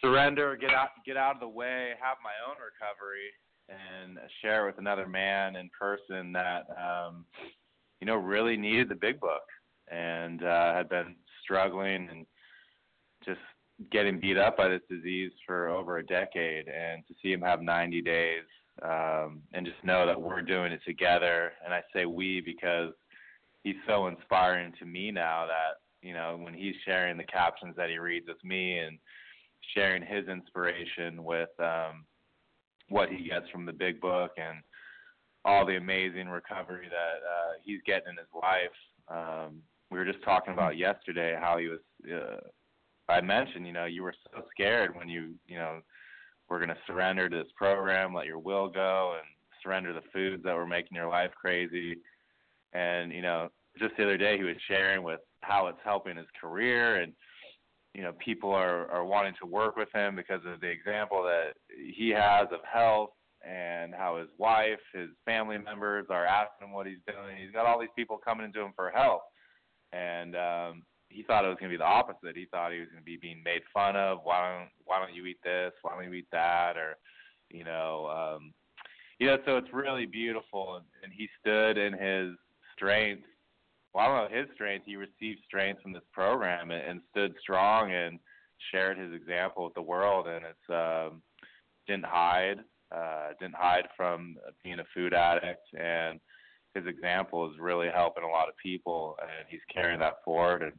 surrender, 0.02 0.56
get 0.56 0.72
out, 0.72 0.90
get 1.06 1.18
out 1.18 1.36
of 1.36 1.40
the 1.40 1.48
way, 1.48 1.92
have 2.02 2.18
my 2.24 2.32
own 2.48 2.56
recovery, 2.60 3.30
and 3.70 4.18
share 4.42 4.66
with 4.66 4.78
another 4.78 5.08
man 5.08 5.56
in 5.56 5.70
person 5.78 6.32
that 6.34 6.66
um, 6.72 7.26
you 8.02 8.08
know 8.08 8.16
really 8.16 8.58
needed 8.58 8.90
the 8.90 8.96
big 8.96 9.20
book 9.20 9.44
and 9.92 10.44
uh, 10.44 10.74
had 10.74 10.90
been 10.90 11.16
struggling 11.44 12.08
and 12.10 12.26
just 13.26 13.40
getting 13.92 14.20
beat 14.20 14.38
up 14.38 14.58
by 14.58 14.68
this 14.68 14.82
disease 14.90 15.32
for 15.46 15.70
over 15.70 15.98
a 15.98 16.06
decade, 16.06 16.68
and 16.68 17.06
to 17.08 17.14
see 17.22 17.32
him 17.32 17.42
have 17.42 17.62
90 17.62 18.02
days 18.02 18.44
um, 18.84 19.42
and 19.54 19.66
just 19.66 19.84
know 19.84 20.06
that 20.06 20.20
we're 20.20 20.42
doing 20.42 20.72
it 20.72 20.82
together. 20.86 21.54
And 21.64 21.74
I 21.74 21.82
say 21.94 22.06
we 22.06 22.42
because 22.42 22.94
he's 23.64 23.76
so 23.88 24.08
inspiring 24.08 24.74
to 24.80 24.86
me 24.86 25.12
now 25.12 25.46
that 25.48 26.08
you 26.08 26.14
know 26.14 26.40
when 26.42 26.54
he's 26.54 26.76
sharing 26.86 27.18
the 27.18 27.24
captions 27.24 27.76
that 27.78 27.90
he 27.90 27.98
reads 27.98 28.28
with 28.28 28.44
me 28.44 28.80
and 28.80 28.98
sharing 29.76 30.02
his 30.02 30.28
inspiration 30.28 31.24
with 31.24 31.50
um, 31.60 32.06
what 32.90 33.10
he 33.10 33.28
gets 33.30 33.50
from 33.52 33.66
the 33.66 33.74
big 33.74 34.00
book 34.00 34.32
and 34.38 34.60
all 35.46 35.66
the 35.66 35.78
amazing 35.78 36.28
recovery 36.28 36.88
that 36.90 36.96
uh, 36.96 37.54
he's 37.64 37.80
getting 37.86 38.10
in 38.10 38.18
his 38.18 38.28
life. 38.34 38.70
Um, 39.08 39.62
we 39.92 39.98
were 39.98 40.06
just 40.06 40.24
talking 40.24 40.54
about 40.54 40.78
yesterday 40.78 41.38
how 41.40 41.58
he 41.58 41.68
was. 41.68 41.80
Uh, 42.06 42.48
I 43.10 43.22
mentioned, 43.22 43.66
you 43.66 43.74
know, 43.74 43.86
you 43.86 44.04
were 44.04 44.14
so 44.32 44.44
scared 44.52 44.96
when 44.96 45.10
you, 45.10 45.36
you 45.48 45.58
know, 45.58 45.82
were 46.50 46.58
going 46.58 46.70
to 46.70 46.78
surrender 46.88 47.30
to 47.30 47.38
this 47.38 47.52
program, 47.56 48.14
let 48.14 48.26
your 48.26 48.40
will 48.40 48.70
go, 48.70 49.16
and 49.18 49.26
surrender 49.62 49.94
the 49.94 50.02
foods 50.14 50.44
that 50.44 50.56
were 50.56 50.68
making 50.68 50.96
your 50.96 51.10
life 51.10 51.32
crazy. 51.40 51.98
And 52.74 53.12
you 53.12 53.22
know, 53.22 53.50
just 53.78 53.96
the 53.98 54.04
other 54.04 54.18
day 54.18 54.38
he 54.38 54.44
was 54.44 54.56
sharing 54.68 55.04
with 55.04 55.20
how 55.42 55.68
it's 55.68 55.80
helping 55.84 56.18
his 56.18 56.28
career 56.40 57.02
and 57.02 57.14
you 57.96 58.04
know 58.04 58.12
people 58.24 58.52
are 58.52 58.90
are 58.92 59.06
wanting 59.06 59.34
to 59.42 59.48
work 59.48 59.76
with 59.76 59.90
him 59.94 60.16
because 60.16 60.42
of 60.46 60.60
the 60.62 60.68
example 60.68 61.24
that 61.24 61.54
he 61.96 62.10
has 62.10 62.48
of 62.52 62.60
health 62.72 63.10
and 63.48 63.96
how 63.96 64.18
his 64.18 64.28
wife, 64.38 64.80
his 64.94 65.10
family 65.26 65.58
members 65.58 66.06
are 66.10 66.26
asking 66.26 66.68
him 66.68 66.74
what 66.74 66.88
he's 66.88 67.00
doing. 67.08 67.38
He's 67.38 67.52
got 67.52 67.66
all 67.66 67.80
these 67.80 67.90
people 67.96 68.18
coming 68.18 68.52
to 68.52 68.62
him 68.62 68.74
for 68.76 68.92
help, 68.92 69.22
and 69.94 70.36
um, 70.36 70.84
he 71.10 71.24
thought 71.24 71.46
it 71.46 71.50
was 71.50 71.58
going 71.60 71.72
to 71.72 71.78
be 71.78 71.82
the 71.82 71.84
opposite. 71.84 72.36
He 72.36 72.46
thought 72.46 72.72
he 72.72 72.80
was 72.80 72.90
going 72.90 73.02
to 73.02 73.06
be 73.06 73.18
being 73.18 73.42
made 73.44 73.62
fun 73.74 73.96
of. 73.96 74.20
Why 74.24 74.60
don't 74.60 74.70
Why 74.86 75.00
don't 75.00 75.16
you 75.16 75.26
eat 75.26 75.40
this? 75.44 75.74
Why 75.82 75.96
don't 75.96 76.06
you 76.06 76.14
eat 76.14 76.28
that? 76.32 76.78
Or, 76.78 76.96
you 77.50 77.64
know, 77.64 78.08
um, 78.08 78.54
you 79.20 79.28
know. 79.28 79.38
So 79.46 79.58
it's 79.58 79.74
really 79.74 80.06
beautiful, 80.06 80.76
and, 80.76 80.86
and 81.04 81.12
he 81.12 81.28
stood 81.42 81.78
in 81.78 81.94
his 81.94 82.36
strength 82.76 83.24
well, 83.94 84.06
I 84.06 84.08
don't 84.08 84.32
know 84.32 84.38
his 84.38 84.48
strength. 84.54 84.86
He 84.86 84.96
received 84.96 85.42
strength 85.46 85.82
from 85.82 85.94
this 85.94 86.04
program 86.14 86.72
and, 86.72 86.82
and 86.82 87.02
stood 87.12 87.34
strong 87.42 87.92
and 87.92 88.20
shared 88.72 88.98
his 88.98 89.14
example 89.14 89.64
with 89.64 89.74
the 89.74 89.82
world. 89.82 90.28
And 90.28 90.46
it's 90.46 90.70
um, 90.70 91.22
didn't 91.88 92.06
hide, 92.06 92.60
uh, 92.96 93.30
didn't 93.40 93.56
hide 93.56 93.88
from 93.98 94.36
being 94.64 94.80
a 94.80 94.86
food 94.94 95.14
addict. 95.14 95.66
And 95.80 96.20
his 96.76 96.86
example 96.86 97.50
is 97.50 97.60
really 97.60 97.88
helping 97.94 98.24
a 98.24 98.30
lot 98.30 98.48
of 98.48 98.56
people, 98.62 99.18
and 99.22 99.48
he's 99.48 99.60
carrying 99.74 100.00
that 100.02 100.24
forward. 100.24 100.62
And 100.62 100.74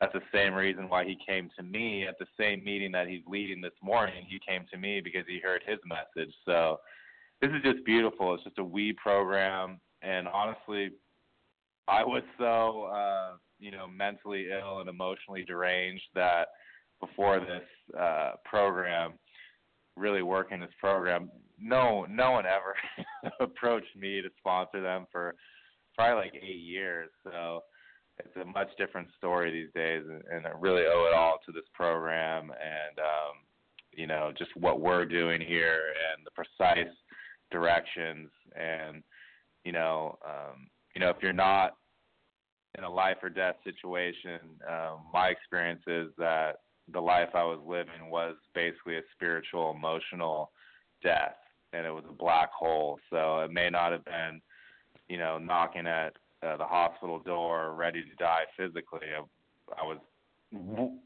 that's 0.00 0.12
the 0.12 0.20
same 0.32 0.54
reason 0.54 0.88
why 0.88 1.04
he 1.04 1.16
came 1.26 1.50
to 1.56 1.62
me 1.62 2.06
at 2.06 2.18
the 2.18 2.26
same 2.38 2.62
meeting 2.64 2.92
that 2.92 3.08
he's 3.08 3.22
leading 3.26 3.60
this 3.60 3.72
morning. 3.82 4.24
He 4.28 4.38
came 4.46 4.64
to 4.70 4.78
me 4.78 5.00
because 5.00 5.24
he 5.26 5.40
heard 5.40 5.62
his 5.66 5.78
message. 5.84 6.32
So 6.44 6.78
this 7.40 7.50
is 7.50 7.62
just 7.62 7.84
beautiful. 7.84 8.34
It's 8.34 8.44
just 8.44 8.58
a 8.58 8.64
we 8.64 8.92
program, 8.92 9.80
and 10.02 10.28
honestly 10.28 10.90
I 11.88 12.04
was 12.04 12.22
so 12.36 12.84
uh, 12.84 13.36
you 13.58 13.70
know 13.70 13.88
mentally 13.88 14.48
ill 14.50 14.80
and 14.80 14.88
emotionally 14.88 15.42
deranged 15.42 16.04
that 16.14 16.48
before 17.00 17.40
this 17.40 17.98
uh, 17.98 18.32
program, 18.44 19.14
really 19.96 20.22
working 20.22 20.60
this 20.60 20.70
program, 20.78 21.30
no 21.58 22.06
no 22.10 22.32
one 22.32 22.44
ever 22.44 23.32
approached 23.40 23.96
me 23.96 24.20
to 24.20 24.28
sponsor 24.38 24.82
them 24.82 25.06
for 25.10 25.34
probably 25.94 26.24
like 26.24 26.34
eight 26.34 26.60
years. 26.60 27.08
So 27.24 27.62
it's 28.20 28.36
a 28.36 28.44
much 28.44 28.68
different 28.78 29.08
story 29.16 29.50
these 29.50 29.72
days, 29.74 30.02
and, 30.08 30.22
and 30.32 30.46
I 30.46 30.50
really 30.58 30.82
owe 30.82 31.08
it 31.10 31.16
all 31.16 31.38
to 31.46 31.52
this 31.52 31.68
program 31.74 32.50
and 32.50 32.98
um, 32.98 33.36
you 33.92 34.06
know 34.06 34.32
just 34.36 34.50
what 34.56 34.80
we're 34.80 35.04
doing 35.04 35.40
here 35.40 35.92
and 36.12 36.26
the 36.26 36.30
precise 36.30 36.94
directions 37.50 38.28
and 38.56 39.02
you 39.64 39.72
know 39.72 40.18
um, 40.24 40.68
you 40.98 41.04
know, 41.04 41.10
if 41.10 41.18
you're 41.22 41.32
not 41.32 41.76
in 42.76 42.82
a 42.82 42.90
life 42.90 43.18
or 43.22 43.28
death 43.28 43.54
situation, 43.62 44.40
um, 44.68 45.02
my 45.12 45.28
experience 45.28 45.82
is 45.86 46.08
that 46.18 46.56
the 46.92 47.00
life 47.00 47.28
I 47.34 47.44
was 47.44 47.60
living 47.64 48.10
was 48.10 48.34
basically 48.52 48.96
a 48.96 49.02
spiritual, 49.14 49.70
emotional 49.70 50.50
death, 51.00 51.36
and 51.72 51.86
it 51.86 51.90
was 51.90 52.02
a 52.08 52.12
black 52.12 52.50
hole. 52.50 52.98
So 53.10 53.40
it 53.40 53.52
may 53.52 53.70
not 53.70 53.92
have 53.92 54.04
been, 54.04 54.40
you 55.08 55.18
know, 55.18 55.38
knocking 55.38 55.86
at 55.86 56.14
uh, 56.42 56.56
the 56.56 56.64
hospital 56.64 57.18
door, 57.20 57.74
ready 57.74 58.02
to 58.02 58.14
die 58.18 58.44
physically. 58.56 59.08
I, 59.16 59.80
I 59.80 59.84
was 59.84 59.98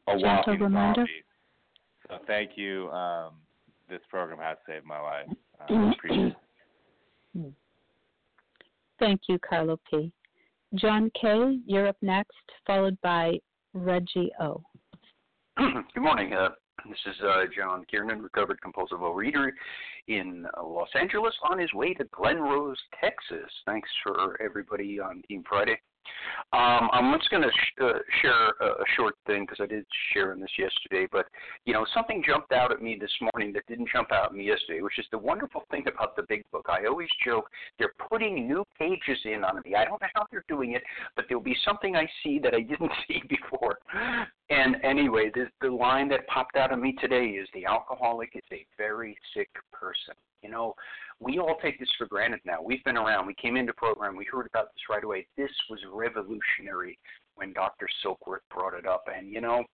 a 0.07 0.19
walking 0.19 0.59
zombie. 0.61 1.25
So 2.09 2.19
thank 2.27 2.53
you. 2.57 2.91
Um, 2.91 3.35
this 3.89 4.01
program 4.11 4.39
has 4.39 4.57
saved 4.67 4.85
my 4.85 5.01
life. 5.01 5.27
I 5.61 5.93
appreciate 5.93 6.35
it. 7.35 7.53
Thank 8.99 9.23
you, 9.29 9.39
Carlo 9.39 9.81
P. 9.91 10.13
John 10.75 11.11
K., 11.21 11.59
you're 11.67 11.89
up 11.89 11.97
next, 12.03 12.37
followed 12.67 12.97
by 13.03 13.39
Reggie 13.75 14.31
O. 14.41 14.63
Good 15.57 16.01
morning. 16.01 16.33
Uh, 16.33 16.51
this 16.89 16.99
is 17.07 17.21
uh, 17.23 17.45
John 17.57 17.85
Kiernan, 17.91 18.23
recovered 18.23 18.61
compulsive 18.61 18.99
overeater 18.99 19.51
in 20.09 20.47
Los 20.63 20.89
Angeles, 20.99 21.35
on 21.49 21.59
his 21.59 21.73
way 21.75 21.95
to 21.95 22.05
Glen 22.13 22.39
Rose, 22.39 22.79
Texas. 23.01 23.51
Thanks 23.67 23.89
for 24.03 24.41
everybody 24.43 24.99
on 24.99 25.23
Team 25.29 25.45
Friday. 25.49 25.79
Um, 26.53 26.91
I'm 26.93 27.17
just 27.19 27.31
going 27.31 27.43
to 27.43 27.51
sh- 27.51 27.83
uh, 27.83 27.99
share 28.21 28.49
a, 28.61 28.67
a 28.67 28.85
short 28.97 29.15
thing 29.27 29.45
because 29.45 29.59
I 29.63 29.67
did 29.67 29.87
share 30.13 30.33
in 30.33 30.41
this 30.41 30.51
yesterday, 30.59 31.07
but 31.11 31.27
you 31.65 31.73
know 31.73 31.87
something 31.95 32.23
jumped 32.27 32.53
out 32.53 32.73
at 32.73 32.83
me 32.83 32.99
this 33.01 33.13
morning 33.21 33.53
that 33.55 33.67
didn't 33.69 33.89
jump 33.91 34.13
out 34.13 34.27
at 34.27 34.33
me 34.35 34.45
yesterday, 34.45 34.83
which 34.83 34.99
is 34.99 35.07
the 35.13 35.19
wonderful 35.19 35.63
thing 35.71 35.85
about 35.87 36.17
the 36.17 36.25
Big 36.29 36.45
Book. 36.51 36.67
I 36.69 36.87
always 36.87 37.09
joke 37.25 37.49
they're 37.79 37.95
putting 38.11 38.47
new 38.47 38.65
pages 38.79 39.19
in 39.25 39.45
on 39.45 39.63
me. 39.65 39.75
I 39.75 39.85
don't 39.85 40.01
know 40.03 40.09
how 40.15 40.27
they're 40.31 40.45
doing 40.49 40.73
it, 40.73 40.83
but 41.17 41.27
there'll 41.29 41.43
be 41.43 41.57
something 41.65 41.97
I 41.97 42.07
see 42.23 42.39
that 42.41 42.55
I 42.55 42.61
didn't 42.61 42.93
see 43.09 43.23
before. 43.29 43.79
And 44.53 44.77
anyway, 44.85 45.31
the, 45.35 45.47
the 45.63 45.71
line 45.71 46.11
that 46.11 46.27
popped 46.27 46.57
out 46.57 46.73
of 46.73 46.79
me 46.79 46.95
today 47.01 47.25
is 47.29 47.49
the 47.55 47.65
alcoholic 47.65 48.33
is 48.35 48.43
a 48.53 48.67
very 48.77 49.17
sick 49.35 49.49
person. 49.73 50.15
You 50.43 50.51
know, 50.51 50.75
we 51.21 51.39
all 51.39 51.57
take 51.63 51.79
this 51.79 51.89
for 51.97 52.07
granted 52.07 52.41
now. 52.45 52.59
We've 52.63 52.85
been 52.85 52.99
around. 52.99 53.27
We 53.27 53.35
came 53.41 53.57
into 53.57 53.73
program. 53.73 54.15
We 54.15 54.27
heard 54.31 54.47
about 54.47 54.67
this 54.75 54.83
right 54.91 55.03
away. 55.03 55.27
This 55.39 55.51
was 55.71 55.79
revolutionary 55.91 56.99
when 57.37 57.55
Dr. 57.55 57.89
Silkworth 58.05 58.45
brought 58.51 58.75
it 58.75 58.87
up. 58.87 59.05
And 59.17 59.33
you 59.33 59.41
know, 59.41 59.65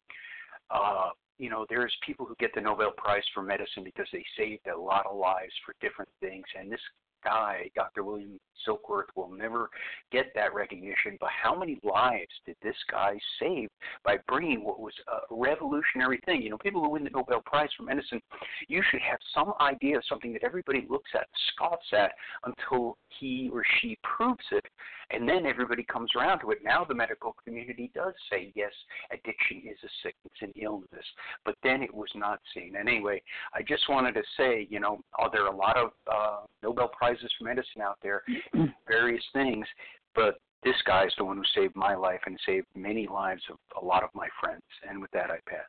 uh, 0.71 1.09
you 1.39 1.51
know, 1.51 1.67
there's 1.69 1.95
people 2.07 2.25
who 2.25 2.37
get 2.39 2.55
the 2.55 2.61
Nobel 2.61 2.93
Prize 2.97 3.25
for 3.35 3.43
medicine 3.43 3.83
because 3.83 4.07
they 4.13 4.25
saved 4.37 4.69
a 4.69 4.79
lot 4.79 5.07
of 5.07 5.17
lives 5.17 5.53
for 5.67 5.75
different 5.81 6.11
things. 6.21 6.45
And 6.57 6.71
this 6.71 6.81
guy, 7.25 7.71
Dr. 7.75 8.05
William 8.05 8.39
Silkworth, 8.67 9.09
will 9.15 9.31
never 9.31 9.71
get 10.13 10.27
that 10.35 10.55
recognition. 10.55 11.17
But 11.21 11.31
how 11.31 11.59
many 11.59 11.79
lives 11.83 12.33
did 12.47 12.57
this 12.63 12.77
guy 12.91 13.19
save 13.41 13.69
by 14.05 14.19
bringing 14.27 14.65
what 14.65 14.81
was 14.81 14.95
a 15.09 15.35
revolutionary 15.35 16.21
thing? 16.25 16.43
You 16.43 16.51
know, 16.51 16.59
people 16.59 16.83
who 16.83 16.91
win 16.91 17.05
the 17.05 17.11
Nobel 17.11 17.43
Prize 17.45 17.69
for 17.77 17.85
medicine 17.85 18.21
usually 18.69 19.03
have 19.09 19.19
some 19.35 19.53
idea 19.61 19.97
of 19.97 20.05
something 20.09 20.33
that 20.33 20.45
everybody 20.45 20.87
looks 20.89 21.11
at, 21.15 21.27
scoffs 21.53 21.93
at, 21.93 22.13
until 22.45 22.97
he 23.19 23.51
or 23.53 23.63
she 23.81 23.99
proves 24.03 24.45
it, 24.53 24.65
and 25.11 25.29
then 25.29 25.47
everybody 25.47 25.85
comes 25.85 26.11
around 26.17 26.41
to 26.41 26.51
it. 26.51 26.59
Now 26.63 26.85
the 26.85 26.95
medical 26.95 27.35
community 27.45 27.91
does 27.95 28.15
say 28.31 28.53
yes, 28.55 28.73
addiction 29.11 29.63
is 29.65 29.79
a 29.85 29.89
sickness 30.03 30.35
and 30.41 30.53
illness, 30.61 31.05
but 31.45 31.57
then 31.63 31.83
it 31.83 31.93
was 31.93 32.11
not 32.15 32.41
seen. 32.55 32.77
And 32.77 32.89
anyway, 32.89 33.23
I 33.55 33.63
just 33.63 33.89
wanted 33.89 34.13
to 34.15 34.23
say, 34.37 34.67
you 34.71 34.81
know, 34.81 34.99
there 35.19 35.27
are 35.27 35.31
there 35.31 35.47
a 35.47 35.57
lot 35.57 35.77
of 35.77 35.91
uh, 36.13 36.41
Nobel 36.63 36.89
prizes 36.89 37.31
for 37.39 37.45
medicine 37.45 37.83
out 37.83 37.99
there, 38.03 38.23
various 38.89 39.25
things, 39.33 39.67
but 40.15 40.39
this 40.65 40.77
guy 40.87 41.05
is 41.07 41.13
the 41.17 41.25
one 41.25 41.37
who 41.37 41.45
saved 41.55 41.77
my 41.77 41.95
life 41.95 42.21
and 42.27 42.39
saved 42.45 42.67
many 42.75 43.07
lives 43.07 43.43
of 43.51 43.59
a 43.81 43.85
lot 43.85 44.03
of 44.03 44.11
my 44.15 44.29
friends. 44.41 44.63
And 44.89 45.01
with 45.01 45.11
that, 45.13 45.31
I 45.31 45.39
pass. 45.49 45.69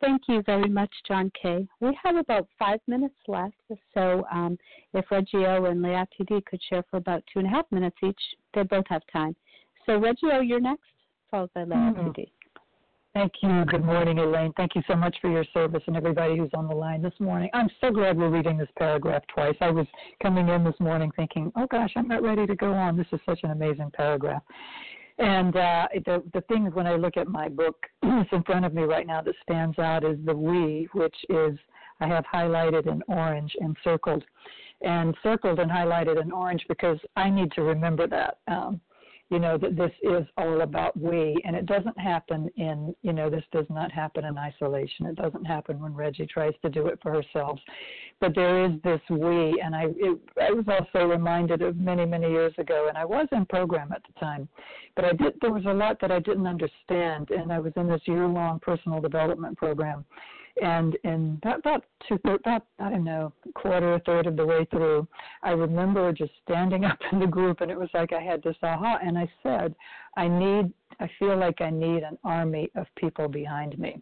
Thank 0.00 0.22
you 0.28 0.42
very 0.42 0.68
much, 0.68 0.90
John 1.08 1.32
K. 1.40 1.66
We 1.80 1.96
have 2.02 2.16
about 2.16 2.46
five 2.58 2.80
minutes 2.86 3.14
left, 3.28 3.54
so 3.94 4.24
um, 4.30 4.58
if 4.92 5.10
Reggie 5.10 5.46
O 5.46 5.64
and 5.64 5.80
Leah 5.80 6.06
TD 6.18 6.44
could 6.44 6.60
share 6.68 6.84
for 6.90 6.98
about 6.98 7.22
two 7.32 7.38
and 7.38 7.48
a 7.48 7.50
half 7.50 7.64
minutes 7.70 7.96
each, 8.04 8.20
they 8.54 8.62
both 8.62 8.84
have 8.88 9.02
time. 9.10 9.34
So, 9.86 9.96
Reggie 9.98 10.26
O, 10.32 10.40
you're 10.40 10.60
next, 10.60 10.82
followed 11.30 11.52
by 11.54 11.64
Leah 11.64 11.76
mm-hmm. 11.76 12.08
TD. 12.08 12.28
Thank 13.16 13.32
you. 13.40 13.64
Good 13.64 13.82
morning, 13.82 14.18
Elaine. 14.18 14.52
Thank 14.58 14.74
you 14.74 14.82
so 14.86 14.94
much 14.94 15.16
for 15.22 15.30
your 15.30 15.46
service 15.54 15.82
and 15.86 15.96
everybody 15.96 16.36
who's 16.36 16.50
on 16.52 16.68
the 16.68 16.74
line 16.74 17.00
this 17.00 17.14
morning. 17.18 17.48
I'm 17.54 17.70
so 17.80 17.90
glad 17.90 18.18
we're 18.18 18.28
reading 18.28 18.58
this 18.58 18.68
paragraph 18.78 19.22
twice. 19.34 19.56
I 19.62 19.70
was 19.70 19.86
coming 20.22 20.50
in 20.50 20.64
this 20.64 20.78
morning 20.80 21.10
thinking, 21.16 21.50
oh 21.56 21.66
gosh, 21.66 21.90
I'm 21.96 22.08
not 22.08 22.22
ready 22.22 22.46
to 22.46 22.54
go 22.54 22.74
on. 22.74 22.94
This 22.94 23.06
is 23.12 23.20
such 23.24 23.40
an 23.42 23.52
amazing 23.52 23.90
paragraph. 23.94 24.42
And 25.18 25.56
uh, 25.56 25.88
the 26.04 26.22
the 26.34 26.42
thing 26.42 26.66
is, 26.66 26.74
when 26.74 26.86
I 26.86 26.96
look 26.96 27.16
at 27.16 27.28
my 27.28 27.48
book 27.48 27.76
that's 28.02 28.28
in 28.32 28.42
front 28.42 28.64
of 28.64 28.74
me 28.74 28.82
right 28.82 29.06
now 29.06 29.22
that 29.22 29.34
stands 29.42 29.78
out 29.78 30.04
is 30.04 30.18
the 30.24 30.34
we, 30.34 30.88
which 30.92 31.16
is 31.30 31.58
I 32.00 32.06
have 32.06 32.24
highlighted 32.32 32.86
in 32.86 33.02
orange 33.08 33.54
and 33.60 33.76
circled, 33.82 34.24
and 34.82 35.16
circled 35.22 35.58
and 35.58 35.70
highlighted 35.70 36.20
in 36.20 36.32
orange 36.32 36.64
because 36.68 36.98
I 37.16 37.30
need 37.30 37.50
to 37.52 37.62
remember 37.62 38.06
that. 38.08 38.38
Um, 38.46 38.80
you 39.30 39.40
know 39.40 39.58
that 39.58 39.76
this 39.76 39.90
is 40.02 40.24
all 40.36 40.60
about 40.60 40.96
we 40.96 41.36
and 41.44 41.56
it 41.56 41.66
doesn't 41.66 41.98
happen 41.98 42.48
in 42.56 42.94
you 43.02 43.12
know 43.12 43.28
this 43.28 43.44
does 43.52 43.66
not 43.68 43.90
happen 43.90 44.24
in 44.24 44.38
isolation. 44.38 45.06
It 45.06 45.16
doesn't 45.16 45.44
happen 45.44 45.80
when 45.80 45.94
reggie 45.94 46.26
tries 46.26 46.54
to 46.62 46.70
do 46.70 46.86
it 46.86 46.98
for 47.02 47.12
herself. 47.12 47.58
But 48.20 48.34
there 48.34 48.64
is 48.64 48.72
this 48.82 49.00
we 49.10 49.60
and 49.62 49.74
i 49.74 49.86
it, 49.96 50.18
i 50.40 50.50
was 50.50 50.64
also 50.68 51.06
reminded 51.06 51.60
of 51.62 51.76
many 51.76 52.06
many 52.06 52.30
years 52.30 52.54
ago 52.58 52.86
and 52.88 52.96
i 52.96 53.04
was 53.04 53.26
in 53.32 53.44
program 53.46 53.92
at 53.92 54.02
the 54.06 54.18
time 54.18 54.48
but 54.94 55.04
i 55.04 55.12
did 55.12 55.34
there 55.40 55.52
was 55.52 55.64
a 55.66 55.72
lot 55.72 56.00
that 56.00 56.10
i 56.10 56.18
didn't 56.18 56.46
understand 56.46 57.30
and 57.30 57.52
i 57.52 57.58
was 57.58 57.72
in 57.76 57.86
this 57.86 58.00
year 58.06 58.26
long 58.26 58.58
personal 58.60 59.00
development 59.00 59.56
program 59.58 60.04
and 60.62 60.96
in 61.04 61.38
that 61.42 61.58
about 61.58 61.84
two 62.08 62.18
about 62.24 62.64
I 62.78 62.90
don't 62.90 63.04
know 63.04 63.32
quarter 63.54 64.00
third 64.06 64.26
of 64.26 64.36
the 64.36 64.46
way 64.46 64.66
through, 64.70 65.06
I 65.42 65.50
remember 65.50 66.12
just 66.12 66.32
standing 66.44 66.84
up 66.90 66.98
in 67.12 67.20
the 67.20 67.26
group, 67.26 67.60
and 67.60 67.70
it 67.70 67.78
was 67.78 67.90
like 67.94 68.12
I 68.12 68.22
had 68.22 68.42
this 68.42 68.56
aha, 68.62 68.98
and 69.02 69.18
I 69.18 69.28
said, 69.42 69.74
I 70.16 70.28
need, 70.28 70.72
I 71.00 71.10
feel 71.18 71.36
like 71.36 71.60
I 71.60 71.70
need 71.70 72.02
an 72.02 72.18
army 72.24 72.70
of 72.74 72.86
people 72.96 73.28
behind 73.28 73.78
me, 73.78 74.00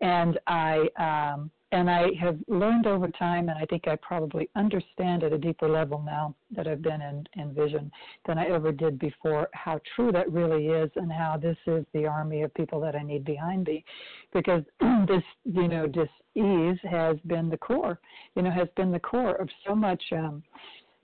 and 0.00 0.38
I 0.46 0.88
um, 0.98 1.50
and 1.72 1.88
I 1.88 2.08
have 2.20 2.38
learned 2.48 2.86
over 2.86 3.08
time, 3.08 3.48
and 3.48 3.58
I 3.58 3.64
think 3.66 3.86
I 3.86 3.96
probably 3.96 4.48
understand 4.56 5.22
at 5.22 5.32
a 5.32 5.38
deeper 5.38 5.68
level 5.68 6.02
now 6.04 6.34
that 6.56 6.66
I've 6.66 6.82
been 6.82 7.00
in, 7.00 7.26
in 7.34 7.54
vision 7.54 7.92
than 8.26 8.38
I 8.38 8.46
ever 8.46 8.72
did 8.72 8.98
before, 8.98 9.48
how 9.52 9.80
true 9.94 10.10
that 10.12 10.30
really 10.32 10.66
is, 10.66 10.90
and 10.96 11.12
how 11.12 11.36
this 11.36 11.56
is 11.66 11.84
the 11.94 12.06
army 12.06 12.42
of 12.42 12.52
people 12.54 12.80
that 12.80 12.96
I 12.96 13.02
need 13.02 13.24
behind 13.24 13.66
me, 13.66 13.84
because 14.32 14.62
this, 15.06 15.22
you 15.44 15.68
know, 15.68 15.86
dis-ease 15.86 16.78
has 16.90 17.16
been 17.26 17.48
the 17.48 17.58
core, 17.58 18.00
you 18.34 18.42
know, 18.42 18.50
has 18.50 18.68
been 18.76 18.90
the 18.90 18.98
core 18.98 19.36
of 19.36 19.48
so 19.66 19.74
much 19.74 20.02
um, 20.12 20.42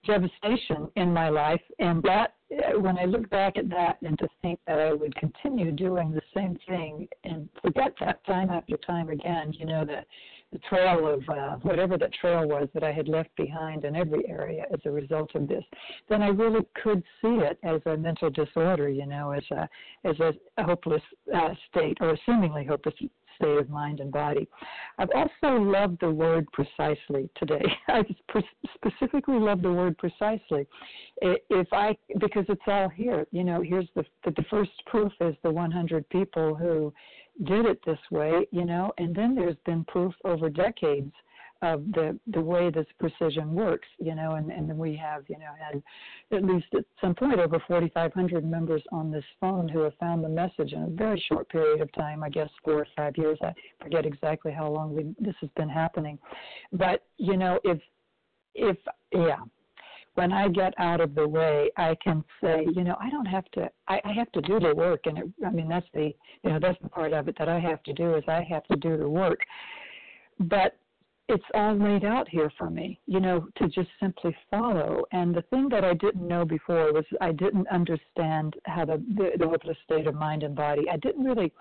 devastation 0.07 0.89
in 0.97 1.13
my 1.13 1.29
life, 1.29 1.61
and 1.79 2.03
that 2.05 2.35
when 2.79 2.97
I 2.97 3.05
look 3.05 3.29
back 3.31 3.57
at 3.57 3.69
that 3.71 3.99
and 4.03 4.19
to 4.19 4.29
think 4.41 4.61
that 4.67 4.79
I 4.79 4.93
would 4.93 5.15
continue 5.17 5.73
doing 5.73 6.13
the 6.13 6.23
same 6.35 6.57
thing 6.69 7.09
and 7.25 7.49
forget 7.61 7.93
that 8.01 8.25
time 8.25 8.51
after 8.51 8.77
time 8.79 9.09
again, 9.11 9.53
you 9.53 9.67
know, 9.67 9.85
that 9.85 10.07
the 10.53 10.61
trail 10.61 11.09
of 11.09 11.29
uh, 11.29 11.57
whatever 11.63 11.99
that 11.99 12.13
trail 12.15 12.47
was 12.47 12.69
that 12.73 12.85
I 12.85 12.93
had 12.93 13.09
left 13.09 13.35
behind 13.37 13.85
in 13.85 13.97
every 13.97 14.29
area 14.29 14.65
as 14.73 14.79
a 14.85 14.91
result 14.91 15.35
of 15.35 15.49
this, 15.49 15.65
then 16.09 16.23
I 16.23 16.29
really 16.29 16.65
could 16.83 17.03
see 17.21 17.39
it 17.39 17.59
as 17.65 17.81
a 17.87 17.97
mental 17.97 18.31
disorder, 18.31 18.89
you 18.89 19.07
know, 19.07 19.33
as 19.33 19.43
a 19.51 19.69
as 20.05 20.17
a 20.21 20.63
hopeless 20.63 21.03
uh, 21.35 21.51
state 21.69 21.99
or 22.01 22.11
a 22.11 22.19
seemingly 22.25 22.65
hopeless 22.65 22.95
state 23.37 23.59
of 23.59 23.70
mind 23.70 24.01
and 24.01 24.11
body. 24.11 24.49
I've 24.99 25.11
also 25.14 25.61
loved 25.62 26.01
the 26.01 26.11
word 26.11 26.47
precisely 26.53 27.28
today. 27.37 27.64
I 27.89 28.03
specifically 28.74 29.39
love 29.39 29.62
the 29.62 29.72
word 29.72 29.97
precisely. 29.99 30.66
If 31.22 31.68
I 31.72 31.97
because 32.18 32.45
it's 32.49 32.62
all 32.66 32.89
here, 32.89 33.26
you 33.30 33.45
know, 33.45 33.62
here's 33.62 33.89
the 33.95 34.05
the, 34.24 34.32
the 34.32 34.45
first 34.51 34.70
proof 34.87 35.12
is 35.20 35.34
the 35.43 35.51
100 35.51 36.09
people 36.09 36.55
who 36.55 36.93
did 37.45 37.66
it 37.66 37.80
this 37.84 37.99
way, 38.11 38.47
you 38.51 38.64
know, 38.64 38.93
and 38.99 39.14
then 39.14 39.34
there's 39.34 39.57
been 39.66 39.84
proof 39.84 40.14
over 40.24 40.49
decades 40.49 41.12
of 41.63 41.85
the 41.93 42.19
the 42.29 42.41
way 42.41 42.71
this 42.71 42.87
precision 42.99 43.55
works, 43.55 43.89
you 43.99 44.15
know, 44.15 44.33
and 44.33 44.51
and 44.51 44.77
we 44.77 44.97
have, 44.97 45.25
you 45.29 45.39
know, 45.39 45.53
had 45.59 45.83
at 46.37 46.45
least 46.45 46.67
at 46.75 46.85
some 47.01 47.15
point 47.15 47.39
over 47.39 47.63
4,500 47.67 48.45
members 48.45 48.83
on 48.93 49.11
this 49.11 49.25
phone 49.41 49.69
who 49.69 49.81
have 49.81 49.95
found 50.01 50.25
the 50.25 50.29
message 50.29 50.73
in 50.73 50.83
a 50.83 50.89
very 50.89 51.23
short 51.29 51.49
period 51.49 51.81
of 51.81 51.93
time. 51.93 52.23
I 52.23 52.29
guess 52.29 52.51
four 52.65 52.81
or 52.81 52.87
five 52.97 53.17
years. 53.17 53.39
I 53.43 53.53
forget 53.83 54.07
exactly 54.07 54.53
how 54.53 54.69
long 54.69 54.95
we, 54.95 55.15
this 55.19 55.37
has 55.41 55.51
been 55.57 55.69
happening, 55.69 56.19
but 56.73 57.05
you 57.17 57.37
know, 57.37 57.59
if 57.65 57.81
if 58.55 58.77
yeah, 59.13 59.39
when 60.17 60.33
I 60.33 60.49
get 60.49 60.75
out 60.79 61.01
of 61.01 61.15
the 61.15 61.29
way, 61.29 61.71
I 61.77 61.95
can 62.03 62.25
say, 62.41 62.67
you 62.75 62.83
know, 62.85 62.97
I 63.01 63.11
don't 63.11 63.27
have 63.27 63.45
to. 63.53 63.71
I, 63.87 64.01
I 64.05 64.13
have 64.13 64.33
to 64.33 64.41
do 64.41 64.59
the 64.59 64.75
work, 64.75 65.01
and 65.05 65.19
it, 65.19 65.27
I 65.47 65.51
mean 65.51 65.69
that's 65.69 65.87
the, 65.95 66.15
you 66.43 66.51
know, 66.51 66.59
that's 66.61 66.81
the 66.83 66.89
part 66.89 67.13
of 67.13 67.29
it 67.29 67.37
that 67.39 67.49
I 67.49 67.61
have 67.61 67.83
to 67.85 67.93
do 67.93 68.15
is 68.15 68.25
I 68.27 68.43
have 68.49 68.65
to 68.65 68.77
do 68.77 68.97
the 68.97 69.09
work. 69.09 69.41
But 70.41 70.77
it's 71.29 71.45
all 71.55 71.74
laid 71.74 72.05
out 72.05 72.29
here 72.29 72.51
for 72.57 72.70
me, 72.70 73.01
you 73.07 73.18
know, 73.18 73.49
to 73.57 73.68
just 73.68 73.89
simply 74.01 74.37
follow. 74.51 75.05
And 75.12 75.35
the 75.35 75.43
thing 75.43 75.68
that 75.70 75.85
I 75.85 75.95
didn't 75.95 76.27
know 76.27 76.45
before 76.45 76.93
was 76.93 77.05
I 77.20 77.33
didn't 77.33 77.66
understand 77.68 78.55
how 78.66 78.85
the 78.85 79.03
the, 79.16 79.31
the 79.39 79.49
hopeless 79.49 79.77
state 79.85 80.07
of 80.07 80.14
mind 80.14 80.45
and 80.45 80.55
body. 80.55 80.85
I 80.91 80.97
didn't 80.99 81.24
really 81.24 81.53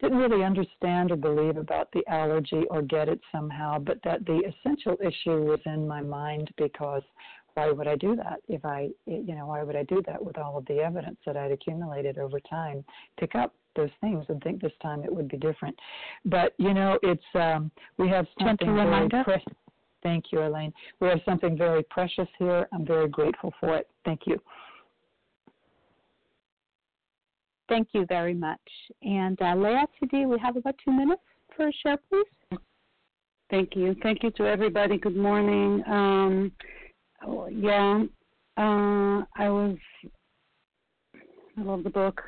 didn't 0.00 0.18
really 0.18 0.44
understand 0.44 1.12
or 1.12 1.16
believe 1.16 1.56
about 1.56 1.92
the 1.92 2.02
allergy 2.08 2.64
or 2.70 2.82
get 2.82 3.08
it 3.08 3.20
somehow, 3.30 3.78
but 3.78 3.98
that 4.02 4.26
the 4.26 4.42
essential 4.50 4.96
issue 5.00 5.44
was 5.44 5.60
in 5.66 5.86
my 5.86 6.00
mind 6.00 6.50
because 6.56 7.04
why 7.54 7.70
would 7.70 7.86
I 7.86 7.96
do 7.96 8.16
that 8.16 8.40
if 8.48 8.64
I, 8.64 8.88
you 9.06 9.34
know, 9.34 9.46
why 9.46 9.62
would 9.62 9.76
I 9.76 9.84
do 9.84 10.02
that 10.06 10.22
with 10.24 10.38
all 10.38 10.58
of 10.58 10.66
the 10.66 10.78
evidence 10.78 11.18
that 11.26 11.36
I'd 11.36 11.52
accumulated 11.52 12.18
over 12.18 12.40
time? 12.40 12.84
Pick 13.18 13.34
up 13.34 13.54
those 13.76 13.90
things 14.00 14.24
and 14.28 14.42
think 14.42 14.60
this 14.60 14.72
time 14.82 15.04
it 15.04 15.14
would 15.14 15.28
be 15.28 15.36
different. 15.36 15.78
But 16.24 16.54
you 16.58 16.74
know, 16.74 16.98
it's 17.02 17.22
um, 17.34 17.70
we 17.98 18.08
have 18.08 18.26
something 18.42 18.74
very 18.74 19.08
precious. 19.08 19.52
Thank 20.02 20.26
you, 20.32 20.44
Elaine. 20.44 20.72
We 21.00 21.08
have 21.08 21.20
something 21.24 21.56
very 21.56 21.82
precious 21.84 22.26
here. 22.38 22.66
I'm 22.72 22.84
very 22.84 23.08
grateful 23.08 23.52
for 23.60 23.76
it. 23.76 23.88
Thank 24.04 24.22
you. 24.26 24.40
Thank 27.68 27.88
you 27.92 28.04
very 28.06 28.34
much. 28.34 28.60
And 29.02 29.40
uh, 29.40 29.54
Leah, 29.56 29.86
today 30.00 30.26
we 30.26 30.38
have 30.40 30.56
about 30.56 30.74
two 30.84 30.92
minutes 30.92 31.22
for 31.56 31.68
a 31.68 31.72
share, 31.82 31.98
please. 32.10 32.58
Thank 33.48 33.76
you. 33.76 33.94
Thank 34.02 34.22
you 34.22 34.30
to 34.32 34.44
everybody. 34.44 34.98
Good 34.98 35.16
morning. 35.16 35.82
Um, 35.86 36.52
oh, 37.26 37.48
yeah, 37.48 38.02
uh, 38.56 39.24
I 39.36 39.48
was. 39.48 39.76
I 41.58 41.62
love 41.62 41.84
the 41.84 41.90
book. 41.90 42.22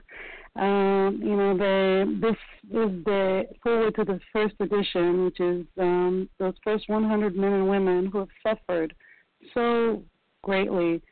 Um, 0.56 1.20
you 1.22 1.36
know, 1.36 1.56
the 1.56 2.18
this 2.20 2.36
is 2.70 3.04
the 3.04 3.44
foreword 3.62 3.94
to 3.96 4.04
the 4.04 4.20
first 4.32 4.54
edition, 4.60 5.24
which 5.24 5.40
is 5.40 5.66
um, 5.80 6.28
those 6.38 6.54
first 6.62 6.88
100 6.88 7.36
men 7.36 7.52
and 7.52 7.68
women 7.68 8.06
who 8.06 8.18
have 8.18 8.28
suffered 8.42 8.94
so 9.52 10.02
greatly, 10.42 11.02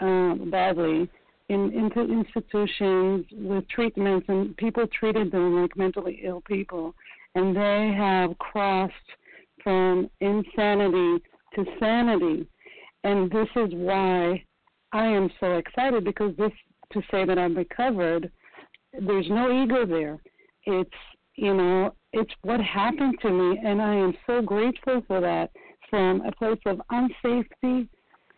uh, 0.00 0.34
badly 0.34 1.08
in, 1.48 1.72
in 1.72 1.90
institutions 2.10 3.26
with 3.32 3.68
treatments, 3.68 4.26
and 4.28 4.56
people 4.56 4.86
treated 4.98 5.30
them 5.30 5.60
like 5.60 5.76
mentally 5.76 6.20
ill 6.24 6.42
people, 6.46 6.94
and 7.34 7.54
they 7.54 7.94
have 7.96 8.36
crossed 8.38 8.92
from 9.62 10.08
insanity 10.20 11.22
to 11.54 11.64
sanity, 11.78 12.46
and 13.04 13.30
this 13.30 13.48
is 13.56 13.70
why 13.72 14.42
I 14.92 15.06
am 15.06 15.30
so 15.38 15.56
excited 15.56 16.04
because 16.04 16.36
this 16.36 16.52
to 16.92 17.00
say 17.10 17.24
that 17.24 17.38
I'm 17.38 17.56
recovered 17.56 18.30
there's 18.92 19.28
no 19.28 19.62
ego 19.62 19.86
there. 19.86 20.18
It's 20.64 20.90
you 21.36 21.54
know 21.54 21.94
it's 22.12 22.32
what 22.42 22.60
happened 22.60 23.16
to 23.22 23.30
me, 23.30 23.60
and 23.64 23.82
I 23.82 23.94
am 23.94 24.14
so 24.26 24.40
grateful 24.42 25.02
for 25.06 25.20
that. 25.20 25.50
from 25.90 26.22
a 26.22 26.32
place 26.32 26.60
of 26.66 26.80
unsafety 26.90 27.88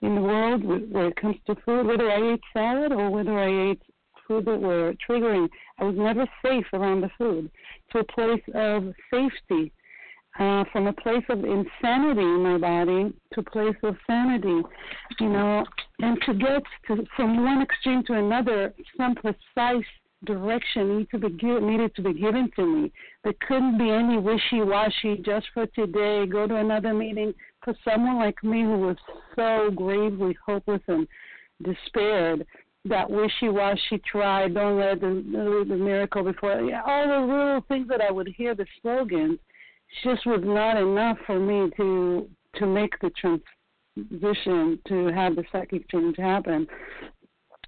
in 0.03 0.15
the 0.15 0.21
world 0.21 0.63
where 0.93 1.09
it 1.09 1.17
comes 1.17 1.37
to 1.47 1.55
food, 1.65 1.87
whether 1.87 2.11
I 2.11 2.33
ate 2.33 2.41
salad 2.53 2.93
or 2.93 3.11
whether 3.11 3.39
I 3.39 3.71
ate 3.71 3.83
food 4.27 4.45
that 4.47 4.61
were 4.61 4.95
triggering. 5.09 5.49
I 5.79 5.85
was 5.85 5.97
never 5.97 6.27
safe 6.45 6.67
around 6.73 7.01
the 7.03 7.11
food. 7.17 7.51
To 7.93 8.01
a 8.01 8.05
place 8.05 8.43
of 8.55 8.93
safety, 9.11 9.73
uh, 10.39 10.65
from 10.73 10.87
a 10.87 10.93
place 10.93 11.25
of 11.29 11.45
insanity 11.45 12.21
in 12.21 12.43
my 12.43 12.59
body 12.59 13.13
to 13.33 13.41
a 13.41 13.43
place 13.43 13.77
of 13.83 13.97
sanity, 14.07 14.63
you 15.21 15.29
know, 15.29 15.65
and 16.01 16.19
to 16.27 16.35
get 16.35 16.63
to, 16.87 17.07
from 17.17 17.43
one 17.43 17.63
extreme 17.63 18.05
to 18.05 18.15
another, 18.15 18.75
some 18.97 19.15
precise 19.15 19.85
direction 20.25 20.99
needed 20.99 21.11
to 21.11 21.19
be 21.19 21.31
given, 21.31 21.67
needed 21.67 21.95
to 21.95 22.03
be 22.03 22.13
given 22.13 22.51
to 22.57 22.67
me. 22.67 22.93
There 23.25 23.35
couldn't 23.47 23.79
be 23.79 23.91
any 23.91 24.19
wishy-washy 24.19 25.23
just 25.25 25.47
for 25.55 25.67
today. 25.69 26.27
Go 26.27 26.47
to 26.47 26.57
another 26.57 26.93
meeting 26.93 27.33
for 27.63 27.75
someone 27.85 28.17
like 28.17 28.43
me 28.43 28.63
who 28.63 28.79
was 28.79 28.97
so 29.37 29.71
gravely 29.75 30.37
hopeless 30.45 30.83
and 30.89 31.07
despaired. 31.63 32.47
That 32.85 33.11
wishy-washy 33.11 34.01
try, 34.11 34.49
don't 34.49 34.79
let 34.79 35.01
the, 35.01 35.65
the 35.69 35.77
miracle 35.77 36.23
before. 36.23 36.53
All 36.87 37.09
the 37.09 37.33
little 37.33 37.65
things 37.69 37.89
that 37.89 38.01
I 38.01 38.11
would 38.13 38.29
hear, 38.29 38.55
the 38.55 38.67
slogans, 38.81 39.39
just 40.03 40.27
was 40.27 40.41
not 40.45 40.77
enough 40.77 41.19
for 41.27 41.39
me 41.39 41.71
to 41.77 42.29
to 42.57 42.67
make 42.67 42.99
the 43.01 43.11
transition 43.11 44.79
to 44.89 45.07
have 45.09 45.37
the 45.37 45.45
psychic 45.53 45.89
change 45.91 46.17
happen 46.17 46.67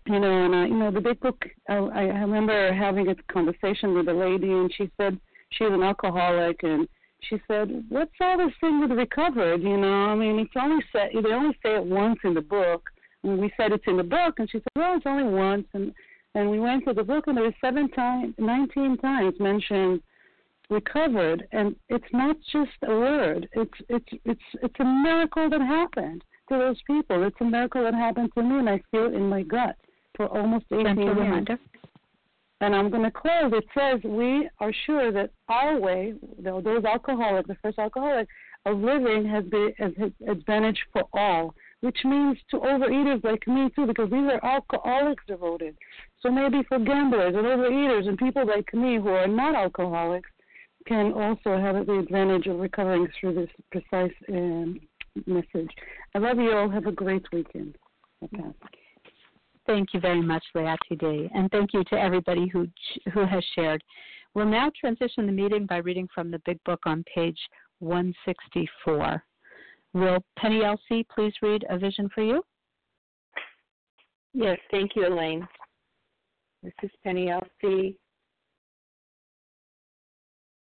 you 0.08 0.20
know, 0.20 0.44
and 0.44 0.54
I, 0.56 0.66
you 0.66 0.74
know, 0.74 0.90
the 0.90 1.00
big 1.00 1.20
book. 1.20 1.44
I, 1.68 1.74
I 1.74 2.02
remember 2.02 2.72
having 2.72 3.08
a 3.08 3.14
conversation 3.30 3.94
with 3.94 4.08
a 4.08 4.12
lady, 4.12 4.50
and 4.50 4.72
she 4.74 4.90
said 4.96 5.18
she's 5.50 5.68
an 5.70 5.82
alcoholic, 5.82 6.62
and 6.62 6.88
she 7.20 7.40
said, 7.46 7.84
"What's 7.90 8.12
all 8.20 8.38
this 8.38 8.54
thing 8.60 8.80
with 8.80 8.92
recovered?" 8.92 9.62
You 9.62 9.76
know, 9.76 10.06
I 10.06 10.14
mean, 10.14 10.38
it's 10.38 10.52
only 10.56 10.82
said 10.92 11.10
they 11.12 11.32
only 11.32 11.56
say 11.62 11.74
it 11.76 11.84
once 11.84 12.18
in 12.24 12.32
the 12.32 12.40
book, 12.40 12.88
and 13.22 13.38
we 13.38 13.52
said 13.56 13.72
it's 13.72 13.84
in 13.86 13.98
the 13.98 14.02
book, 14.02 14.38
and 14.38 14.50
she 14.50 14.58
said, 14.58 14.72
"Well, 14.76 14.96
it's 14.96 15.06
only 15.06 15.24
once," 15.24 15.66
and 15.74 15.92
and 16.34 16.50
we 16.50 16.58
went 16.58 16.84
to 16.86 16.94
the 16.94 17.04
book, 17.04 17.26
and 17.26 17.36
there 17.36 17.44
was 17.44 17.54
seven 17.60 17.90
times, 17.90 18.34
nineteen 18.38 18.96
times 18.96 19.34
mentioned 19.38 20.00
recovered, 20.70 21.46
and 21.52 21.74
it's 21.88 22.12
not 22.12 22.36
just 22.52 22.70
a 22.86 22.90
word. 22.90 23.48
It's 23.52 23.78
it's 23.88 24.08
it's 24.24 24.40
it's 24.62 24.80
a 24.80 24.84
miracle 24.84 25.48
that 25.50 25.60
happened 25.60 26.22
to 26.48 26.58
those 26.58 26.80
people. 26.86 27.24
It's 27.24 27.36
a 27.40 27.44
miracle 27.44 27.84
that 27.84 27.94
happened 27.94 28.30
to 28.36 28.42
me, 28.42 28.58
and 28.58 28.68
I 28.68 28.82
feel 28.90 29.06
it 29.06 29.14
in 29.14 29.28
my 29.28 29.42
gut 29.42 29.76
for 30.16 30.26
almost 30.26 30.66
18 30.72 30.98
years. 30.98 31.46
And 32.60 32.74
I'm 32.74 32.90
going 32.90 33.04
to 33.04 33.10
close. 33.10 33.52
It 33.52 33.64
says, 33.72 34.00
We 34.02 34.48
are 34.58 34.72
sure 34.84 35.12
that 35.12 35.30
our 35.48 35.78
way, 35.78 36.14
though 36.42 36.60
those 36.60 36.84
alcoholics, 36.84 37.46
the 37.46 37.56
first 37.62 37.78
alcoholic, 37.78 38.26
of 38.66 38.78
living 38.78 39.24
has 39.26 39.44
been 39.44 39.72
has 39.78 39.92
advantage 40.28 40.78
for 40.92 41.04
all, 41.12 41.54
which 41.80 41.98
means 42.04 42.36
to 42.50 42.58
overeaters 42.58 43.22
like 43.22 43.46
me 43.46 43.70
too, 43.76 43.86
because 43.86 44.10
these 44.10 44.28
are 44.32 44.44
alcoholics 44.44 45.22
devoted. 45.28 45.76
So 46.20 46.32
maybe 46.32 46.62
for 46.68 46.80
gamblers 46.80 47.36
and 47.36 47.46
overeaters 47.46 48.08
and 48.08 48.18
people 48.18 48.44
like 48.44 48.74
me 48.74 48.96
who 48.96 49.10
are 49.10 49.28
not 49.28 49.54
alcoholics 49.54 50.28
can 50.86 51.12
also 51.12 51.58
have 51.58 51.86
the 51.86 51.98
advantage 51.98 52.46
of 52.46 52.58
recovering 52.58 53.08
through 53.18 53.34
this 53.34 53.50
precise 53.70 54.14
um, 54.32 54.80
message. 55.26 55.70
I 56.14 56.18
love 56.18 56.38
you 56.38 56.52
all. 56.52 56.68
Have 56.68 56.86
a 56.86 56.92
great 56.92 57.24
weekend. 57.32 57.76
Okay. 58.22 58.50
Thank 59.66 59.92
you 59.92 60.00
very 60.00 60.22
much, 60.22 60.42
Leah 60.54 60.76
TD. 60.90 61.28
And 61.34 61.50
thank 61.50 61.74
you 61.74 61.84
to 61.84 61.94
everybody 61.94 62.48
who, 62.48 62.66
who 63.12 63.26
has 63.26 63.44
shared. 63.54 63.82
We'll 64.34 64.46
now 64.46 64.70
transition 64.78 65.26
the 65.26 65.32
meeting 65.32 65.66
by 65.66 65.78
reading 65.78 66.08
from 66.14 66.30
the 66.30 66.40
Big 66.46 66.58
Book 66.64 66.80
on 66.86 67.04
page 67.14 67.38
164. 67.80 69.22
Will 69.94 70.18
Penny 70.38 70.60
LC 70.60 71.04
please 71.14 71.32
read 71.42 71.64
A 71.68 71.78
Vision 71.78 72.08
for 72.14 72.22
You? 72.22 72.42
Yes, 74.32 74.58
thank 74.70 74.92
you, 74.94 75.06
Elaine. 75.06 75.46
This 76.62 76.72
is 76.82 76.90
Penny 77.04 77.26
LC, 77.26 77.94